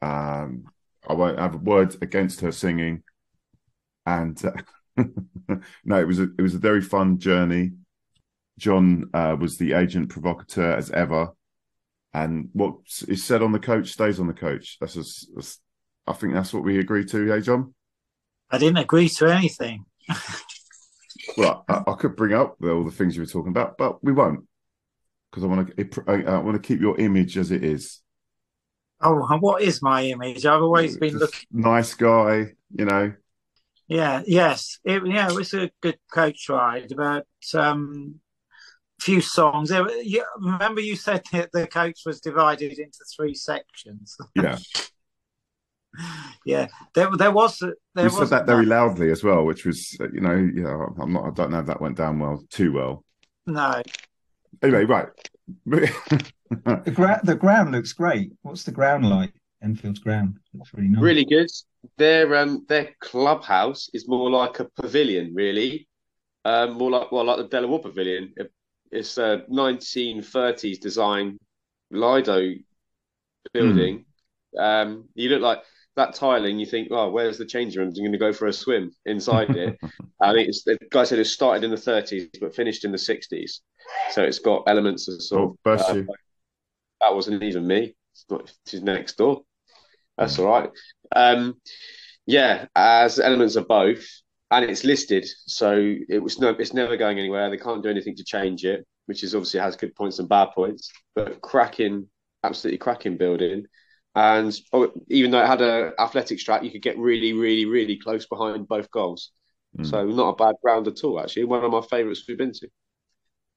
Um, 0.00 0.64
I 1.08 1.14
won't 1.14 1.38
have 1.38 1.54
a 1.54 1.58
word 1.58 1.96
against 2.02 2.40
her 2.42 2.52
singing, 2.52 3.02
and 4.06 4.40
uh, 4.44 4.52
no, 5.84 6.00
it 6.00 6.06
was 6.06 6.20
a, 6.20 6.28
it 6.38 6.42
was 6.42 6.54
a 6.54 6.58
very 6.58 6.80
fun 6.80 7.18
journey. 7.18 7.72
John 8.58 9.10
uh, 9.12 9.36
was 9.38 9.58
the 9.58 9.72
agent 9.72 10.10
provocateur 10.10 10.76
as 10.76 10.90
ever, 10.90 11.30
and 12.12 12.50
what 12.52 12.76
is 13.08 13.24
said 13.24 13.42
on 13.42 13.52
the 13.52 13.58
coach 13.58 13.90
stays 13.90 14.20
on 14.20 14.28
the 14.28 14.32
coach. 14.32 14.78
That's, 14.80 14.94
just, 14.94 15.28
that's 15.34 15.60
I 16.06 16.12
think 16.12 16.34
that's 16.34 16.54
what 16.54 16.62
we 16.62 16.78
agree 16.78 17.04
to, 17.06 17.26
hey 17.26 17.40
John. 17.40 17.74
I 18.50 18.58
didn't 18.58 18.78
agree 18.78 19.08
to 19.08 19.26
anything. 19.26 19.84
well, 21.36 21.64
I, 21.68 21.82
I, 21.86 21.94
could 21.94 22.14
bring 22.14 22.34
up 22.34 22.56
all 22.62 22.84
the 22.84 22.90
things 22.90 23.16
you 23.16 23.22
were 23.22 23.26
talking 23.26 23.50
about, 23.50 23.76
but 23.78 24.04
we 24.04 24.12
won't 24.12 24.44
because 25.34 25.44
I 25.44 25.48
want 25.48 25.76
to. 25.76 26.04
I, 26.06 26.36
I 26.36 26.38
want 26.38 26.62
to 26.62 26.66
keep 26.66 26.80
your 26.80 26.98
image 27.00 27.36
as 27.36 27.50
it 27.50 27.64
is. 27.64 28.00
Oh, 29.00 29.16
what 29.40 29.62
is 29.62 29.82
my 29.82 30.04
image? 30.04 30.46
I've 30.46 30.62
always 30.62 30.96
been 30.96 31.18
looking 31.18 31.46
nice 31.50 31.92
guy, 31.94 32.52
you 32.72 32.84
know. 32.84 33.12
Yeah. 33.88 34.22
Yes. 34.26 34.78
It, 34.84 35.04
yeah. 35.04 35.28
It 35.28 35.34
was 35.34 35.52
a 35.52 35.70
good 35.82 35.98
coach 36.12 36.48
ride, 36.48 36.92
but 36.96 37.26
um, 37.52 38.20
few 39.00 39.20
songs. 39.20 39.70
You, 39.70 40.24
remember, 40.38 40.80
you 40.80 40.94
said 40.94 41.22
that 41.32 41.50
the 41.52 41.66
coach 41.66 42.02
was 42.06 42.20
divided 42.20 42.78
into 42.78 42.98
three 43.16 43.34
sections. 43.34 44.16
Yeah. 44.36 44.58
yeah, 46.44 46.66
there, 46.96 47.08
there 47.16 47.30
was. 47.30 47.56
There 47.60 48.04
you 48.04 48.10
said 48.10 48.30
that 48.30 48.46
very 48.46 48.66
loudly 48.66 49.12
as 49.12 49.22
well, 49.22 49.44
which 49.44 49.64
was, 49.64 49.96
you 50.12 50.20
know, 50.20 50.34
you 50.34 50.64
know, 50.64 50.92
I'm 51.00 51.12
not. 51.12 51.24
I 51.24 51.30
don't 51.30 51.52
know 51.52 51.60
if 51.60 51.66
that 51.66 51.80
went 51.80 51.96
down 51.96 52.18
well, 52.18 52.42
too 52.50 52.72
well. 52.72 53.04
No. 53.46 53.80
Anyway, 54.62 54.84
right. 54.84 55.08
the, 55.66 56.92
gra- 56.94 57.20
the 57.24 57.34
ground 57.34 57.72
looks 57.72 57.92
great. 57.92 58.32
What's 58.42 58.64
the 58.64 58.72
ground 58.72 59.08
like? 59.08 59.32
Enfield's 59.62 59.98
ground 59.98 60.38
looks 60.52 60.74
really 60.74 60.88
nice. 60.88 61.02
Really 61.02 61.24
good. 61.24 61.48
Their 61.96 62.36
um 62.36 62.66
their 62.68 62.90
clubhouse 63.00 63.88
is 63.94 64.06
more 64.06 64.30
like 64.30 64.60
a 64.60 64.66
pavilion, 64.80 65.32
really. 65.34 65.88
Um, 66.44 66.74
more 66.74 66.90
like 66.90 67.10
well, 67.10 67.24
like 67.24 67.38
the 67.38 67.48
De 67.48 67.60
La 67.60 67.66
Warr 67.66 67.80
Pavilion. 67.80 68.34
It's 68.90 69.16
a 69.16 69.44
1930s 69.50 70.78
design 70.78 71.38
Lido 71.90 72.54
building. 73.52 74.04
Mm. 74.54 74.60
Um, 74.60 75.08
you 75.14 75.30
look 75.30 75.42
like 75.42 75.62
that 75.96 76.14
tiling. 76.14 76.58
You 76.58 76.66
think, 76.66 76.88
oh, 76.90 77.10
where's 77.10 77.38
the 77.38 77.46
change 77.46 77.76
rooms? 77.76 77.98
I'm 77.98 78.04
going 78.04 78.12
to 78.12 78.18
go 78.18 78.32
for 78.32 78.46
a 78.46 78.52
swim 78.52 78.92
inside 79.06 79.50
it. 79.50 79.78
I 80.20 80.32
think 80.32 80.48
it's 80.48 80.64
the 80.64 80.78
guy 80.90 81.04
said 81.04 81.18
it 81.18 81.26
started 81.26 81.64
in 81.64 81.70
the 81.70 81.76
30s 81.76 82.40
but 82.40 82.54
finished 82.54 82.84
in 82.84 82.92
the 82.92 82.98
60s. 82.98 83.60
So 84.10 84.22
it's 84.22 84.38
got 84.38 84.64
elements 84.66 85.08
of 85.08 85.22
sort 85.22 85.42
oh, 85.42 85.58
bless 85.64 85.88
of. 85.88 86.08
Uh, 86.08 86.12
that 87.00 87.14
wasn't 87.14 87.42
even 87.42 87.66
me. 87.66 87.94
It's 88.12 88.24
not. 88.30 88.52
It's 88.64 88.74
next 88.74 89.16
door. 89.18 89.42
That's 90.16 90.38
all 90.38 90.46
right. 90.46 90.70
Um, 91.14 91.56
yeah, 92.26 92.66
as 92.74 93.18
elements 93.18 93.56
of 93.56 93.68
both 93.68 94.04
and 94.50 94.64
it's 94.64 94.84
listed, 94.84 95.26
so 95.46 95.96
it 96.08 96.22
was 96.22 96.38
no, 96.38 96.50
it's 96.50 96.72
never 96.72 96.96
going 96.96 97.18
anywhere. 97.18 97.50
They 97.50 97.56
can't 97.56 97.82
do 97.82 97.90
anything 97.90 98.16
to 98.16 98.24
change 98.24 98.64
it, 98.64 98.86
which 99.06 99.22
is 99.22 99.34
obviously 99.34 99.60
has 99.60 99.76
good 99.76 99.94
points 99.94 100.18
and 100.18 100.28
bad 100.28 100.50
points. 100.54 100.90
But 101.14 101.40
cracking, 101.40 102.08
absolutely 102.42 102.78
cracking 102.78 103.16
building, 103.16 103.66
and 104.14 104.56
oh, 104.72 104.92
even 105.08 105.30
though 105.30 105.42
it 105.42 105.46
had 105.46 105.60
an 105.60 105.92
athletics 105.98 106.44
track, 106.44 106.62
you 106.62 106.70
could 106.70 106.82
get 106.82 106.98
really, 106.98 107.32
really, 107.32 107.64
really 107.64 107.96
close 107.96 108.26
behind 108.26 108.68
both 108.68 108.90
goals. 108.90 109.30
Mm. 109.76 109.90
So 109.90 110.04
not 110.04 110.28
a 110.28 110.36
bad 110.36 110.54
ground 110.62 110.86
at 110.86 111.02
all. 111.02 111.20
Actually, 111.20 111.44
one 111.44 111.64
of 111.64 111.72
my 111.72 111.80
favourites 111.80 112.24
we've 112.28 112.38
been 112.38 112.52
to. 112.52 112.68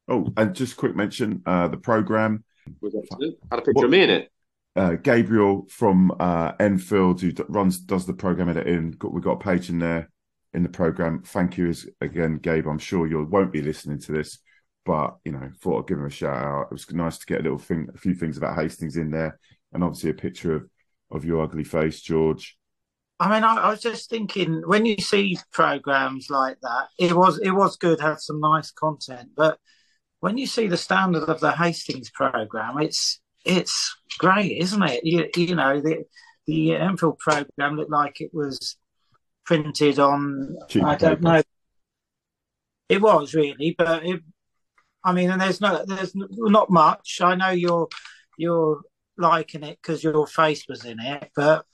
Oh, 0.08 0.34
and 0.38 0.56
just 0.56 0.78
quick 0.78 0.96
mention 0.96 1.44
uh, 1.46 1.68
the 1.68 1.78
program 1.78 2.44
was 2.82 2.96
excellent. 2.96 3.38
Had 3.52 3.60
a 3.60 3.62
picture 3.62 3.74
what, 3.74 3.86
of 3.86 3.92
me 3.92 4.02
in 4.04 4.10
it. 4.10 4.32
Uh, 4.76 4.94
Gabriel 4.94 5.66
from 5.70 6.12
uh, 6.20 6.54
Enfield, 6.60 7.22
who 7.22 7.32
runs 7.50 7.80
does 7.80 8.06
the 8.06 8.14
program 8.14 8.50
editing, 8.50 8.92
got 8.92 9.14
we 9.14 9.22
got 9.22 9.42
a 9.42 9.44
page 9.44 9.70
in 9.70 9.80
there 9.80 10.10
in 10.54 10.64
the 10.64 10.70
program. 10.70 11.22
Thank 11.24 11.58
you 11.58 11.70
as, 11.70 11.86
again, 12.02 12.38
Gabe. 12.38 12.68
I'm 12.68 12.80
sure 12.80 13.06
you 13.06 13.24
won't 13.24 13.52
be 13.52 13.62
listening 13.62 14.00
to 14.02 14.12
this, 14.12 14.40
but 14.86 15.18
you 15.26 15.32
know, 15.32 15.50
thought 15.62 15.80
I'd 15.80 15.88
give 15.88 15.98
him 16.00 16.06
a 16.06 16.10
shout 16.10 16.38
out. 16.38 16.68
It 16.68 16.74
was 16.74 16.92
nice 16.92 17.18
to 17.18 17.26
get 17.26 17.42
a 17.42 17.44
little 17.44 17.58
thing, 17.58 17.90
a 17.94 17.98
few 17.98 18.14
things 18.14 18.38
about 18.38 18.56
Hastings 18.56 18.98
in 18.98 19.12
there, 19.12 19.40
and 19.74 19.84
obviously 19.84 20.10
a 20.10 20.14
picture 20.14 20.56
of 20.56 20.70
of 21.10 21.24
your 21.24 21.42
ugly 21.42 21.64
face, 21.64 22.02
George. 22.02 22.58
I 23.20 23.30
mean, 23.32 23.44
I, 23.44 23.56
I 23.56 23.70
was 23.72 23.82
just 23.82 24.10
thinking 24.10 24.62
when 24.66 24.86
you 24.86 24.98
see 24.98 25.38
programs 25.52 26.28
like 26.30 26.58
that, 26.62 26.88
it 27.00 27.14
was 27.14 27.40
it 27.40 27.52
was 27.52 27.78
good, 27.78 28.00
had 28.00 28.20
some 28.20 28.40
nice 28.40 28.72
content, 28.72 29.30
but 29.36 29.58
when 30.20 30.38
you 30.38 30.48
see 30.48 30.68
the 30.68 30.78
standard 30.78 31.24
of 31.24 31.40
the 31.40 31.52
Hastings 31.52 32.10
program, 32.12 32.80
it's 32.80 33.20
it's 33.46 33.96
great, 34.20 34.58
isn't 34.58 34.84
it? 34.84 35.02
You, 35.04 35.30
you 35.36 35.56
know, 35.56 35.80
the 35.80 36.04
the 36.46 36.76
Enfield 36.76 37.20
program 37.20 37.76
looked 37.76 37.92
like 37.92 38.20
it 38.22 38.32
was 38.34 38.78
printed 39.46 40.00
on. 40.00 40.58
Cheap 40.68 40.84
I 40.84 40.96
don't 40.96 41.18
paper. 41.18 41.22
know. 41.22 41.42
It 42.90 43.02
was 43.02 43.34
really, 43.34 43.76
but 43.78 44.06
it, 44.06 44.22
I 45.04 45.14
mean, 45.14 45.30
and 45.30 45.42
there's 45.42 45.62
no, 45.62 45.84
there's 45.86 46.14
not 46.16 46.70
much. 46.70 47.20
I 47.22 47.36
know 47.36 47.50
you're 47.50 47.88
you're 48.38 48.82
liking 49.18 49.64
it 49.64 49.80
because 49.82 50.04
your 50.04 50.28
face 50.28 50.66
was 50.68 50.86
in 50.86 51.00
it, 51.00 51.32
but 51.36 51.66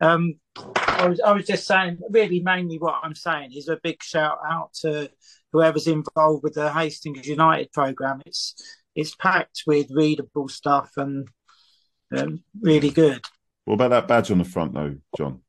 um, 0.00 0.34
I 0.56 1.08
was 1.08 1.20
I 1.20 1.32
was 1.32 1.46
just 1.46 1.66
saying, 1.66 1.98
really, 2.10 2.40
mainly 2.40 2.78
what 2.78 3.00
I'm 3.02 3.14
saying 3.14 3.52
is 3.54 3.68
a 3.68 3.78
big 3.82 4.02
shout 4.02 4.38
out 4.46 4.72
to 4.80 5.10
whoever's 5.52 5.86
involved 5.86 6.42
with 6.42 6.54
the 6.54 6.72
Hastings 6.72 7.26
United 7.26 7.72
program. 7.72 8.22
It's 8.26 8.54
it's 8.94 9.14
packed 9.14 9.62
with 9.66 9.90
readable 9.90 10.48
stuff 10.48 10.92
and 10.96 11.28
um, 12.16 12.42
really 12.60 12.90
good. 12.90 13.24
What 13.64 13.74
about 13.74 13.90
that 13.90 14.08
badge 14.08 14.30
on 14.30 14.38
the 14.38 14.44
front, 14.44 14.74
though, 14.74 14.96
John? 15.16 15.40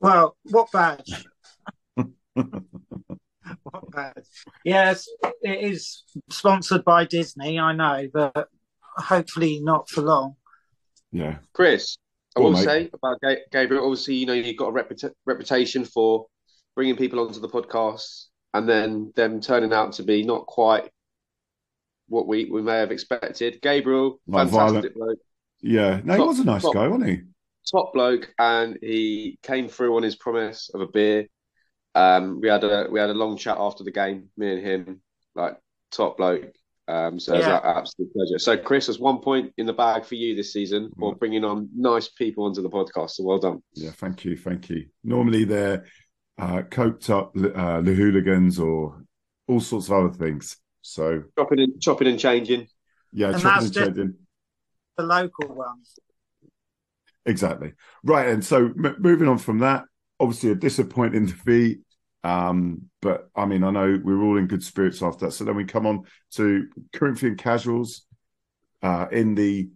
Well, 0.00 0.36
what 0.44 0.70
badge? 0.72 1.24
what 1.94 3.90
badge? 3.90 4.24
Yes, 4.64 5.08
it 5.42 5.70
is 5.72 6.02
sponsored 6.30 6.84
by 6.84 7.04
Disney. 7.04 7.58
I 7.58 7.72
know, 7.72 8.08
but 8.12 8.48
hopefully 8.98 9.60
not 9.60 9.88
for 9.88 10.02
long. 10.02 10.36
Yeah, 11.12 11.38
Chris. 11.52 11.96
I 12.36 12.40
will 12.40 12.56
say 12.56 12.90
about 12.92 13.18
Gabriel. 13.50 13.84
Obviously, 13.84 14.14
you 14.14 14.26
know 14.26 14.32
you've 14.32 14.56
got 14.56 14.68
a 14.68 14.72
reputa- 14.72 15.14
reputation 15.26 15.84
for 15.84 16.26
bringing 16.76 16.96
people 16.96 17.18
onto 17.18 17.40
the 17.40 17.48
podcast 17.48 18.26
and 18.54 18.68
then 18.68 19.12
them 19.16 19.40
turning 19.40 19.72
out 19.72 19.92
to 19.94 20.02
be 20.02 20.22
not 20.22 20.46
quite 20.46 20.88
what 22.08 22.26
we, 22.26 22.46
we 22.46 22.62
may 22.62 22.76
have 22.76 22.90
expected. 22.90 23.60
Gabriel, 23.60 24.20
like 24.26 24.50
fantastic 24.50 24.94
bloke. 24.94 25.18
Yeah, 25.60 26.00
no, 26.04 26.16
top, 26.16 26.22
he 26.22 26.28
was 26.28 26.38
a 26.38 26.44
nice 26.44 26.62
top, 26.62 26.74
guy, 26.74 26.88
wasn't 26.88 27.10
he? 27.10 27.20
top 27.70 27.92
bloke, 27.92 28.32
and 28.38 28.78
he 28.80 29.38
came 29.42 29.68
through 29.68 29.96
on 29.96 30.02
his 30.02 30.16
promise 30.16 30.70
of 30.72 30.80
a 30.80 30.86
beer. 30.86 31.26
Um, 31.94 32.40
we 32.40 32.48
had 32.48 32.64
a 32.64 32.88
we 32.90 33.00
had 33.00 33.10
a 33.10 33.14
long 33.14 33.36
chat 33.36 33.56
after 33.58 33.84
the 33.84 33.90
game, 33.90 34.30
me 34.36 34.52
and 34.52 34.64
him, 34.64 35.02
like 35.34 35.56
top 35.90 36.16
bloke. 36.16 36.52
Um, 36.88 37.20
so 37.20 37.34
yeah. 37.34 37.38
it 37.38 37.42
was 37.42 37.46
an 37.46 37.76
absolute 37.76 38.12
pleasure. 38.14 38.38
So, 38.38 38.56
Chris, 38.56 38.86
there's 38.86 38.98
one 38.98 39.18
point 39.18 39.52
in 39.58 39.66
the 39.66 39.74
bag 39.74 40.06
for 40.06 40.14
you 40.14 40.34
this 40.34 40.52
season 40.52 40.90
for 40.98 41.14
bringing 41.14 41.44
on 41.44 41.68
nice 41.76 42.08
people 42.08 42.44
onto 42.44 42.62
the 42.62 42.70
podcast. 42.70 43.10
So, 43.10 43.24
well 43.24 43.38
done. 43.38 43.62
Yeah, 43.74 43.90
thank 43.90 44.24
you, 44.24 44.36
thank 44.36 44.70
you. 44.70 44.86
Normally 45.04 45.44
they're 45.44 45.84
uh, 46.38 46.62
coked 46.62 47.10
up 47.10 47.36
uh, 47.36 47.82
the 47.82 47.94
hooligans 47.94 48.58
or 48.58 49.04
all 49.46 49.60
sorts 49.60 49.88
of 49.88 49.92
other 49.92 50.14
things. 50.14 50.56
So 50.82 51.24
chopping 51.38 51.60
and 51.60 51.80
chopping 51.80 52.08
and 52.08 52.18
changing. 52.18 52.68
Yeah, 53.12 53.30
and 53.30 53.40
chopping 53.42 53.66
and 53.66 53.74
changing. 53.74 54.14
The 54.96 55.02
local 55.02 55.54
ones. 55.54 55.98
Exactly. 57.26 57.72
Right. 58.02 58.28
And 58.28 58.44
so 58.44 58.66
m- 58.66 58.96
moving 58.98 59.28
on 59.28 59.38
from 59.38 59.58
that, 59.58 59.84
obviously 60.18 60.50
a 60.50 60.54
disappointing 60.54 61.26
defeat. 61.26 61.80
Um, 62.24 62.90
but 63.00 63.30
I 63.36 63.46
mean, 63.46 63.64
I 63.64 63.70
know 63.70 64.00
we 64.02 64.12
are 64.12 64.22
all 64.22 64.38
in 64.38 64.46
good 64.46 64.64
spirits 64.64 65.02
after 65.02 65.26
that. 65.26 65.32
So 65.32 65.44
then 65.44 65.56
we 65.56 65.64
come 65.64 65.86
on 65.86 66.04
to 66.32 66.66
Corinthian 66.92 67.36
Casuals 67.36 68.06
uh, 68.82 69.06
in 69.12 69.34
the 69.34 69.68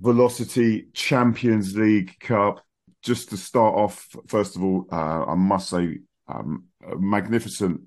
Velocity 0.00 0.88
Champions 0.92 1.76
League 1.76 2.18
Cup. 2.20 2.64
Just 3.02 3.30
to 3.30 3.36
start 3.36 3.74
off, 3.76 4.08
first 4.26 4.56
of 4.56 4.64
all, 4.64 4.86
uh, 4.90 5.24
I 5.26 5.34
must 5.34 5.70
say, 5.70 5.98
um, 6.26 6.64
magnificent 6.98 7.80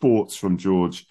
thoughts 0.00 0.36
from 0.36 0.56
George. 0.56 1.06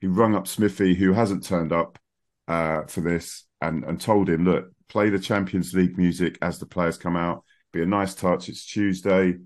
He 0.00 0.06
rung 0.06 0.34
up 0.34 0.46
Smithy, 0.46 0.94
who 0.94 1.12
hasn't 1.12 1.44
turned 1.44 1.72
up 1.72 1.98
uh, 2.46 2.82
for 2.84 3.00
this, 3.00 3.46
and, 3.60 3.84
and 3.84 4.00
told 4.00 4.28
him, 4.28 4.44
look, 4.44 4.70
play 4.88 5.08
the 5.08 5.18
Champions 5.18 5.72
League 5.74 5.96
music 5.96 6.38
as 6.42 6.58
the 6.58 6.66
players 6.66 6.98
come 6.98 7.16
out. 7.16 7.44
Be 7.72 7.82
a 7.82 7.86
nice 7.86 8.14
touch. 8.14 8.48
It's 8.48 8.66
Tuesday. 8.66 9.36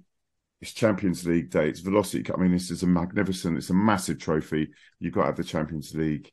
It's 0.61 0.73
Champions 0.73 1.27
League 1.27 1.51
day. 1.51 1.69
It's 1.69 1.81
Velocity. 1.81 2.25
I 2.33 2.37
mean, 2.37 2.53
this 2.53 2.71
is 2.71 2.83
a 2.83 2.87
magnificent. 2.87 3.59
It's 3.59 3.71
a 3.71 3.75
massive 3.75 4.19
trophy. 4.19 4.71
You've 4.99 5.13
got 5.13 5.23
to 5.23 5.27
have 5.27 5.37
the 5.37 5.45
Champions 5.45 5.95
League, 5.95 6.31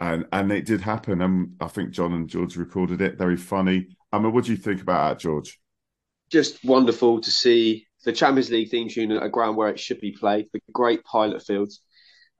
and 0.00 0.26
and 0.32 0.52
it 0.52 0.66
did 0.66 0.80
happen. 0.80 1.22
And 1.22 1.56
I 1.60 1.68
think 1.68 1.90
John 1.90 2.12
and 2.12 2.28
George 2.28 2.56
recorded 2.56 3.00
it. 3.00 3.18
Very 3.18 3.36
funny. 3.36 3.96
I 4.12 4.18
mean, 4.18 4.32
what 4.32 4.44
do 4.44 4.50
you 4.50 4.58
think 4.58 4.82
about 4.82 5.08
that, 5.08 5.20
George? 5.20 5.58
Just 6.30 6.64
wonderful 6.64 7.20
to 7.20 7.30
see 7.30 7.86
the 8.04 8.12
Champions 8.12 8.50
League 8.50 8.70
theme 8.70 8.88
tune 8.88 9.12
at 9.12 9.22
a 9.22 9.28
ground 9.28 9.56
where 9.56 9.68
it 9.68 9.80
should 9.80 10.00
be 10.00 10.12
played. 10.12 10.48
The 10.52 10.60
great 10.72 11.04
pilot 11.04 11.42
fields, 11.42 11.80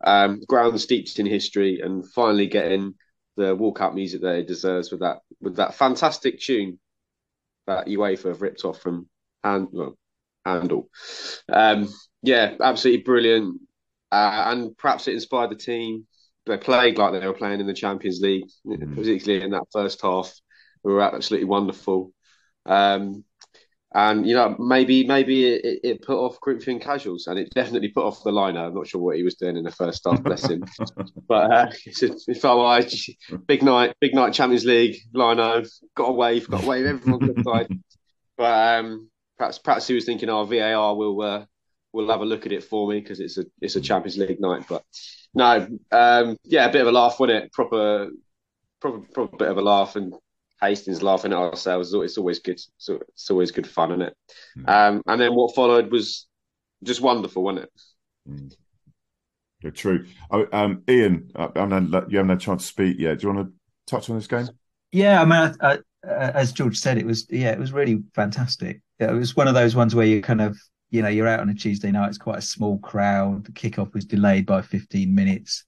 um, 0.05 0.41
ground 0.49 0.79
steeped 0.81 1.19
in 1.19 1.27
history, 1.27 1.81
and 1.81 2.07
finally 2.13 2.47
getting 2.47 2.95
the 3.37 3.57
walkout 3.57 3.95
music 3.95 4.21
that 4.23 4.37
it 4.37 4.49
deserves 4.49 4.91
with 4.91 5.01
that 5.01 5.19
with 5.41 5.57
that 5.57 5.75
fantastic 5.75 6.41
tune 6.41 6.79
that 7.67 7.87
UEFA 7.87 8.29
have 8.29 8.43
ripped 8.43 8.65
off 8.65 8.81
from 8.81 9.09
and 9.45 9.69
well, 9.73 9.97
Handel. 10.45 10.89
Um, 11.49 11.89
yeah, 12.23 12.55
absolutely 12.61 13.03
brilliant, 13.03 13.61
uh, 14.11 14.45
and 14.49 14.77
perhaps 14.77 15.09
it 15.09 15.15
inspired 15.15 15.51
the 15.51 15.57
team. 15.57 16.07
They 16.47 16.57
played 16.57 16.99
like 16.99 17.13
they 17.13 17.27
were 17.27 17.33
playing 17.35 17.61
in 17.61 17.67
the 17.67 17.75
Champions 17.75 18.21
League, 18.21 18.49
Mm. 18.67 18.97
particularly 18.97 19.45
in 19.45 19.51
that 19.53 19.67
first 19.73 20.01
half. 20.03 20.33
We 20.83 20.93
were 20.93 21.03
absolutely 21.03 21.47
wonderful. 21.47 22.13
Um, 22.67 23.25
and 23.95 24.27
you 24.27 24.35
know, 24.35 24.57
maybe 24.59 25.07
maybe 25.07 25.45
it, 25.53 25.81
it 25.85 26.03
put 26.03 26.17
off 26.17 26.41
Corinthian 26.41 26.81
casuals, 26.81 27.27
and 27.27 27.39
it 27.39 27.51
definitely 27.55 27.89
put 27.89 28.05
off 28.07 28.25
the 28.25 28.33
liner. 28.33 28.65
I'm 28.65 28.75
not 28.75 28.87
sure 28.87 29.03
what 29.03 29.17
he 29.17 29.23
was 29.23 29.35
doing 29.35 29.57
in 29.57 29.65
the 29.65 29.71
first 29.71 30.03
half, 30.07 30.23
bless 30.23 30.49
him. 30.49 30.65
but 31.29 31.53
uh, 31.53 31.71
it's 31.85 32.03
a, 32.03 32.17
it 32.27 32.39
felt 32.41 32.59
like 32.61 32.91
big 33.47 33.63
night, 33.63 33.95
big 34.01 34.15
night 34.15 34.33
Champions 34.33 34.65
League 34.65 34.97
liner. 35.13 35.63
Got 35.95 36.09
a 36.09 36.13
wave, 36.13 36.49
got 36.49 36.65
a 36.65 36.67
wave. 36.67 36.87
Everyone 36.87 37.21
good 37.21 37.45
side. 37.45 37.69
But 38.39 38.79
um, 38.79 39.11
perhaps 39.43 39.59
perhaps 39.59 39.89
he 39.89 39.95
was 39.95 40.05
thinking, 40.05 40.29
"Oh, 40.29 40.45
VAR 40.45 40.95
will 40.95 41.21
uh, 41.21 41.45
will 41.93 42.09
have 42.11 42.21
a 42.21 42.25
look 42.25 42.47
at 42.47 42.53
it 42.53 42.63
for 42.63 42.89
me 42.89 43.01
because 43.01 43.19
it's 43.19 43.39
a 43.39 43.45
it's 43.61 43.75
a 43.75 43.81
Champions 43.81 44.17
League 44.17 44.41
night." 44.41 44.67
But 44.69 44.85
no, 45.35 45.67
um, 45.91 46.37
yeah, 46.45 46.67
a 46.67 46.73
bit 46.73 46.83
of 46.83 46.87
a 46.87 46.93
laugh, 46.93 47.19
wasn't 47.19 47.45
it? 47.45 47.53
Proper, 47.53 48.11
proper, 48.81 49.01
proper 49.13 49.37
bit 49.37 49.49
of 49.49 49.59
a 49.59 49.63
laugh, 49.63 49.97
and 49.97 50.15
Hastings 50.61 51.03
laughing 51.03 51.33
at 51.33 51.39
ourselves. 51.39 51.93
It's 51.93 52.19
always 52.19 52.39
good. 52.39 52.61
It's 52.79 53.31
always 53.31 53.51
good 53.51 53.67
fun, 53.67 53.91
isn't 53.91 54.03
it? 54.03 54.17
Um, 54.65 55.03
and 55.09 55.21
then 55.21 55.35
what 55.35 55.57
followed 55.57 55.91
was 55.91 56.29
just 56.85 57.01
wonderful, 57.01 57.43
wasn't 57.43 57.65
it? 57.65 58.57
Yeah, 59.65 59.71
true. 59.71 60.07
Oh, 60.31 60.47
um, 60.53 60.85
Ian, 60.89 61.33
I, 61.35 61.49
I 61.57 61.61
haven't 61.61 61.91
you 62.11 62.19
haven't 62.19 62.29
had 62.29 62.39
a 62.39 62.41
chance 62.41 62.63
to 62.63 62.69
speak 62.69 62.97
yet. 63.01 63.19
Do 63.19 63.27
you 63.27 63.35
want 63.35 63.49
to 63.49 63.53
touch 63.93 64.09
on 64.09 64.17
this 64.17 64.29
game? 64.29 64.49
Yeah, 64.93 65.21
I 65.21 65.25
mean, 65.25 65.57
I, 65.61 65.73
I, 65.73 65.79
uh, 66.07 66.33
as 66.35 66.53
George 66.53 66.79
said, 66.79 66.99
it 66.99 67.07
was 67.07 67.27
yeah, 67.29 67.51
it 67.51 67.59
was 67.59 67.73
really 67.73 68.03
fantastic. 68.15 68.83
It 69.11 69.15
was 69.15 69.37
one 69.37 69.49
of 69.49 69.55
those 69.55 69.75
ones 69.75 69.95
where 69.95 70.07
you 70.07 70.23
kind 70.23 70.41
of 70.41 70.59
you 70.91 71.03
know 71.03 71.09
you're 71.09 71.29
out 71.29 71.41
on 71.41 71.49
a 71.49 71.55
Tuesday 71.55 71.91
night. 71.91 72.09
It's 72.09 72.19
quite 72.19 72.39
a 72.39 72.43
small 72.43 72.79
crowd. 72.79 73.45
The 73.47 73.53
kickoff 73.53 73.95
was 73.95 74.05
delayed 74.05 74.47
by 74.47 74.63
15 74.63 75.15
minutes. 75.15 75.65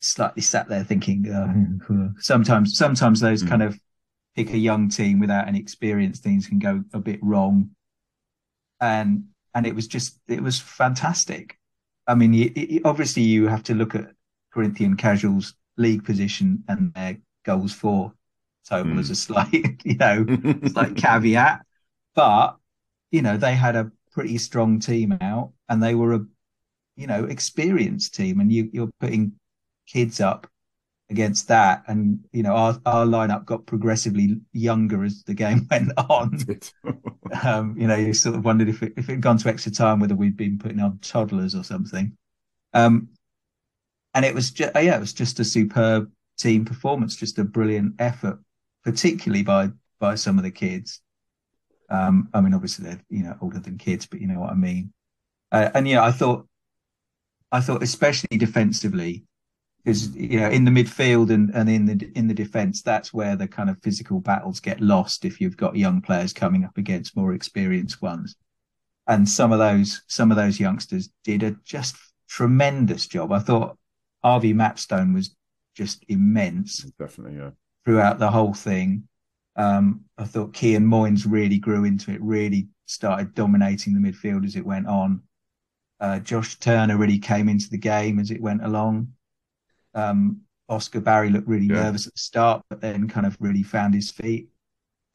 Slightly 0.00 0.42
sat 0.42 0.68
there 0.68 0.82
thinking. 0.84 1.30
Uh, 1.30 2.08
sometimes, 2.18 2.76
sometimes 2.76 3.20
those 3.20 3.42
Mm. 3.44 3.48
kind 3.48 3.62
of 3.62 3.78
pick 4.34 4.52
a 4.52 4.58
young 4.58 4.88
team 4.88 5.20
without 5.20 5.46
any 5.46 5.60
experience, 5.60 6.18
things 6.18 6.46
can 6.48 6.58
go 6.58 6.82
a 6.92 6.98
bit 6.98 7.20
wrong. 7.22 7.70
And 8.80 9.24
and 9.54 9.66
it 9.66 9.74
was 9.74 9.86
just 9.86 10.18
it 10.28 10.42
was 10.42 10.58
fantastic. 10.58 11.58
I 12.06 12.14
mean, 12.14 12.32
you, 12.32 12.50
you- 12.56 12.80
obviously 12.84 13.22
you 13.22 13.46
have 13.46 13.62
to 13.64 13.74
look 13.74 13.94
at 13.94 14.10
Corinthian 14.52 14.96
Casuals 14.96 15.54
league 15.76 16.04
position 16.04 16.64
and 16.68 16.92
their 16.94 17.18
goals 17.44 17.72
for 17.72 18.12
total 18.68 18.94
Mm. 18.94 18.98
as 19.00 19.10
a 19.10 19.14
slight, 19.14 19.80
you 19.84 19.96
know, 19.96 20.26
slight 20.68 20.96
caveat. 21.04 21.60
But 22.14 22.56
you 23.10 23.22
know, 23.22 23.36
they 23.36 23.54
had 23.54 23.76
a 23.76 23.90
pretty 24.12 24.38
strong 24.38 24.80
team 24.80 25.12
out, 25.20 25.52
and 25.68 25.82
they 25.82 25.94
were 25.94 26.14
a 26.14 26.26
you 26.96 27.06
know 27.06 27.24
experienced 27.24 28.14
team, 28.14 28.40
and 28.40 28.52
you 28.52 28.70
you're 28.72 28.90
putting 29.00 29.32
kids 29.86 30.20
up 30.20 30.46
against 31.10 31.48
that, 31.48 31.84
and 31.86 32.20
you 32.32 32.42
know 32.42 32.54
our 32.54 32.78
our 32.86 33.06
lineup 33.06 33.44
got 33.44 33.66
progressively 33.66 34.40
younger 34.52 35.04
as 35.04 35.22
the 35.24 35.34
game 35.34 35.66
went 35.70 35.92
on. 35.96 36.38
um, 37.44 37.76
you 37.78 37.86
know, 37.86 37.96
you 37.96 38.14
sort 38.14 38.36
of 38.36 38.44
wondered 38.44 38.68
if 38.68 38.82
it, 38.82 38.92
if 38.96 39.08
it 39.08 39.12
had 39.12 39.20
gone 39.20 39.38
to 39.38 39.48
extra 39.48 39.72
time 39.72 40.00
whether 40.00 40.16
we'd 40.16 40.36
been 40.36 40.58
putting 40.58 40.80
on 40.80 40.98
toddlers 40.98 41.54
or 41.54 41.64
something. 41.64 42.16
Um, 42.74 43.08
and 44.14 44.24
it 44.24 44.34
was 44.34 44.50
just 44.50 44.72
yeah, 44.74 44.96
it 44.96 45.00
was 45.00 45.12
just 45.12 45.40
a 45.40 45.44
superb 45.44 46.10
team 46.38 46.64
performance, 46.64 47.16
just 47.16 47.38
a 47.38 47.44
brilliant 47.44 47.94
effort, 47.98 48.38
particularly 48.84 49.42
by 49.42 49.70
by 49.98 50.14
some 50.14 50.38
of 50.38 50.44
the 50.44 50.50
kids. 50.50 51.00
Um, 51.92 52.30
I 52.32 52.40
mean, 52.40 52.54
obviously 52.54 52.86
they're 52.86 53.00
you 53.10 53.22
know 53.22 53.36
older 53.42 53.60
than 53.60 53.76
kids, 53.76 54.06
but 54.06 54.20
you 54.20 54.26
know 54.26 54.40
what 54.40 54.50
I 54.50 54.54
mean. 54.54 54.92
Uh, 55.52 55.70
and 55.74 55.86
yeah, 55.86 56.02
I 56.02 56.10
thought, 56.10 56.46
I 57.52 57.60
thought 57.60 57.82
especially 57.82 58.38
defensively, 58.38 59.24
because 59.84 60.16
you 60.16 60.40
know 60.40 60.48
in 60.48 60.64
the 60.64 60.70
midfield 60.70 61.30
and, 61.30 61.50
and 61.50 61.68
in 61.68 61.84
the 61.84 62.10
in 62.14 62.28
the 62.28 62.34
defence, 62.34 62.80
that's 62.80 63.12
where 63.12 63.36
the 63.36 63.46
kind 63.46 63.68
of 63.68 63.82
physical 63.82 64.20
battles 64.20 64.58
get 64.58 64.80
lost 64.80 65.26
if 65.26 65.38
you've 65.40 65.56
got 65.56 65.76
young 65.76 66.00
players 66.00 66.32
coming 66.32 66.64
up 66.64 66.78
against 66.78 67.16
more 67.16 67.34
experienced 67.34 68.00
ones. 68.00 68.36
And 69.06 69.28
some 69.28 69.52
of 69.52 69.58
those 69.58 70.02
some 70.06 70.30
of 70.30 70.38
those 70.38 70.58
youngsters 70.58 71.10
did 71.24 71.42
a 71.42 71.56
just 71.64 71.96
tremendous 72.26 73.06
job. 73.06 73.32
I 73.32 73.40
thought 73.40 73.76
Harvey 74.24 74.54
Mapstone 74.54 75.12
was 75.12 75.36
just 75.74 76.04
immense 76.08 76.78
Definitely, 76.98 77.38
yeah. 77.38 77.50
throughout 77.84 78.18
the 78.18 78.30
whole 78.30 78.54
thing. 78.54 79.08
Um, 79.56 80.02
I 80.18 80.24
thought 80.24 80.54
Kean 80.54 80.82
Moynes 80.82 81.26
really 81.28 81.58
grew 81.58 81.84
into 81.84 82.10
it, 82.10 82.22
really 82.22 82.68
started 82.86 83.34
dominating 83.34 83.94
the 83.94 84.00
midfield 84.10 84.44
as 84.44 84.56
it 84.56 84.64
went 84.64 84.86
on. 84.86 85.22
Uh, 86.00 86.18
Josh 86.18 86.56
Turner 86.58 86.96
really 86.96 87.18
came 87.18 87.48
into 87.48 87.68
the 87.70 87.78
game 87.78 88.18
as 88.18 88.30
it 88.30 88.40
went 88.40 88.64
along. 88.64 89.12
Um, 89.94 90.40
Oscar 90.68 91.00
Barry 91.00 91.30
looked 91.30 91.48
really 91.48 91.66
Yeah. 91.66 91.82
nervous 91.84 92.06
at 92.06 92.14
the 92.14 92.18
start, 92.18 92.62
but 92.70 92.80
then 92.80 93.08
kind 93.08 93.26
of 93.26 93.36
really 93.40 93.62
found 93.62 93.94
his 93.94 94.10
feet. 94.10 94.48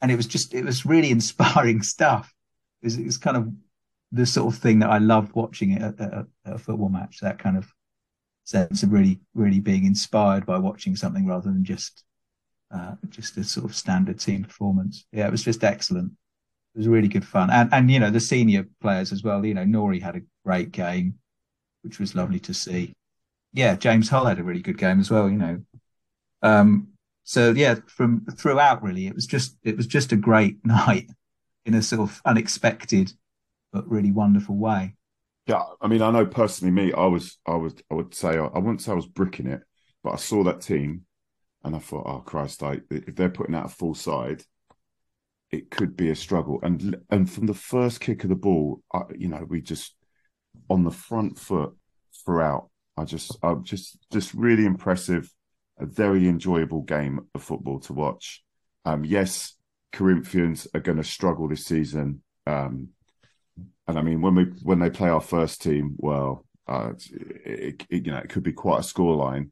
And 0.00 0.10
it 0.12 0.16
was 0.16 0.26
just, 0.26 0.54
it 0.54 0.64
was 0.64 0.86
really 0.86 1.10
inspiring 1.18 1.82
stuff. 1.82 2.32
It 2.82 2.86
was, 2.86 2.96
it 2.96 3.04
was 3.04 3.18
kind 3.18 3.36
of 3.36 3.48
the 4.12 4.24
sort 4.24 4.54
of 4.54 4.60
thing 4.60 4.78
that 4.78 4.90
I 4.90 4.98
loved 4.98 5.34
watching 5.34 5.72
it 5.72 5.82
at, 5.82 6.00
at, 6.00 6.12
at 6.46 6.54
a 6.54 6.58
football 6.58 6.88
match, 6.88 7.18
that 7.20 7.38
kind 7.38 7.56
of 7.58 7.70
sense 8.44 8.82
of 8.82 8.92
really, 8.92 9.20
really 9.34 9.60
being 9.60 9.84
inspired 9.84 10.46
by 10.46 10.58
watching 10.58 10.96
something 10.96 11.26
rather 11.26 11.50
than 11.50 11.64
just 11.64 12.04
uh, 12.70 12.94
just 13.08 13.36
a 13.36 13.44
sort 13.44 13.66
of 13.66 13.74
standard 13.74 14.18
team 14.18 14.44
performance. 14.44 15.06
Yeah, 15.12 15.26
it 15.26 15.30
was 15.30 15.42
just 15.42 15.64
excellent. 15.64 16.12
It 16.74 16.78
was 16.78 16.88
really 16.88 17.08
good 17.08 17.26
fun, 17.26 17.50
and 17.50 17.72
and 17.72 17.90
you 17.90 17.98
know 17.98 18.10
the 18.10 18.20
senior 18.20 18.66
players 18.80 19.12
as 19.12 19.22
well. 19.22 19.44
You 19.44 19.54
know, 19.54 19.64
Knory 19.64 20.00
had 20.00 20.16
a 20.16 20.22
great 20.44 20.72
game, 20.72 21.14
which 21.82 21.98
was 21.98 22.14
lovely 22.14 22.40
to 22.40 22.54
see. 22.54 22.92
Yeah, 23.52 23.76
James 23.76 24.08
Hull 24.08 24.26
had 24.26 24.38
a 24.38 24.44
really 24.44 24.60
good 24.62 24.78
game 24.78 25.00
as 25.00 25.10
well. 25.10 25.28
You 25.28 25.36
know, 25.36 25.62
um, 26.42 26.88
so 27.24 27.52
yeah, 27.52 27.76
from 27.86 28.24
throughout 28.36 28.82
really, 28.82 29.06
it 29.06 29.14
was 29.14 29.26
just 29.26 29.56
it 29.62 29.76
was 29.76 29.86
just 29.86 30.12
a 30.12 30.16
great 30.16 30.58
night 30.64 31.10
in 31.64 31.74
a 31.74 31.82
sort 31.82 32.08
of 32.08 32.20
unexpected 32.24 33.12
but 33.72 33.88
really 33.90 34.12
wonderful 34.12 34.56
way. 34.56 34.94
Yeah, 35.46 35.62
I 35.80 35.88
mean, 35.88 36.02
I 36.02 36.10
know 36.10 36.26
personally, 36.26 36.72
me, 36.72 36.92
I 36.92 37.06
was, 37.06 37.38
I 37.46 37.54
was, 37.54 37.74
I 37.90 37.94
would 37.94 38.14
say, 38.14 38.36
I 38.36 38.58
wouldn't 38.58 38.82
say 38.82 38.92
I 38.92 38.96
was 38.96 39.06
bricking 39.06 39.46
it, 39.46 39.62
but 40.04 40.12
I 40.12 40.16
saw 40.16 40.44
that 40.44 40.60
team, 40.60 41.06
and 41.64 41.76
I 41.76 41.78
thought, 41.78 42.06
oh 42.06 42.20
Christ, 42.20 42.62
like 42.62 42.82
if 42.90 43.14
they're 43.16 43.28
putting 43.28 43.54
out 43.54 43.66
a 43.66 43.68
full 43.68 43.94
side, 43.94 44.42
it 45.50 45.70
could 45.70 45.96
be 45.96 46.10
a 46.10 46.16
struggle. 46.16 46.60
And 46.62 46.96
and 47.10 47.30
from 47.30 47.46
the 47.46 47.54
first 47.54 48.00
kick 48.00 48.22
of 48.22 48.30
the 48.30 48.36
ball, 48.36 48.82
I, 48.92 49.02
you 49.16 49.28
know, 49.28 49.44
we 49.48 49.60
just 49.60 49.96
on 50.68 50.84
the 50.84 50.90
front 50.90 51.38
foot 51.38 51.74
throughout. 52.24 52.70
I 52.96 53.04
just, 53.04 53.36
I 53.42 53.54
just, 53.54 53.96
just 54.12 54.34
really 54.34 54.66
impressive, 54.66 55.32
a 55.78 55.86
very 55.86 56.28
enjoyable 56.28 56.82
game 56.82 57.20
of 57.34 57.42
football 57.42 57.78
to 57.80 57.92
watch. 57.92 58.42
Um, 58.84 59.04
yes, 59.04 59.54
Corinthians 59.92 60.66
are 60.74 60.80
going 60.80 60.98
to 60.98 61.04
struggle 61.04 61.48
this 61.48 61.64
season. 61.64 62.22
Um, 62.46 62.88
and 63.86 63.98
I 63.98 64.02
mean, 64.02 64.20
when 64.20 64.34
we 64.34 64.44
when 64.62 64.78
they 64.78 64.90
play 64.90 65.08
our 65.08 65.20
first 65.20 65.62
team, 65.62 65.94
well, 65.96 66.44
uh, 66.66 66.92
it, 67.44 67.86
it, 67.88 68.06
you 68.06 68.12
know, 68.12 68.18
it 68.18 68.28
could 68.28 68.42
be 68.42 68.52
quite 68.52 68.80
a 68.80 68.82
scoreline. 68.82 69.50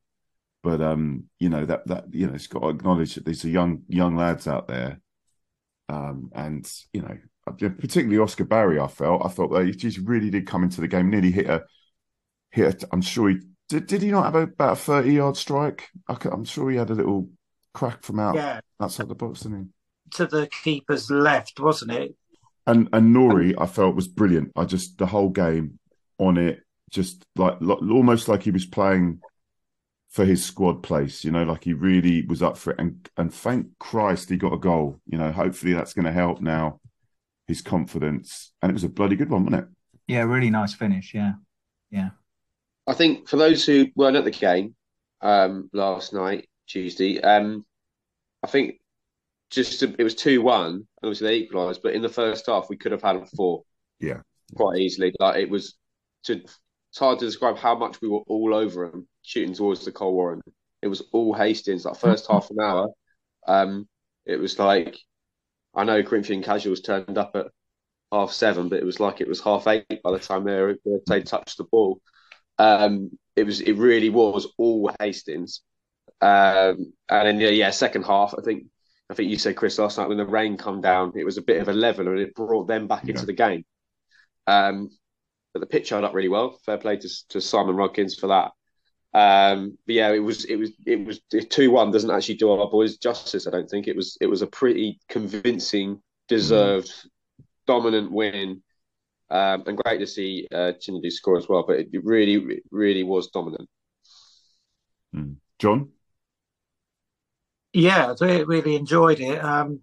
But 0.67 0.83
um, 0.83 1.27
you 1.39 1.49
know 1.49 1.65
that 1.65 1.87
that 1.87 2.13
you 2.13 2.27
know, 2.27 2.35
it's 2.35 2.49
got 2.49 2.59
to 2.59 2.71
acknowledge 2.71 3.15
that 3.15 3.25
these 3.25 3.45
are 3.45 3.49
young 3.49 3.83
young 3.87 4.17
lads 4.17 4.49
out 4.49 4.67
there, 4.67 5.01
um, 5.89 6.29
and 6.35 6.69
you 6.93 7.03
know, 7.03 7.17
particularly 7.47 8.19
Oscar 8.19 8.43
Barry. 8.43 8.81
I 8.81 8.89
felt 8.89 9.25
I 9.25 9.29
thought 9.29 9.53
that 9.53 9.65
he 9.65 9.71
just 9.71 9.99
really 9.99 10.29
did 10.29 10.49
come 10.49 10.65
into 10.65 10.81
the 10.81 10.89
game, 10.89 11.09
nearly 11.09 11.31
hit 11.31 11.47
a 11.47 11.63
hit. 12.51 12.83
A, 12.83 12.89
I'm 12.91 13.01
sure 13.01 13.29
he 13.29 13.37
did. 13.69 13.87
Did 13.87 14.03
he 14.03 14.11
not 14.11 14.25
have 14.25 14.35
a, 14.35 14.43
about 14.43 14.73
a 14.73 14.75
thirty 14.75 15.13
yard 15.13 15.37
strike? 15.37 15.89
I, 16.09 16.17
am 16.33 16.45
sure 16.45 16.69
he 16.69 16.77
had 16.77 16.91
a 16.91 16.97
little 16.97 17.29
crack 17.73 18.03
from 18.03 18.19
out 18.19 18.35
Yeah. 18.35 18.59
outside 18.81 19.07
the 19.07 19.15
box, 19.15 19.43
didn't 19.43 19.59
he? 19.61 20.17
To 20.17 20.27
the 20.27 20.49
keeper's 20.49 21.09
left, 21.13 21.61
wasn't 21.61 21.93
it? 21.93 22.17
And 22.67 22.89
and 22.93 23.15
Knory, 23.15 23.55
I 23.57 23.67
felt 23.67 23.95
was 23.95 24.09
brilliant. 24.09 24.51
I 24.57 24.65
just 24.65 24.99
the 24.99 25.07
whole 25.07 25.31
game 25.31 25.79
on 26.19 26.37
it, 26.39 26.65
just 26.91 27.25
like 27.37 27.59
lo- 27.61 27.79
almost 27.89 28.27
like 28.27 28.43
he 28.43 28.51
was 28.51 28.67
playing 28.67 29.21
for 30.17 30.25
his 30.25 30.43
squad 30.43 30.83
place. 30.83 31.25
You 31.25 31.31
know, 31.31 31.43
like 31.43 31.65
he 31.65 31.75
really 31.75 32.25
was 32.25 32.43
up 32.43 32.57
for 32.57 32.71
it. 32.71 32.81
And 32.81 33.07
and 33.19 33.33
thank 33.33 33.79
Christ 33.79 34.31
he 34.31 34.39
got 34.39 34.55
a 34.55 34.59
goal. 34.59 34.99
You 35.07 35.19
know, 35.19 35.31
hopefully 35.31 35.75
that's 35.75 35.93
going 35.93 36.07
to 36.07 36.13
help 36.13 36.41
now 36.41 36.81
his 37.47 37.61
confidence, 37.61 38.53
and 38.63 38.71
it 38.71 38.73
was 38.73 38.83
a 38.83 38.89
bloody 38.89 39.15
good 39.15 39.29
one, 39.29 39.45
wasn't 39.45 39.65
it? 39.65 39.69
Yeah, 40.09 40.23
really 40.23 40.49
nice 40.49 40.73
finish. 40.73 41.13
Yeah, 41.13 41.35
yeah. 41.91 42.11
I 42.87 42.95
think 42.95 43.29
for 43.29 43.37
those 43.37 43.67
who 43.67 43.89
weren't 43.95 44.17
at 44.17 44.25
the 44.25 44.31
game 44.31 44.75
um, 45.21 45.69
last 45.75 46.15
night, 46.15 46.49
Tuesday, 46.67 47.21
um, 47.21 47.67
I 48.43 48.47
think 48.47 48.77
just 49.51 49.81
to, 49.81 49.95
it 49.99 50.03
was 50.03 50.15
two 50.15 50.41
one. 50.41 50.89
Obviously, 51.03 51.29
they 51.29 51.37
equalised, 51.37 51.83
but 51.83 51.93
in 51.93 52.01
the 52.01 52.09
first 52.09 52.47
half, 52.47 52.71
we 52.71 52.79
could 52.79 52.93
have 52.93 53.03
had 53.03 53.17
a 53.17 53.27
four 53.37 53.65
Yeah, 54.01 54.23
quite 54.55 54.79
easily. 54.79 55.13
Like 55.21 55.37
it 55.37 55.51
was 55.51 55.77
to 56.25 56.37
it's 56.37 56.99
hard 56.99 57.19
to 57.19 57.27
describe 57.27 57.59
how 57.59 57.77
much 57.77 58.01
we 58.01 58.09
were 58.09 58.21
all 58.21 58.55
over 58.55 58.89
them 58.89 59.07
shooting 59.27 59.55
towards 59.55 59.85
the 59.85 59.93
Cole 59.93 60.15
Warren. 60.15 60.41
It 60.83 60.89
was 60.89 61.03
all 61.13 61.35
Hastings. 61.35 61.83
That 61.85 61.99
first 62.01 62.27
half 62.31 62.51
an 62.51 62.61
hour, 62.61 62.89
um, 63.47 63.89
it 64.25 64.37
was 64.39 64.59
like 64.59 64.97
I 65.75 65.85
know 65.85 66.03
Corinthian 66.03 66.43
casuals 66.43 66.81
turned 66.81 67.19
up 67.19 67.33
at 67.37 67.49
half 68.13 68.33
seven, 68.33 68.69
but 68.69 68.79
it 68.79 68.85
was 68.87 69.01
like 69.01 69.21
it 69.21 69.29
was 69.29 69.41
half 69.43 69.67
eight 69.67 70.03
by 70.03 70.13
the 70.13 70.19
time 70.19 70.45
they 70.45 70.61
were, 70.61 70.77
they 71.09 71.21
touched 71.23 71.59
the 71.59 71.65
ball. 71.65 72.01
Um, 72.59 73.19
it 73.35 73.45
was 73.45 73.61
it 73.61 73.73
really 73.75 74.09
was 74.11 74.47
all 74.59 74.91
Hastings. 75.01 75.61
Um, 76.23 76.93
and 77.11 77.29
then 77.29 77.41
yeah, 77.41 77.51
yeah, 77.51 77.71
second 77.71 78.05
half, 78.05 78.35
I 78.39 78.43
think 78.43 78.65
I 79.11 79.15
think 79.15 79.31
you 79.31 79.39
said 79.39 79.57
Chris 79.57 79.79
last 79.79 79.99
night 79.99 80.09
when 80.09 80.17
the 80.19 80.25
rain 80.27 80.57
come 80.57 80.81
down, 80.81 81.13
it 81.17 81.25
was 81.25 81.37
a 81.37 81.43
bit 81.43 81.61
of 81.61 81.69
a 81.69 81.73
level 81.73 82.09
and 82.09 82.19
it 82.21 82.35
brought 82.35 82.67
them 82.69 82.87
back 82.87 83.05
Yeah. 83.05 83.11
into 83.13 83.27
the 83.27 83.33
game. 83.35 83.65
Um, 84.47 84.91
but 85.53 85.61
the 85.61 85.67
pitch 85.67 85.91
held 85.91 86.05
up 86.05 86.15
really 86.15 86.29
well. 86.29 86.59
Fair 86.65 86.79
play 86.79 86.97
to, 86.97 87.09
to 87.31 87.41
Simon 87.41 87.77
Rodkins 87.77 88.19
for 88.19 88.29
that. 88.29 88.53
Um, 89.17 89.79
but 89.87 89.95
yeah, 89.95 90.13
it 90.13 90.19
was 90.19 90.45
it 90.45 90.57
was 90.57 90.73
it 90.85 91.03
was 91.03 91.23
two 91.49 91.71
one 91.71 91.91
doesn't 91.91 92.11
actually 92.11 92.35
do 92.35 92.51
our 92.51 92.69
boys 92.69 92.99
justice. 92.99 93.47
I 93.47 93.51
don't 93.51 93.69
think 93.69 93.89
it 93.89 93.97
was 93.97 94.19
it 94.21 94.27
was 94.27 94.43
a 94.43 94.47
pretty 94.47 95.01
convincing, 95.09 96.03
deserved, 96.29 96.93
dominant 97.67 98.13
win. 98.13 98.63
Um, 99.31 99.65
and 99.67 99.79
great 99.79 100.01
to 100.01 100.07
see 100.07 100.47
uh, 100.53 100.73
Chinedu 100.79 101.11
score 101.11 101.39
as 101.39 101.49
well, 101.49 101.65
but 101.67 101.79
it, 101.79 101.89
it 101.95 102.05
really, 102.05 102.61
really 102.71 103.05
was 103.05 103.29
dominant. 103.29 103.69
John. 105.59 105.93
Yeah, 107.73 108.15
I 108.21 108.41
really 108.41 108.77
enjoyed 108.77 109.21
it. 109.21 109.43
Um, 109.43 109.81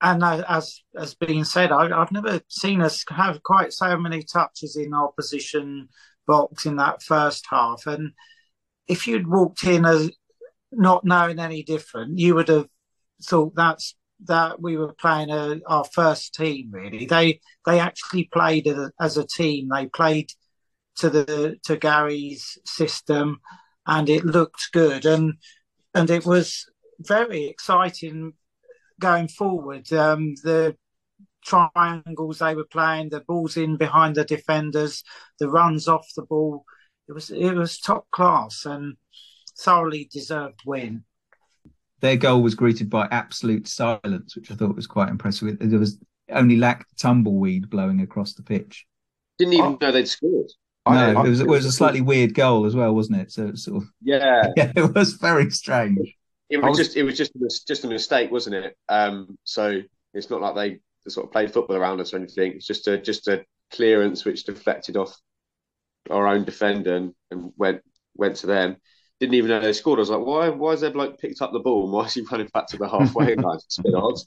and 0.00 0.24
as 0.24 0.80
as 0.96 1.14
being 1.14 1.44
said, 1.44 1.70
I, 1.70 2.00
I've 2.00 2.12
never 2.12 2.40
seen 2.48 2.80
us 2.80 3.04
have 3.10 3.42
quite 3.42 3.74
so 3.74 3.94
many 3.98 4.22
touches 4.22 4.76
in 4.76 4.94
opposition 4.94 5.90
box 6.26 6.66
in 6.66 6.76
that 6.76 7.02
first 7.02 7.46
half. 7.48 7.86
And 7.86 8.12
if 8.88 9.06
you'd 9.06 9.26
walked 9.26 9.64
in 9.64 9.84
as 9.84 10.10
not 10.72 11.04
knowing 11.04 11.38
any 11.38 11.62
different, 11.62 12.18
you 12.18 12.34
would 12.34 12.48
have 12.48 12.68
thought 13.22 13.54
that's 13.54 13.96
that 14.26 14.60
we 14.60 14.76
were 14.76 14.94
playing 14.94 15.30
a, 15.30 15.60
our 15.66 15.84
first 15.84 16.34
team. 16.34 16.70
Really, 16.70 17.06
they 17.06 17.40
they 17.66 17.80
actually 17.80 18.28
played 18.32 18.68
as 19.00 19.16
a 19.16 19.26
team. 19.26 19.68
They 19.68 19.86
played 19.86 20.30
to 20.96 21.10
the 21.10 21.56
to 21.64 21.76
Gary's 21.76 22.58
system, 22.64 23.40
and 23.86 24.08
it 24.08 24.24
looked 24.24 24.70
good. 24.72 25.04
And 25.04 25.34
and 25.94 26.10
it 26.10 26.24
was 26.24 26.66
very 27.00 27.46
exciting 27.46 28.34
going 29.00 29.28
forward. 29.28 29.92
Um, 29.92 30.34
the 30.42 30.76
triangles 31.44 32.38
they 32.38 32.54
were 32.54 32.64
playing, 32.64 33.10
the 33.10 33.20
balls 33.20 33.56
in 33.56 33.76
behind 33.76 34.14
the 34.16 34.24
defenders, 34.24 35.02
the 35.38 35.48
runs 35.48 35.88
off 35.88 36.06
the 36.16 36.22
ball. 36.22 36.64
It 37.08 37.12
was 37.12 37.30
it 37.30 37.52
was 37.54 37.78
top 37.78 38.10
class 38.10 38.64
and 38.64 38.96
thoroughly 39.58 40.08
deserved 40.12 40.60
win. 40.66 41.04
Their 42.00 42.16
goal 42.16 42.42
was 42.42 42.54
greeted 42.54 42.90
by 42.90 43.08
absolute 43.10 43.68
silence, 43.68 44.36
which 44.36 44.50
I 44.50 44.54
thought 44.54 44.76
was 44.76 44.86
quite 44.86 45.08
impressive. 45.08 45.58
There 45.60 45.78
was 45.78 45.98
only 46.30 46.56
lacked 46.56 46.98
tumbleweed 46.98 47.70
blowing 47.70 48.00
across 48.00 48.34
the 48.34 48.42
pitch. 48.42 48.86
Didn't 49.38 49.54
even 49.54 49.66
Oh. 49.66 49.78
know 49.80 49.92
they'd 49.92 50.08
scored. 50.08 50.50
No, 50.86 50.92
I- 50.94 51.24
it 51.26 51.28
was 51.30 51.40
it 51.40 51.46
was 51.46 51.64
a 51.64 51.72
slightly 51.72 52.00
weird 52.02 52.34
goal 52.34 52.66
as 52.66 52.74
well, 52.76 52.94
wasn't 52.94 53.20
it? 53.20 53.32
So 53.32 53.48
it's 53.48 53.64
sort 53.64 53.82
of 53.82 53.88
Yeah, 54.02 54.48
yeah, 54.56 54.72
it 54.76 54.94
was 54.94 55.14
very 55.14 55.50
strange. 55.50 56.14
it 56.50 56.58
was 56.58 56.70
was- 56.70 56.78
just 56.78 56.96
it 56.96 57.02
was 57.04 57.16
just 57.16 57.34
a 57.36 57.60
just 57.66 57.84
a 57.84 57.88
mistake, 57.88 58.30
wasn't 58.30 58.56
it? 58.56 58.76
Um, 58.88 59.38
so 59.44 59.80
it's 60.12 60.28
not 60.30 60.40
like 60.42 60.54
they 60.54 60.80
sort 61.10 61.26
of 61.26 61.32
played 61.32 61.52
football 61.52 61.76
around 61.76 62.00
us 62.00 62.12
or 62.12 62.16
anything. 62.18 62.52
It's 62.52 62.66
just 62.66 62.88
a 62.88 62.98
just 62.98 63.28
a 63.28 63.44
clearance 63.70 64.24
which 64.24 64.44
deflected 64.44 64.96
off 64.96 65.16
our 66.10 66.26
own 66.26 66.44
defender 66.44 66.96
and, 66.96 67.14
and 67.30 67.52
went 67.56 67.82
went 68.14 68.36
to 68.36 68.46
them. 68.46 68.76
Didn't 69.20 69.34
even 69.34 69.50
know 69.50 69.60
they 69.60 69.72
scored. 69.72 69.98
I 69.98 70.00
was 70.00 70.10
like, 70.10 70.26
why 70.26 70.48
why 70.48 70.72
has 70.72 70.80
their 70.80 70.90
bloke 70.90 71.18
picked 71.18 71.42
up 71.42 71.52
the 71.52 71.60
ball 71.60 71.84
and 71.84 71.92
why 71.92 72.06
is 72.06 72.14
he 72.14 72.22
running 72.30 72.48
back 72.52 72.66
to 72.68 72.76
the 72.76 72.88
halfway 72.88 73.34
line? 73.36 73.56
It's 73.56 73.78
a 73.78 73.82
bit 73.82 73.94
odd. 73.94 74.18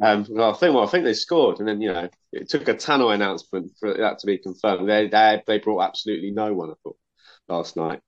Um, 0.00 0.26
well, 0.30 0.50
I 0.50 0.56
think 0.56 0.74
well, 0.74 0.84
I 0.84 0.88
think 0.88 1.04
they 1.04 1.14
scored, 1.14 1.58
and 1.58 1.68
then 1.68 1.80
you 1.80 1.92
know 1.92 2.08
it 2.32 2.48
took 2.48 2.66
a 2.68 2.74
Tannoy 2.74 3.14
announcement 3.14 3.72
for 3.78 3.94
that 3.94 4.18
to 4.20 4.26
be 4.26 4.38
confirmed. 4.38 4.88
They 4.88 5.08
they 5.08 5.42
they 5.46 5.58
brought 5.58 5.82
absolutely 5.82 6.30
no 6.30 6.54
one. 6.54 6.70
I 6.70 6.74
thought 6.82 6.96
last 7.48 7.76
night. 7.76 8.00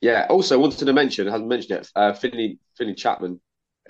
Yeah. 0.00 0.26
Also, 0.30 0.58
wanted 0.58 0.78
to 0.78 0.92
mention, 0.92 1.28
I 1.28 1.32
haven't 1.32 1.48
mentioned 1.48 1.80
it. 1.80 1.90
Uh, 1.94 2.12
Finley 2.12 2.58
Finley 2.76 2.94
Chapman, 2.94 3.40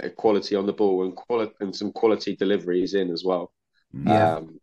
quality 0.08 0.56
on 0.56 0.66
the 0.66 0.72
ball 0.72 1.04
and 1.04 1.14
quality 1.14 1.52
and 1.60 1.74
some 1.74 1.92
quality 1.92 2.36
deliveries 2.36 2.94
in 2.94 3.10
as 3.10 3.22
well. 3.24 3.52
Yeah. 3.92 4.36
Um, 4.36 4.60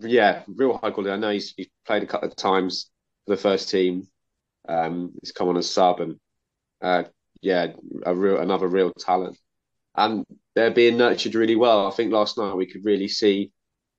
yeah, 0.00 0.42
real 0.46 0.78
high 0.78 0.90
quality. 0.90 1.12
I 1.12 1.16
know 1.16 1.30
he's, 1.30 1.52
he's 1.56 1.68
played 1.86 2.02
a 2.02 2.06
couple 2.06 2.28
of 2.28 2.36
times 2.36 2.90
for 3.26 3.34
the 3.36 3.40
first 3.42 3.68
team. 3.68 4.08
Um, 4.68 5.12
he's 5.20 5.32
come 5.32 5.48
on 5.48 5.56
as 5.56 5.70
sub 5.70 6.00
and 6.00 6.16
uh, 6.80 7.04
yeah, 7.40 7.72
a 8.06 8.14
real 8.14 8.38
another 8.38 8.68
real 8.68 8.92
talent. 8.92 9.36
And 9.96 10.24
they're 10.54 10.70
being 10.70 10.96
nurtured 10.96 11.34
really 11.34 11.56
well. 11.56 11.86
I 11.86 11.90
think 11.90 12.12
last 12.12 12.38
night 12.38 12.54
we 12.54 12.66
could 12.66 12.84
really 12.84 13.08
see 13.08 13.50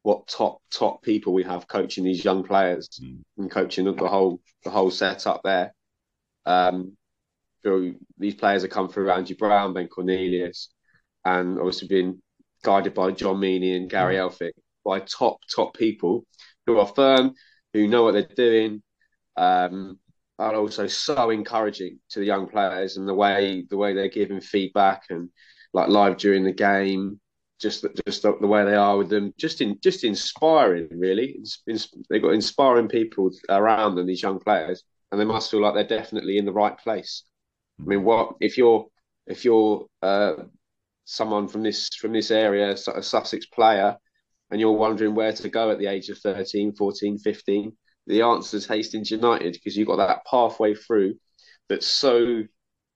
what 0.03 0.27
top 0.27 0.61
top 0.71 1.01
people 1.03 1.33
we 1.33 1.43
have 1.43 1.67
coaching 1.67 2.03
these 2.05 2.23
young 2.23 2.43
players 2.43 2.87
Mm. 3.03 3.19
and 3.37 3.51
coaching 3.51 3.85
the 3.85 4.07
whole 4.07 4.41
the 4.63 4.69
whole 4.69 4.91
setup 4.91 5.41
there. 5.43 5.73
Um, 6.45 6.97
through 7.63 7.95
these 8.17 8.35
players 8.35 8.61
have 8.61 8.71
come 8.71 8.89
through 8.89 9.11
Angie 9.11 9.35
Brown, 9.35 9.73
Ben 9.73 9.87
Cornelius, 9.87 10.69
and 11.25 11.57
obviously 11.57 11.87
been 11.87 12.21
guided 12.63 12.93
by 12.93 13.11
John 13.11 13.37
Meaney 13.37 13.75
and 13.75 13.89
Gary 13.89 14.15
Elphick 14.15 14.51
by 14.85 14.99
top 14.99 15.37
top 15.53 15.75
people 15.75 16.25
who 16.65 16.77
are 16.79 16.87
firm, 16.87 17.33
who 17.73 17.87
know 17.87 18.03
what 18.03 18.13
they're 18.13 18.35
doing, 18.35 18.81
um, 19.37 19.99
and 20.37 20.55
also 20.55 20.87
so 20.87 21.29
encouraging 21.29 21.99
to 22.09 22.19
the 22.19 22.25
young 22.25 22.47
players 22.47 22.97
and 22.97 23.07
the 23.07 23.13
way 23.13 23.65
the 23.69 23.77
way 23.77 23.93
they're 23.93 24.09
giving 24.09 24.41
feedback 24.41 25.03
and 25.09 25.29
like 25.73 25.89
live 25.89 26.17
during 26.17 26.43
the 26.43 26.53
game, 26.53 27.19
just 27.59 27.85
just 28.07 28.23
the, 28.23 28.37
the 28.39 28.47
way 28.47 28.65
they 28.65 28.75
are 28.75 28.97
with 28.97 29.09
them, 29.09 29.33
just 29.37 29.61
in 29.61 29.77
just 29.83 30.03
inspiring 30.03 30.87
really. 30.91 31.39
They've 31.67 32.21
got 32.21 32.33
inspiring 32.33 32.87
people 32.87 33.31
around 33.49 33.95
them, 33.95 34.07
these 34.07 34.23
young 34.23 34.39
players, 34.39 34.83
and 35.11 35.19
they 35.19 35.25
must 35.25 35.51
feel 35.51 35.61
like 35.61 35.73
they're 35.73 35.99
definitely 35.99 36.37
in 36.37 36.45
the 36.45 36.53
right 36.53 36.77
place. 36.77 37.23
I 37.79 37.83
mean, 37.83 38.03
what 38.03 38.35
if 38.39 38.57
you're 38.57 38.87
if 39.27 39.45
you're 39.45 39.87
uh, 40.01 40.33
someone 41.05 41.47
from 41.47 41.63
this 41.63 41.89
from 41.95 42.13
this 42.13 42.31
area, 42.31 42.71
a 42.71 43.03
Sussex 43.03 43.45
player, 43.47 43.97
and 44.51 44.59
you're 44.59 44.71
wondering 44.71 45.15
where 45.15 45.33
to 45.33 45.49
go 45.49 45.71
at 45.71 45.79
the 45.79 45.87
age 45.87 46.09
of 46.09 46.17
13, 46.19 46.73
14, 46.73 47.17
15, 47.19 47.77
the 48.07 48.21
answer 48.21 48.57
is 48.57 48.67
Hastings 48.67 49.11
United 49.11 49.53
because 49.53 49.77
you've 49.77 49.87
got 49.87 49.97
that 49.97 50.25
pathway 50.29 50.73
through 50.73 51.15
that's 51.67 51.87
so 51.87 52.43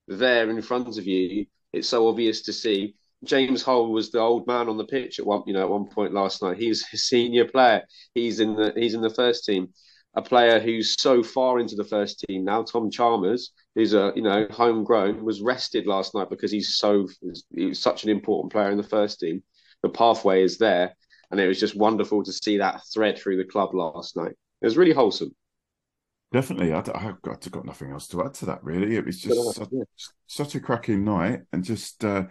there 0.08 0.50
in 0.50 0.60
front 0.60 0.98
of 0.98 1.06
you. 1.06 1.46
It's 1.72 1.88
so 1.88 2.08
obvious 2.08 2.42
to 2.42 2.52
see. 2.52 2.96
James 3.24 3.62
Hull 3.62 3.90
was 3.90 4.10
the 4.10 4.20
old 4.20 4.46
man 4.46 4.68
on 4.68 4.76
the 4.76 4.84
pitch 4.84 5.18
at 5.18 5.26
one, 5.26 5.42
you 5.46 5.54
know, 5.54 5.62
at 5.62 5.70
one 5.70 5.86
point 5.86 6.12
last 6.12 6.42
night. 6.42 6.58
He's 6.58 6.84
a 6.92 6.96
senior 6.96 7.46
player. 7.46 7.82
He's 8.14 8.40
in 8.40 8.54
the 8.54 8.72
he's 8.76 8.94
in 8.94 9.00
the 9.00 9.14
first 9.14 9.44
team. 9.44 9.72
A 10.16 10.22
player 10.22 10.60
who's 10.60 11.00
so 11.00 11.22
far 11.22 11.58
into 11.58 11.74
the 11.74 11.84
first 11.84 12.24
team 12.28 12.44
now, 12.44 12.62
Tom 12.62 12.90
Chalmers, 12.90 13.52
who's 13.74 13.94
a 13.94 14.12
you 14.14 14.22
know 14.22 14.46
homegrown, 14.50 15.24
was 15.24 15.40
rested 15.40 15.86
last 15.86 16.14
night 16.14 16.30
because 16.30 16.52
he's 16.52 16.78
so 16.78 17.08
he 17.50 17.66
was 17.66 17.80
such 17.80 18.04
an 18.04 18.10
important 18.10 18.52
player 18.52 18.70
in 18.70 18.76
the 18.76 18.82
first 18.82 19.20
team. 19.20 19.42
The 19.82 19.88
pathway 19.88 20.42
is 20.42 20.58
there, 20.58 20.94
and 21.30 21.40
it 21.40 21.48
was 21.48 21.58
just 21.58 21.76
wonderful 21.76 22.22
to 22.22 22.32
see 22.32 22.58
that 22.58 22.82
thread 22.92 23.18
through 23.18 23.38
the 23.38 23.44
club 23.44 23.74
last 23.74 24.16
night. 24.16 24.32
It 24.62 24.66
was 24.66 24.76
really 24.76 24.92
wholesome. 24.92 25.34
Definitely, 26.32 26.72
I, 26.72 26.76
have 26.76 27.20
got, 27.22 27.46
I've 27.46 27.52
got 27.52 27.64
nothing 27.64 27.90
else 27.90 28.08
to 28.08 28.24
add 28.24 28.34
to 28.34 28.46
that. 28.46 28.64
Really, 28.64 28.96
it 28.96 29.04
was 29.06 29.20
just 29.20 29.54
such, 29.54 29.68
such 30.26 30.54
a 30.54 30.60
cracking 30.60 31.04
night, 31.04 31.42
and 31.52 31.64
just 31.64 32.04
uh, 32.04 32.24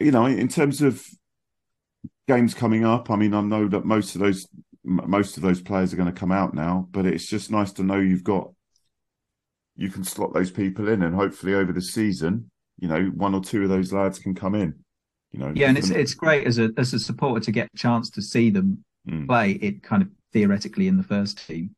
you 0.00 0.12
know, 0.12 0.26
in 0.26 0.48
terms 0.48 0.80
of 0.80 1.04
games 2.26 2.54
coming 2.54 2.84
up, 2.84 3.10
I 3.10 3.16
mean, 3.16 3.34
I 3.34 3.40
know 3.40 3.68
that 3.68 3.84
most 3.84 4.14
of 4.14 4.20
those 4.20 4.46
most 4.88 5.36
of 5.36 5.42
those 5.42 5.60
players 5.60 5.92
are 5.92 5.96
going 5.96 6.12
to 6.12 6.18
come 6.18 6.32
out 6.32 6.54
now, 6.54 6.88
but 6.90 7.04
it's 7.06 7.26
just 7.26 7.50
nice 7.50 7.72
to 7.72 7.82
know 7.82 7.98
you've 7.98 8.24
got 8.24 8.50
you 9.76 9.90
can 9.90 10.02
slot 10.02 10.34
those 10.34 10.50
people 10.50 10.88
in, 10.88 11.02
and 11.02 11.14
hopefully 11.14 11.54
over 11.54 11.72
the 11.72 11.80
season, 11.80 12.50
you 12.80 12.88
know, 12.88 13.04
one 13.14 13.34
or 13.34 13.40
two 13.40 13.62
of 13.62 13.68
those 13.68 13.92
lads 13.92 14.18
can 14.18 14.34
come 14.34 14.54
in. 14.54 14.74
You 15.32 15.40
know, 15.40 15.52
Yeah, 15.54 15.68
and 15.68 15.78
it's 15.78 15.90
it's 15.90 16.14
great 16.14 16.46
as 16.46 16.58
a 16.58 16.70
as 16.76 16.94
a 16.94 16.98
supporter 16.98 17.44
to 17.44 17.52
get 17.52 17.68
a 17.72 17.76
chance 17.76 18.10
to 18.10 18.22
see 18.22 18.50
them 18.50 18.84
Mm. 19.08 19.26
play 19.26 19.52
it 19.52 19.82
kind 19.82 20.02
of 20.02 20.08
theoretically 20.34 20.86
in 20.86 20.98
the 20.98 21.02
first 21.02 21.46
team. 21.46 21.74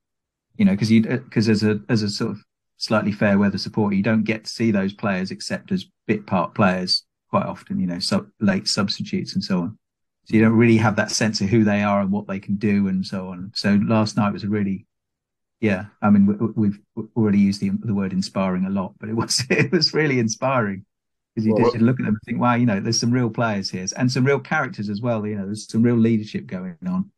You 0.56 0.64
know, 0.64 0.72
because 0.72 0.90
you 0.90 1.02
because 1.02 1.48
as 1.48 1.62
a 1.62 1.80
as 1.88 2.02
a 2.02 2.08
sort 2.08 2.32
of 2.32 2.42
slightly 2.76 3.12
fair 3.12 3.38
weather 3.38 3.58
supporter, 3.58 3.94
you 3.94 4.02
don't 4.02 4.24
get 4.24 4.44
to 4.44 4.50
see 4.50 4.70
those 4.70 4.92
players 4.92 5.30
except 5.30 5.70
as 5.70 5.86
bit 6.06 6.26
part 6.26 6.54
players 6.54 7.04
quite 7.28 7.46
often. 7.46 7.78
You 7.78 7.86
know, 7.86 7.98
sub, 7.98 8.26
late 8.40 8.66
substitutes 8.66 9.34
and 9.34 9.44
so 9.44 9.61
on. 9.61 9.78
So 10.26 10.36
you 10.36 10.42
don't 10.42 10.56
really 10.56 10.76
have 10.76 10.96
that 10.96 11.10
sense 11.10 11.40
of 11.40 11.48
who 11.48 11.64
they 11.64 11.82
are 11.82 12.00
and 12.00 12.12
what 12.12 12.26
they 12.28 12.38
can 12.40 12.56
do 12.56 12.88
and 12.88 13.04
so 13.06 13.28
on. 13.28 13.52
So 13.54 13.74
last 13.86 14.16
night 14.16 14.32
was 14.32 14.44
a 14.44 14.48
really, 14.48 14.86
yeah. 15.60 15.86
I 16.02 16.10
mean, 16.10 16.26
we, 16.56 16.68
we've 16.96 17.08
already 17.16 17.38
used 17.40 17.60
the 17.60 17.70
the 17.70 17.94
word 17.94 18.12
inspiring 18.12 18.66
a 18.66 18.70
lot, 18.70 18.94
but 19.00 19.08
it 19.08 19.14
was 19.16 19.44
it 19.50 19.72
was 19.72 19.94
really 19.94 20.18
inspiring 20.20 20.84
because 21.34 21.46
you 21.46 21.54
Well, 21.54 21.72
you 21.74 21.80
look 21.80 22.00
at 22.00 22.06
them 22.06 22.14
and 22.16 22.22
think, 22.26 22.40
wow, 22.40 22.54
you 22.54 22.66
know, 22.66 22.80
there's 22.80 23.00
some 23.00 23.12
real 23.12 23.30
players 23.30 23.70
here 23.70 23.86
and 23.96 24.10
some 24.12 24.24
real 24.26 24.40
characters 24.40 24.88
as 24.90 25.00
well. 25.02 25.26
You 25.26 25.36
know, 25.36 25.46
there's 25.46 25.68
some 25.70 25.82
real 25.82 25.96
leadership 25.96 26.46
going 26.46 26.76
on. 26.88 27.10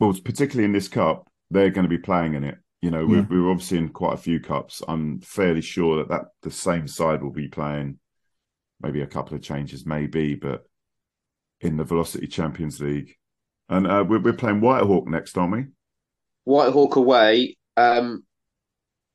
Well, 0.00 0.12
particularly 0.24 0.64
in 0.64 0.72
this 0.72 0.88
cup, 0.88 1.28
they're 1.50 1.70
going 1.70 1.84
to 1.84 1.88
be 1.88 1.98
playing 1.98 2.34
in 2.34 2.44
it. 2.44 2.58
You 2.80 2.90
know, 2.90 3.06
we, 3.06 3.16
Yeah. 3.16 3.22
we 3.22 3.40
were 3.40 3.50
obviously 3.50 3.78
in 3.78 3.88
quite 3.88 4.14
a 4.14 4.18
few 4.18 4.38
cups. 4.40 4.82
I'm 4.86 5.20
fairly 5.20 5.60
sure 5.60 5.96
that, 5.98 6.08
that 6.08 6.26
the 6.42 6.50
same 6.50 6.86
side 6.86 7.22
will 7.22 7.32
be 7.32 7.48
playing. 7.48 7.98
Maybe 8.80 9.02
a 9.02 9.06
couple 9.08 9.36
of 9.36 9.42
changes, 9.42 9.86
maybe, 9.86 10.36
but 10.36 10.67
in 11.60 11.76
the 11.76 11.84
Velocity 11.84 12.26
Champions 12.26 12.80
League, 12.80 13.16
and 13.68 13.86
uh, 13.86 14.04
we're, 14.06 14.20
we're 14.20 14.32
playing 14.32 14.60
Whitehawk 14.60 15.06
next, 15.06 15.36
aren't 15.36 15.52
we? 15.52 15.64
Whitehawk 16.46 16.96
away. 16.96 17.56
Um, 17.76 18.24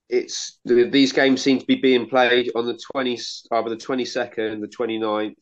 it's 0.09 0.59
th- 0.67 0.91
these 0.91 1.11
games 1.11 1.41
seem 1.41 1.59
to 1.59 1.65
be 1.65 1.75
being 1.75 2.07
played 2.07 2.51
on 2.55 2.65
the 2.65 2.79
twenty, 2.91 3.19
either 3.51 3.69
the 3.69 3.77
twenty 3.77 4.05
second, 4.05 4.61
the 4.61 4.67
29th, 4.67 5.33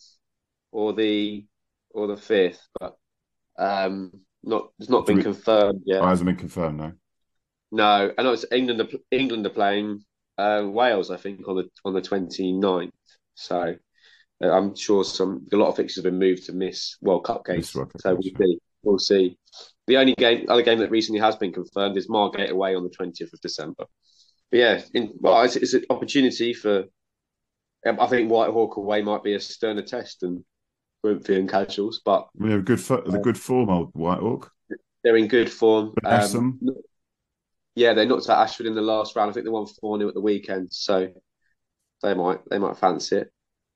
or 0.72 0.94
the 0.94 1.46
or 1.92 2.08
the 2.08 2.18
fifth. 2.18 2.66
But 2.80 2.96
um, 3.58 4.12
not 4.44 4.70
it's 4.80 4.90
not 4.90 5.06
been 5.06 5.22
confirmed 5.22 5.84
yet. 5.86 6.02
Oh, 6.02 6.08
hasn't 6.08 6.28
been 6.28 6.36
confirmed, 6.36 6.78
no. 6.78 6.94
No, 7.72 8.12
I 8.18 8.24
know 8.24 8.34
it's 8.34 8.46
England. 8.52 8.98
England 9.12 9.46
are 9.46 9.50
playing 9.50 10.04
uh, 10.38 10.64
Wales, 10.66 11.12
I 11.12 11.18
think, 11.18 11.48
on 11.48 11.58
the 11.58 11.70
on 11.86 11.94
the 11.94 12.02
29th. 12.02 12.92
So 13.36 13.76
I'm 14.44 14.76
sure 14.76 15.04
some 15.04 15.46
a 15.52 15.56
lot 15.58 15.70
of 15.70 15.76
fixtures 15.76 16.04
have 16.04 16.12
been 16.12 16.20
moved 16.20 16.46
to 16.46 16.54
miss 16.54 16.98
World 17.02 17.26
Cup 17.26 17.46
games. 17.46 17.76
World 17.76 17.92
Cup 17.92 18.02
so 18.02 18.14
we'll 18.14 18.22
see. 18.24 18.60
We'll 18.84 19.00
see. 19.00 19.38
The 19.88 19.98
only 19.98 20.16
game, 20.16 20.46
other 20.50 20.64
game 20.64 20.80
that 20.80 20.90
recently 20.90 21.20
has 21.20 21.36
been 21.36 21.52
confirmed 21.54 21.98
is 21.98 22.10
Margate 22.10 22.50
away 22.50 22.76
on 22.76 22.84
the 22.84 22.90
20th 22.90 23.34
of 23.34 23.42
December. 23.42 23.86
But 24.50 24.58
yeah, 24.58 24.82
in, 24.94 25.14
well, 25.20 25.42
it's, 25.44 25.56
it's 25.56 25.74
an 25.74 25.86
opportunity 25.90 26.54
for. 26.54 26.86
um, 27.86 28.00
I 28.00 28.08
think 28.08 28.32
Whitehawk 28.32 28.78
away 28.78 29.02
might 29.02 29.24
be 29.24 29.34
a 29.36 29.40
sterner 29.40 29.82
test 29.84 30.22
than 30.22 30.44
Corinthian 31.04 31.48
casuals, 31.48 32.02
but 32.04 32.28
We 32.36 32.52
have 32.52 32.62
a 32.62 32.64
good 32.64 32.80
fo- 32.80 33.02
the 33.02 33.20
good 33.20 33.38
form, 33.38 33.70
old 33.70 33.94
Whitehawk. 33.94 34.50
they're 35.04 35.18
in 35.18 35.28
good 35.28 35.52
form. 35.52 35.94
Awesome. 36.06 36.60
Um, 36.68 36.76
yeah, 37.76 37.94
they 37.94 38.06
knocked 38.06 38.30
out 38.30 38.42
Ashford 38.42 38.66
in 38.66 38.76
the 38.76 38.82
last 38.82 39.16
round. 39.16 39.30
I 39.30 39.34
think 39.34 39.46
they 39.46 39.52
won 39.52 39.66
four 39.66 39.98
0 39.98 40.10
at 40.10 40.14
the 40.16 40.22
weekend, 40.22 40.74
so 40.74 41.10
they 42.02 42.14
might 42.14 42.40
they 42.50 42.60
might 42.60 42.78
fancy 42.78 43.18
it. 43.18 43.32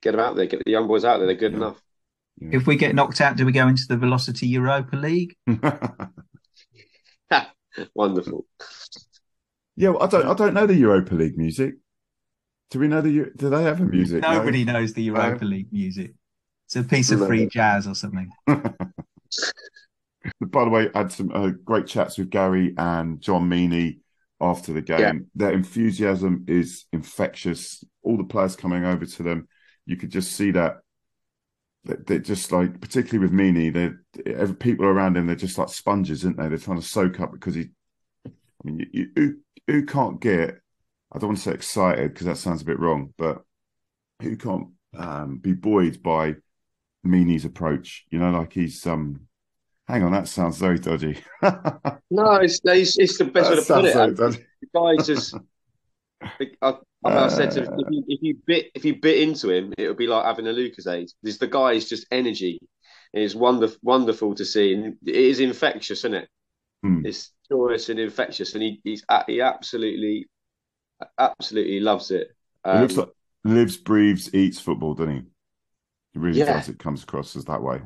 Get 0.06 0.12
them 0.12 0.20
out 0.20 0.36
there. 0.36 0.45
Get 0.45 0.64
the 0.64 0.72
young 0.72 0.88
boys 0.88 1.03
out 1.03 1.18
there. 1.18 1.26
They're 1.26 1.36
good 1.36 1.53
Yeah. 1.53 1.58
enough. 1.58 1.82
If 2.39 2.68
we 2.68 2.76
get 2.76 2.93
knocked 2.93 3.22
out, 3.22 3.38
do 3.38 3.45
we 3.45 3.51
go 3.51 3.68
into 3.68 3.86
the 3.89 3.97
Velocity 3.97 4.45
Europa 4.45 4.95
League? 4.95 5.36
Wonderful. 7.95 8.45
yeah, 9.76 9.89
well, 9.89 10.03
I 10.03 10.08
don't 10.08 10.28
I 10.28 10.34
don't 10.36 10.53
know 10.53 10.68
the 10.68 10.76
Europa 10.76 11.16
League 11.16 11.39
music. 11.39 11.76
Do 12.70 12.78
we 12.80 12.88
know 12.88 13.01
the 13.01 13.10
Eu- 13.10 13.34
do 13.36 13.49
they 13.49 13.64
have 13.64 13.82
a 13.82 13.86
music? 13.86 14.22
No? 14.22 14.34
Nobody 14.34 14.64
knows 14.64 14.93
the 14.93 15.01
Europa 15.01 15.43
League 15.43 15.70
music. 15.72 16.14
It's 16.68 16.76
a 16.76 16.84
piece 16.84 17.10
of 17.10 17.26
free 17.26 17.47
jazz 17.47 17.88
or 17.88 17.95
something. 17.95 18.30
By 18.47 18.62
the 20.66 20.70
way, 20.70 20.89
I 20.93 20.99
had 20.99 21.12
some 21.12 21.32
uh, 21.34 21.49
great 21.64 21.88
chats 21.88 22.20
with 22.20 22.30
Gary 22.30 22.76
and 22.78 23.20
John 23.22 23.49
Meany 23.49 24.01
after 24.39 24.72
the 24.72 24.82
game. 24.82 24.99
Yeah. 24.99 25.14
Their 25.36 25.51
enthusiasm 25.53 26.45
is 26.47 26.86
infectious. 26.93 27.84
All 28.03 28.18
the 28.18 28.24
players 28.24 28.56
coming 28.56 28.86
over 28.86 29.06
to 29.06 29.24
them, 29.24 29.47
you 29.86 29.97
could 29.97 30.09
just 30.11 30.33
see 30.33 30.51
that. 30.51 30.81
that 31.86 32.07
They're 32.07 32.19
just 32.19 32.51
like, 32.51 32.79
particularly 32.81 33.19
with 33.19 33.31
Meany, 33.31 33.69
they're 33.69 34.53
people 34.53 34.86
around 34.86 35.17
him. 35.17 35.27
They're 35.27 35.36
just 35.36 35.57
like 35.57 35.69
sponges, 35.69 36.25
aren't 36.25 36.38
they? 36.38 36.47
They're 36.47 36.57
trying 36.57 36.79
to 36.79 36.86
soak 36.86 37.19
up 37.19 37.31
because 37.31 37.55
he. 37.55 37.69
I 38.25 38.31
mean, 38.63 38.79
you, 38.79 38.88
you 38.93 39.07
who, 39.15 39.36
who 39.67 39.86
can't 39.86 40.19
get? 40.19 40.59
I 41.11 41.19
don't 41.19 41.29
want 41.29 41.38
to 41.38 41.43
say 41.43 41.53
excited 41.53 42.13
because 42.13 42.25
that 42.27 42.38
sounds 42.38 42.61
a 42.61 42.65
bit 42.65 42.79
wrong, 42.79 43.13
but 43.17 43.43
who 44.21 44.36
can't 44.38 44.67
um, 44.97 45.38
be 45.38 45.53
buoyed 45.53 46.01
by 46.01 46.36
Meany's 47.03 47.45
approach? 47.45 48.05
You 48.09 48.19
know, 48.19 48.31
like 48.31 48.53
he's 48.53 48.86
um. 48.88 49.21
Hang 49.88 50.01
on, 50.01 50.13
that 50.13 50.27
sounds 50.27 50.57
very 50.57 50.79
dodgy. 50.79 51.19
No, 52.11 52.36
it's 52.36 52.59
it's, 52.63 52.97
it's 52.97 53.17
the 53.17 53.25
best 53.25 53.49
way 53.49 53.55
That 53.55 53.67
to 53.67 53.73
put 53.73 53.86
it. 53.86 53.95
The 54.17 54.67
guy's 54.73 55.07
just. 55.07 55.36
I, 56.61 56.76
I 57.05 57.28
said 57.28 57.51
to 57.51 57.63
him, 57.63 57.69
if 57.78 57.88
you, 57.89 58.03
if 58.07 58.21
you 58.21 58.38
bit 58.45 58.71
if 58.76 58.86
you 58.86 58.99
bit 58.99 59.19
into 59.21 59.49
him, 59.51 59.73
it 59.78 59.88
would 59.88 59.97
be 59.97 60.07
like 60.07 60.26
having 60.26 60.47
a 60.47 60.51
Lucozade. 60.51 61.11
This 61.23 61.38
the 61.38 61.47
guy 61.47 61.73
is 61.73 61.88
just 61.88 62.07
energy. 62.11 62.59
It's 63.13 63.36
wonderful 63.36 63.78
wonderful 63.82 64.36
to 64.36 64.45
see, 64.45 64.73
and 64.73 64.97
it 65.05 65.15
is 65.15 65.39
infectious, 65.39 65.99
isn't 65.99 66.15
it? 66.15 66.30
Hmm. 66.84 67.05
It's 67.05 67.32
joyous 67.49 67.89
and 67.89 67.99
infectious, 67.99 68.53
and 68.53 68.63
he 68.63 68.82
he's 68.84 69.03
he 69.28 69.41
absolutely 69.41 70.28
absolutely 71.17 71.80
loves 71.80 72.11
it. 72.11 72.30
He 72.63 72.69
Um, 72.69 72.82
looks 72.82 72.97
like 72.97 73.09
lives, 73.43 73.78
breathes, 73.78 74.34
eats 74.34 74.59
football, 74.59 74.93
doesn't 74.93 75.13
he? 75.15 75.21
He 76.13 76.19
really 76.19 76.39
Yeah. 76.39 76.57
does. 76.57 76.69
It 76.69 76.80
comes 76.80 77.03
across 77.03 77.36
as 77.36 77.45
that 77.45 77.61
way. 77.61 77.82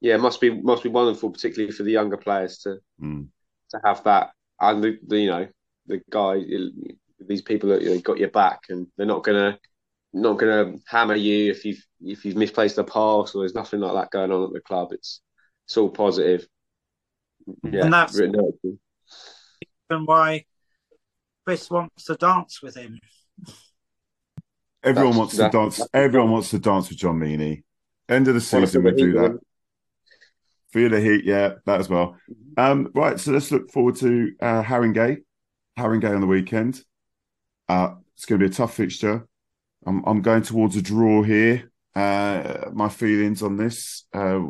yeah, 0.00 0.14
it 0.14 0.20
must 0.20 0.40
be 0.40 0.50
must 0.50 0.82
be 0.82 0.88
wonderful, 0.88 1.30
particularly 1.30 1.72
for 1.72 1.82
the 1.82 1.92
younger 1.92 2.16
players 2.16 2.58
to 2.58 2.78
Mm. 3.00 3.28
to 3.70 3.80
have 3.84 4.04
that, 4.04 4.30
and 4.60 4.82
the, 4.82 4.98
the 5.06 5.20
you 5.20 5.30
know 5.30 5.48
the 5.86 6.00
guy 6.10 6.36
these 7.20 7.42
people 7.42 7.70
that 7.70 7.82
you 7.82 7.90
know, 7.90 8.00
got 8.00 8.18
your 8.18 8.30
back, 8.30 8.60
and 8.68 8.86
they're 8.96 9.06
not 9.06 9.24
gonna 9.24 9.58
not 10.12 10.38
gonna 10.38 10.74
hammer 10.86 11.14
you 11.16 11.50
if 11.50 11.64
you've 11.64 11.84
if 12.02 12.24
you've 12.24 12.36
misplaced 12.36 12.78
a 12.78 12.84
pass 12.84 13.34
or 13.34 13.42
there's 13.42 13.54
nothing 13.54 13.80
like 13.80 13.92
that 13.94 14.10
going 14.10 14.32
on 14.32 14.44
at 14.44 14.52
the 14.52 14.60
club. 14.60 14.88
It's 14.92 15.20
it's 15.66 15.76
all 15.76 15.90
positive. 15.90 16.46
Yeah, 17.64 17.84
And 17.84 17.92
that's- 17.92 18.16
written 18.16 18.40
out. 18.40 18.78
and 19.90 20.06
why 20.06 20.44
Chris 21.44 21.70
wants 21.70 22.04
to 22.04 22.14
dance 22.14 22.62
with 22.62 22.76
him. 22.76 23.00
Everyone 24.82 25.12
That's- 25.12 25.18
wants 25.18 25.36
to 25.36 25.48
dance. 25.50 25.88
Everyone 25.92 26.30
wants 26.30 26.50
to 26.50 26.58
dance 26.58 26.88
with 26.88 26.98
John 26.98 27.18
Meany. 27.18 27.64
End 28.08 28.28
of 28.28 28.34
the 28.34 28.40
season, 28.40 28.82
feel 28.82 28.82
we 28.82 28.90
the 28.92 28.96
do 28.96 29.06
heat 29.06 29.12
that. 29.18 29.32
with. 29.32 29.42
Feel 30.72 30.90
the 30.90 31.00
heat, 31.00 31.24
yeah, 31.24 31.54
that 31.66 31.80
as 31.80 31.88
well. 31.88 32.16
Um, 32.56 32.90
right, 32.94 33.18
so 33.18 33.32
let's 33.32 33.50
look 33.50 33.70
forward 33.72 33.96
to 33.96 34.32
uh, 34.40 34.62
Haringey. 34.62 35.18
Haringey 35.78 36.14
on 36.14 36.20
the 36.20 36.26
weekend. 36.26 36.82
Uh, 37.68 37.94
it's 38.14 38.24
going 38.24 38.40
to 38.40 38.48
be 38.48 38.50
a 38.52 38.54
tough 38.54 38.74
fixture. 38.74 39.26
I'm, 39.86 40.04
I'm 40.06 40.22
going 40.22 40.42
towards 40.42 40.76
a 40.76 40.82
draw 40.82 41.22
here. 41.22 41.70
Uh, 41.94 42.70
my 42.72 42.88
feelings 42.88 43.42
on 43.42 43.56
this, 43.56 44.04
uh, 44.12 44.40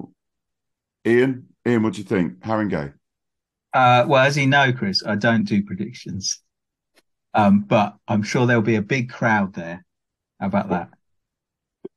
Ian. 1.07 1.47
Ian, 1.67 1.83
what 1.83 1.95
do 1.95 1.99
you 1.99 2.05
think? 2.05 2.41
Haringey. 2.41 2.93
Uh, 3.73 4.05
well, 4.09 4.25
as 4.25 4.37
you 4.37 4.47
know, 4.47 4.73
Chris, 4.73 5.03
I 5.05 5.15
don't 5.15 5.45
do 5.45 5.63
predictions, 5.63 6.43
um, 7.35 7.61
but 7.61 7.97
I'm 8.07 8.23
sure 8.23 8.47
there'll 8.47 8.63
be 8.63 8.77
a 8.77 8.83
big 8.83 9.11
crowd 9.11 9.55
there. 9.55 9.85
How 10.41 10.47
about 10.47 10.71
that? 10.71 10.89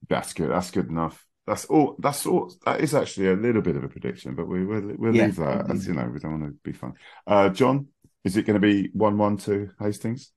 That's 0.10 0.34
good. 0.34 0.52
That's 0.52 0.72
good 0.72 0.90
enough. 0.90 1.26
That's 1.48 1.66
all. 1.66 1.96
That's 2.00 2.26
all. 2.26 2.54
That 2.66 2.82
is 2.82 2.94
actually 2.94 3.30
a 3.30 3.36
little 3.36 3.62
bit 3.62 3.76
of 3.76 3.84
a 3.84 3.90
prediction, 3.90 4.36
but 4.36 4.48
we 4.48 4.66
we'll, 4.66 4.94
we'll 4.98 5.16
Yeah, 5.16 5.26
leave 5.26 5.38
that 5.38 5.70
as 5.72 5.88
you 5.88 5.94
know. 5.94 6.08
We 6.08 6.20
don't 6.20 6.40
want 6.40 6.54
to 6.54 6.60
be 6.64 6.74
fun. 6.74 6.94
Uh, 7.26 7.50
John, 7.50 7.88
is 8.24 8.38
it 8.38 8.46
going 8.46 8.60
to 8.62 8.66
be 8.66 8.90
one-one 8.94 9.38
to 9.38 9.70
Hastings? 9.80 10.32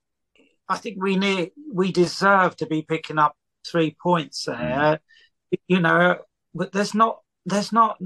I 0.68 0.78
think 0.78 1.02
we 1.02 1.16
need 1.16 1.52
we 1.72 1.92
deserve 1.92 2.56
to 2.56 2.66
be 2.66 2.82
picking 2.82 3.18
up 3.18 3.36
three 3.66 3.96
points 4.00 4.44
there. 4.44 5.00
You 5.68 5.80
know, 5.80 6.18
but 6.54 6.72
there's 6.72 6.94
not 6.94 7.20
there's 7.46 7.72
not 7.72 7.98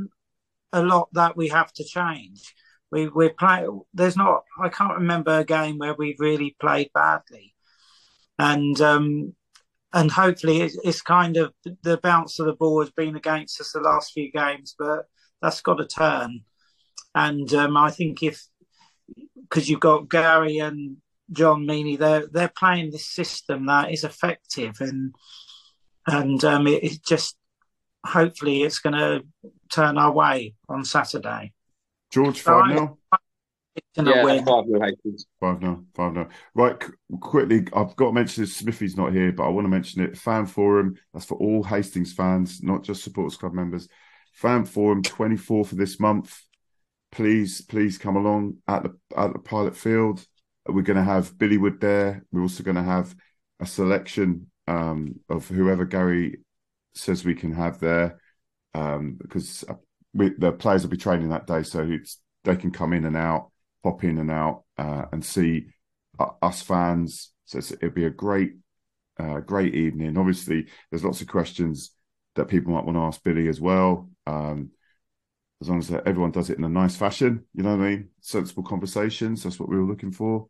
a 0.72 0.82
lot 0.82 1.08
that 1.12 1.36
we 1.36 1.48
have 1.48 1.72
to 1.74 1.84
change. 1.84 2.54
We 2.90 3.08
we're 3.08 3.30
playing. 3.30 3.80
There's 3.94 4.16
not. 4.16 4.44
I 4.60 4.68
can't 4.68 4.98
remember 4.98 5.38
a 5.38 5.44
game 5.44 5.78
where 5.78 5.94
we've 5.94 6.20
really 6.20 6.56
played 6.60 6.90
badly, 6.94 7.54
and 8.38 8.80
um, 8.80 9.34
and 9.92 10.10
hopefully 10.10 10.62
it's, 10.62 10.78
it's 10.84 11.02
kind 11.02 11.36
of 11.36 11.52
the 11.82 11.98
bounce 11.98 12.38
of 12.38 12.46
the 12.46 12.54
ball 12.54 12.80
has 12.80 12.90
been 12.90 13.16
against 13.16 13.60
us 13.60 13.72
the 13.72 13.80
last 13.80 14.12
few 14.12 14.30
games, 14.30 14.74
but 14.78 15.06
that's 15.40 15.60
got 15.60 15.74
to 15.74 15.86
turn. 15.86 16.40
And 17.14 17.52
um, 17.54 17.76
I 17.76 17.90
think 17.90 18.22
if 18.22 18.42
because 19.42 19.68
you've 19.68 19.80
got 19.80 20.10
Gary 20.10 20.58
and 20.58 20.98
John 21.32 21.66
Meany, 21.66 21.96
they're 21.96 22.26
they're 22.26 22.52
playing 22.56 22.90
this 22.90 23.06
system 23.06 23.66
that 23.66 23.92
is 23.92 24.04
effective, 24.04 24.80
and 24.80 25.14
and 26.06 26.42
um, 26.44 26.66
it, 26.66 26.82
it 26.84 27.04
just 27.04 27.36
hopefully 28.06 28.62
it's 28.62 28.78
going 28.78 28.94
to 28.94 29.22
turn 29.70 29.98
our 29.98 30.12
way 30.12 30.54
on 30.68 30.84
Saturday. 30.84 31.52
George 32.10 32.46
All 32.46 32.54
five 32.62 32.70
right. 32.70 32.78
0 32.78 32.98
It's 33.76 33.86
gonna 33.94 34.10
Yeah, 34.10 34.24
win. 34.24 34.44
five 34.46 34.66
nil 34.66 34.80
Hastings. 34.80 35.26
Five 35.38 35.60
0 35.60 35.84
five 35.94 36.14
0 36.14 36.28
Right, 36.54 36.80
qu- 36.80 36.94
quickly. 37.20 37.66
I've 37.74 37.94
got 37.96 38.06
to 38.06 38.12
mention 38.12 38.42
this. 38.44 38.56
Smithy's 38.56 38.96
not 38.96 39.12
here, 39.12 39.32
but 39.32 39.44
I 39.44 39.48
want 39.50 39.66
to 39.66 39.70
mention 39.70 40.02
it. 40.02 40.16
Fan 40.16 40.46
forum. 40.46 40.96
That's 41.12 41.26
for 41.26 41.36
all 41.36 41.62
Hastings 41.62 42.14
fans, 42.14 42.62
not 42.62 42.82
just 42.84 43.04
supporters 43.04 43.36
club 43.36 43.52
members. 43.52 43.88
Fan 44.32 44.64
forum 44.64 45.02
twenty 45.02 45.36
fourth 45.36 45.72
of 45.72 45.78
this 45.78 46.00
month. 46.00 46.40
Please, 47.12 47.60
please 47.60 47.98
come 47.98 48.16
along 48.16 48.58
at 48.66 48.82
the 48.84 48.96
at 49.16 49.32
the 49.34 49.38
pilot 49.38 49.76
field. 49.76 50.24
We're 50.68 50.82
going 50.82 50.96
to 50.96 51.02
have 51.02 51.36
Billy 51.38 51.58
Wood 51.58 51.80
there. 51.80 52.24
We're 52.30 52.42
also 52.42 52.62
going 52.62 52.76
to 52.76 52.82
have 52.82 53.14
a 53.60 53.66
selection 53.66 54.50
um, 54.66 55.20
of 55.28 55.48
whoever 55.48 55.84
Gary 55.84 56.40
says 56.94 57.24
we 57.24 57.34
can 57.34 57.52
have 57.52 57.80
there, 57.80 58.20
um, 58.74 59.16
because 59.20 59.64
uh, 59.68 59.74
we, 60.12 60.30
the 60.38 60.52
players 60.52 60.82
will 60.82 60.90
be 60.90 60.96
training 60.96 61.30
that 61.30 61.46
day, 61.46 61.62
so 61.62 61.88
they 62.44 62.56
can 62.56 62.70
come 62.70 62.92
in 62.92 63.04
and 63.04 63.16
out, 63.16 63.50
pop 63.82 64.04
in 64.04 64.18
and 64.18 64.30
out, 64.30 64.64
uh, 64.76 65.06
and 65.12 65.24
see 65.24 65.66
uh, 66.18 66.30
us 66.42 66.62
fans. 66.62 67.30
So 67.46 67.58
it'll 67.58 67.90
be 67.90 68.04
a 68.04 68.10
great, 68.10 68.52
uh, 69.18 69.40
great 69.40 69.74
evening. 69.74 70.18
Obviously, 70.18 70.66
there's 70.90 71.04
lots 71.04 71.22
of 71.22 71.28
questions 71.28 71.92
that 72.34 72.48
people 72.48 72.72
might 72.72 72.84
want 72.84 72.96
to 72.96 73.02
ask 73.02 73.22
Billy 73.22 73.48
as 73.48 73.60
well. 73.60 74.10
Um, 74.26 74.70
as 75.60 75.68
long 75.68 75.78
as 75.78 75.90
everyone 75.90 76.30
does 76.30 76.50
it 76.50 76.58
in 76.58 76.64
a 76.64 76.68
nice 76.68 76.94
fashion, 76.94 77.44
you 77.54 77.64
know 77.64 77.76
what 77.76 77.84
I 77.84 77.88
mean? 77.90 78.08
Sensible 78.20 78.62
conversations. 78.62 79.42
That's 79.42 79.58
what 79.58 79.68
we 79.68 79.76
were 79.76 79.88
looking 79.88 80.12
for. 80.12 80.46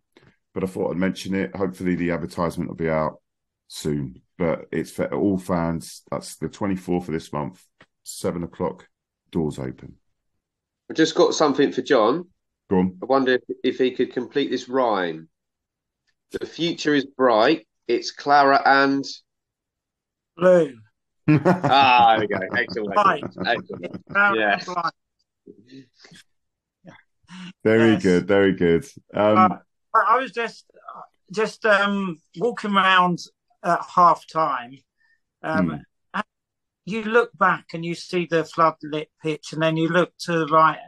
But 0.58 0.68
I 0.68 0.72
thought 0.72 0.90
I'd 0.90 0.96
mention 0.96 1.36
it. 1.36 1.54
Hopefully, 1.54 1.94
the 1.94 2.10
advertisement 2.10 2.68
will 2.68 2.74
be 2.74 2.90
out 2.90 3.20
soon. 3.68 4.22
But 4.38 4.66
it's 4.72 4.90
for 4.90 5.06
all 5.14 5.38
fans. 5.38 6.02
That's 6.10 6.34
the 6.34 6.48
24th 6.48 7.06
of 7.06 7.12
this 7.14 7.32
month, 7.32 7.64
seven 8.02 8.42
o'clock. 8.42 8.88
Doors 9.30 9.60
open. 9.60 9.94
I've 10.90 10.96
just 10.96 11.14
got 11.14 11.34
something 11.34 11.70
for 11.70 11.82
John. 11.82 12.26
Go 12.68 12.78
on. 12.80 12.98
I 13.00 13.06
wonder 13.06 13.34
if, 13.34 13.42
if 13.62 13.78
he 13.78 13.92
could 13.92 14.12
complete 14.12 14.50
this 14.50 14.68
rhyme. 14.68 15.28
The 16.32 16.44
future 16.44 16.92
is 16.92 17.04
bright. 17.04 17.68
It's 17.86 18.10
Clara 18.10 18.60
and 18.66 19.04
Blue. 20.36 20.76
ah, 21.28 22.16
there 22.18 22.18
we 22.18 22.26
go. 22.26 22.56
Excellent. 22.56 22.96
Right. 22.96 23.24
Excellent. 23.46 24.02
Yes. 24.34 24.68
very 27.62 27.92
Yes. 27.92 28.02
good. 28.02 28.26
Very 28.26 28.54
good. 28.54 28.84
Um, 29.14 29.38
Uh, 29.38 29.48
I 29.94 30.16
I 30.16 30.16
was 30.18 30.32
just 30.32 30.66
just 31.32 31.64
um, 31.66 32.18
walking 32.38 32.74
around 32.74 33.18
at 33.62 33.80
half 33.94 34.26
time. 34.32 34.78
Um, 35.42 35.70
and 36.14 36.24
You 36.86 37.02
look 37.04 37.36
back 37.38 37.66
and 37.74 37.84
you 37.84 37.94
see 37.94 38.26
the 38.26 38.44
floodlit 38.44 39.08
pitch, 39.22 39.52
and 39.52 39.62
then 39.62 39.76
you 39.76 39.88
look 39.88 40.12
to 40.20 40.40
the 40.40 40.46
right 40.46 40.78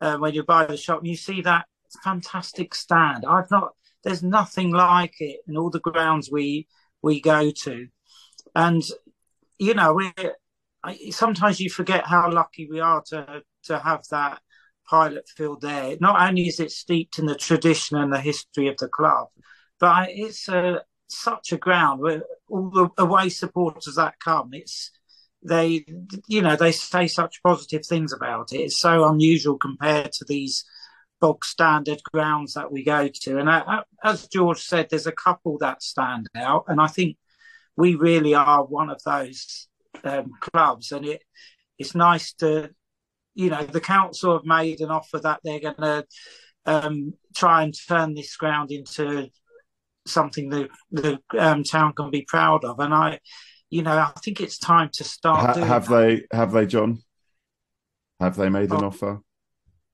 uh, 0.00 0.16
when 0.18 0.34
you're 0.34 0.44
by 0.44 0.66
the 0.66 0.76
shop, 0.76 0.98
and 1.00 1.08
you 1.08 1.16
see 1.16 1.42
that 1.42 1.66
fantastic 2.04 2.74
stand. 2.74 3.24
I've 3.26 3.50
not. 3.50 3.74
There's 4.04 4.22
nothing 4.22 4.72
like 4.72 5.14
it 5.20 5.40
in 5.46 5.56
all 5.56 5.70
the 5.70 5.80
grounds 5.80 6.30
we 6.32 6.66
we 7.02 7.20
go 7.20 7.50
to, 7.50 7.88
and 8.54 8.82
you 9.58 9.74
know 9.74 9.94
we. 9.94 10.12
I, 10.82 11.10
sometimes 11.10 11.60
you 11.60 11.68
forget 11.70 12.06
how 12.06 12.32
lucky 12.32 12.66
we 12.70 12.80
are 12.80 13.02
to 13.08 13.42
to 13.64 13.78
have 13.78 14.02
that 14.10 14.40
pilot 14.90 15.28
field 15.28 15.60
there. 15.60 15.96
Not 16.00 16.20
only 16.20 16.48
is 16.48 16.60
it 16.60 16.72
steeped 16.72 17.18
in 17.18 17.26
the 17.26 17.36
tradition 17.36 17.96
and 17.96 18.12
the 18.12 18.20
history 18.20 18.68
of 18.68 18.76
the 18.78 18.88
club, 18.88 19.28
but 19.78 20.08
it's 20.10 20.48
a, 20.48 20.82
such 21.08 21.52
a 21.52 21.56
ground 21.56 22.00
where 22.00 22.22
all 22.48 22.70
the 22.70 22.88
away 22.98 23.28
supporters 23.28 23.94
that 23.94 24.18
come, 24.18 24.50
it's 24.52 24.90
they, 25.42 25.86
you 26.28 26.42
know, 26.42 26.56
they 26.56 26.72
say 26.72 27.06
such 27.06 27.42
positive 27.42 27.86
things 27.86 28.12
about 28.12 28.52
it. 28.52 28.58
It's 28.58 28.78
so 28.78 29.08
unusual 29.08 29.56
compared 29.56 30.12
to 30.12 30.24
these 30.26 30.64
bog 31.20 31.44
standard 31.44 32.02
grounds 32.12 32.54
that 32.54 32.70
we 32.70 32.84
go 32.84 33.08
to. 33.08 33.38
And 33.38 33.48
uh, 33.48 33.84
as 34.04 34.28
George 34.28 34.60
said, 34.60 34.88
there's 34.90 35.06
a 35.06 35.12
couple 35.12 35.56
that 35.58 35.82
stand 35.82 36.28
out, 36.34 36.64
and 36.68 36.80
I 36.80 36.88
think 36.88 37.16
we 37.76 37.94
really 37.94 38.34
are 38.34 38.64
one 38.64 38.90
of 38.90 39.02
those 39.04 39.68
um, 40.04 40.32
clubs. 40.40 40.92
And 40.92 41.06
it 41.06 41.22
it's 41.78 41.94
nice 41.94 42.34
to 42.34 42.70
you 43.40 43.48
know, 43.50 43.64
the 43.64 43.80
council 43.80 44.34
have 44.34 44.44
made 44.44 44.80
an 44.80 44.90
offer 44.90 45.18
that 45.20 45.40
they're 45.42 45.60
going 45.60 45.74
to 45.76 46.06
um, 46.66 47.14
try 47.34 47.62
and 47.62 47.74
turn 47.88 48.14
this 48.14 48.36
ground 48.36 48.70
into 48.70 49.28
something 50.06 50.50
that 50.50 50.68
the 50.90 51.18
um, 51.38 51.64
town 51.64 51.92
can 51.94 52.10
be 52.10 52.22
proud 52.28 52.64
of. 52.64 52.78
And 52.80 52.92
I, 52.92 53.18
you 53.70 53.82
know, 53.82 53.96
I 53.96 54.12
think 54.22 54.40
it's 54.40 54.58
time 54.58 54.90
to 54.94 55.04
start 55.04 55.56
ha- 55.56 55.64
have 55.64 55.88
that. 55.88 56.26
they? 56.30 56.36
Have 56.36 56.52
they, 56.52 56.66
John? 56.66 57.02
Have 58.20 58.36
they 58.36 58.50
made 58.50 58.70
an 58.70 58.84
Oh. 58.84 58.88
offer? 58.88 59.20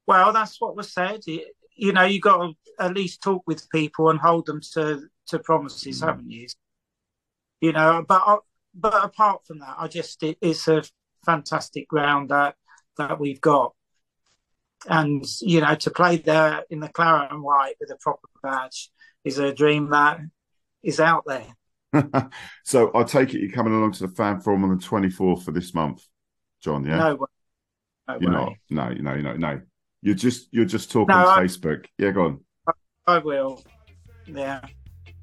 Well, 0.08 0.32
that's 0.32 0.60
what 0.60 0.76
was 0.76 0.92
said. 0.92 1.20
It- 1.26 1.52
you 1.78 1.92
know, 1.92 2.04
you 2.04 2.20
got 2.20 2.38
to 2.38 2.52
at 2.80 2.94
least 2.94 3.22
talk 3.22 3.42
with 3.46 3.68
people 3.70 4.08
and 4.10 4.18
hold 4.18 4.46
them 4.46 4.60
to 4.72 5.02
to 5.28 5.38
promises, 5.38 6.00
Mm. 6.00 6.06
haven't 6.06 6.30
you? 6.30 6.46
You 7.60 7.72
know, 7.72 8.02
but 8.08 8.22
I, 8.26 8.36
but 8.74 9.04
apart 9.04 9.42
from 9.46 9.58
that, 9.58 9.76
I 9.78 9.86
just 9.86 10.22
it, 10.22 10.38
it's 10.40 10.66
a 10.68 10.82
fantastic 11.26 11.86
ground 11.88 12.30
that 12.30 12.54
that 12.98 13.18
we've 13.20 13.40
got, 13.40 13.74
and 14.88 15.24
you 15.40 15.60
know, 15.60 15.74
to 15.76 15.90
play 15.90 16.16
there 16.18 16.64
in 16.70 16.80
the 16.80 16.88
claret 16.88 17.32
and 17.32 17.42
white 17.42 17.74
with 17.80 17.90
a 17.90 17.96
proper 17.96 18.28
badge 18.42 18.90
is 19.24 19.38
a 19.38 19.52
dream 19.52 19.90
that 19.90 20.20
is 20.82 21.00
out 21.00 21.24
there. 21.26 21.46
so 22.64 22.90
I 22.94 23.02
take 23.04 23.34
it 23.34 23.40
you're 23.40 23.50
coming 23.52 23.74
along 23.74 23.92
to 23.92 24.06
the 24.06 24.14
fan 24.14 24.40
forum 24.40 24.64
on 24.64 24.70
the 24.76 24.84
24th 24.84 25.42
for 25.44 25.50
this 25.52 25.74
month, 25.74 26.04
John. 26.62 26.84
Yeah, 26.84 26.96
No 26.98 27.14
way. 27.16 27.26
No 28.08 28.18
you're 28.20 28.30
way. 28.30 28.36
not. 28.36 28.52
No, 28.70 28.90
you 28.94 29.02
know, 29.02 29.14
you 29.14 29.22
know, 29.22 29.36
no. 29.36 29.60
You're 30.02 30.14
just 30.14 30.48
you're 30.52 30.64
just 30.66 30.92
talking 30.92 31.14
No, 31.16 31.26
I- 31.28 31.40
Facebook. 31.44 31.86
Yeah, 31.98 32.10
go 32.12 32.24
on. 32.26 32.40
I 33.06 33.18
will. 33.18 33.62
Yeah. 34.26 34.60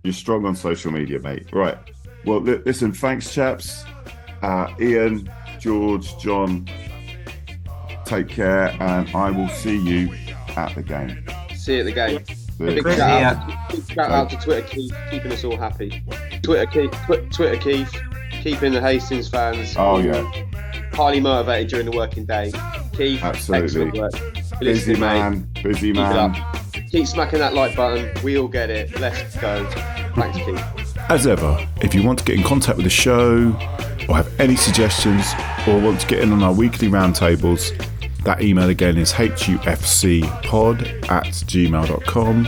You're 0.03 0.13
strong 0.13 0.45
on 0.45 0.55
social 0.55 0.91
media, 0.91 1.19
mate. 1.19 1.53
Right. 1.53 1.77
Well, 2.25 2.39
li- 2.41 2.61
listen. 2.65 2.91
Thanks, 2.91 3.33
chaps. 3.33 3.83
Uh, 4.41 4.67
Ian, 4.81 5.29
George, 5.59 6.17
John. 6.17 6.67
Take 8.13 8.29
care, 8.29 8.67
and 8.79 9.09
I 9.15 9.31
will 9.31 9.47
see 9.49 9.75
you 9.77 10.13
at 10.55 10.75
the 10.75 10.83
game. 10.83 11.25
See 11.55 11.73
you 11.73 11.79
at 11.79 11.85
the 11.85 11.91
game. 11.91 12.23
Big 12.59 12.83
shout, 12.83 12.99
out, 13.39 13.69
big 13.71 13.91
shout 13.91 14.11
out 14.11 14.29
to 14.29 14.37
Twitter 14.37 14.67
Keith, 14.67 14.95
keeping 15.09 15.31
us 15.31 15.43
all 15.43 15.57
happy. 15.57 16.03
Twitter 16.43 16.67
Keith, 16.67 16.91
Twi- 17.07 17.27
Twitter 17.31 17.57
Keith, 17.57 18.01
keeping 18.43 18.71
the 18.73 18.79
Hastings 18.79 19.27
fans 19.27 19.73
Oh 19.77 19.97
yeah, 19.97 20.21
highly 20.93 21.19
motivated 21.19 21.69
during 21.69 21.89
the 21.89 21.97
working 21.97 22.25
day. 22.25 22.51
Keith, 22.95 23.23
Absolutely. 23.23 23.65
excellent 23.65 23.97
work. 23.97 24.11
busy 24.59 24.93
Listening, 24.93 24.99
mate. 24.99 25.19
man, 25.19 25.49
busy 25.63 25.87
Keep 25.87 25.95
it 25.95 25.99
man. 25.99 26.35
up. 26.35 26.57
Keep 26.91 27.07
smacking 27.07 27.39
that 27.39 27.55
like 27.55 27.75
button. 27.75 28.11
We 28.23 28.37
all 28.37 28.47
get 28.47 28.69
it. 28.69 28.99
Let's 28.99 29.35
go. 29.37 29.65
Thanks, 30.15 30.37
Keith. 30.37 30.95
As 31.09 31.25
ever, 31.25 31.67
if 31.81 31.95
you 31.95 32.03
want 32.03 32.19
to 32.19 32.25
get 32.25 32.35
in 32.37 32.43
contact 32.43 32.77
with 32.77 32.83
the 32.85 32.89
show 32.91 33.47
or 34.07 34.15
have 34.15 34.31
any 34.39 34.55
suggestions 34.55 35.33
or 35.67 35.79
want 35.81 35.99
to 36.01 36.07
get 36.07 36.19
in 36.19 36.31
on 36.31 36.43
our 36.43 36.53
weekly 36.53 36.87
roundtables, 36.89 37.71
that 38.23 38.41
email 38.41 38.69
again 38.69 38.97
is 38.97 39.11
hufcpod 39.11 41.09
at 41.09 41.25
gmail.com 41.25 42.47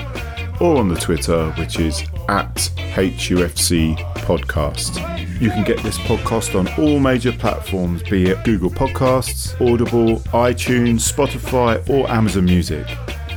or 0.61 0.77
on 0.77 0.87
the 0.87 0.95
Twitter, 0.95 1.51
which 1.51 1.79
is 1.79 2.01
at 2.29 2.55
HUFC 2.95 3.97
podcast. 4.15 4.95
You 5.41 5.49
can 5.49 5.63
get 5.63 5.83
this 5.83 5.97
podcast 5.99 6.57
on 6.57 6.67
all 6.81 6.99
major 6.99 7.31
platforms, 7.31 8.03
be 8.03 8.27
it 8.27 8.43
Google 8.43 8.69
Podcasts, 8.69 9.53
Audible, 9.61 10.19
iTunes, 10.31 11.11
Spotify, 11.11 11.87
or 11.89 12.09
Amazon 12.09 12.45
Music. 12.45 12.87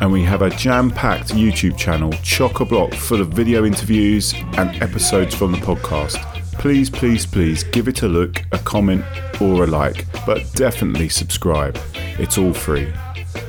And 0.01 0.13
we 0.13 0.23
have 0.23 0.43
a 0.43 0.51
jam 0.51 0.91
packed 0.91 1.31
YouTube 1.31 1.77
channel, 1.77 2.13
chock 2.23 2.61
a 2.61 2.65
block, 2.65 2.95
full 2.95 3.21
of 3.21 3.31
video 3.31 3.65
interviews 3.65 4.33
and 4.57 4.81
episodes 4.81 5.35
from 5.35 5.51
the 5.51 5.59
podcast. 5.59 6.23
Please, 6.53 6.89
please, 6.89 7.27
please 7.27 7.65
give 7.65 7.89
it 7.89 8.03
a 8.03 8.09
look, 8.09 8.45
a 8.53 8.59
comment, 8.59 9.05
or 9.41 9.65
a 9.65 9.67
like, 9.67 10.07
but 10.25 10.53
definitely 10.53 11.09
subscribe. 11.09 11.77
It's 12.19 12.37
all 12.37 12.53
free. 12.53 12.93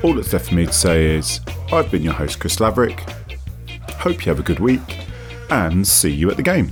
All 0.04 0.14
that's 0.14 0.32
left 0.32 0.50
for 0.50 0.56
me 0.56 0.66
to 0.66 0.74
say 0.74 1.16
is 1.16 1.42
I've 1.72 1.90
been 1.90 2.04
your 2.04 2.14
host, 2.14 2.40
Chris 2.40 2.58
Laverick. 2.58 3.00
Hope 3.94 4.26
you 4.26 4.30
have 4.30 4.40
a 4.40 4.44
good 4.44 4.60
week 4.60 5.08
and 5.50 5.88
see 5.88 6.12
you 6.12 6.30
at 6.30 6.38
the 6.38 6.44
game. 6.44 6.72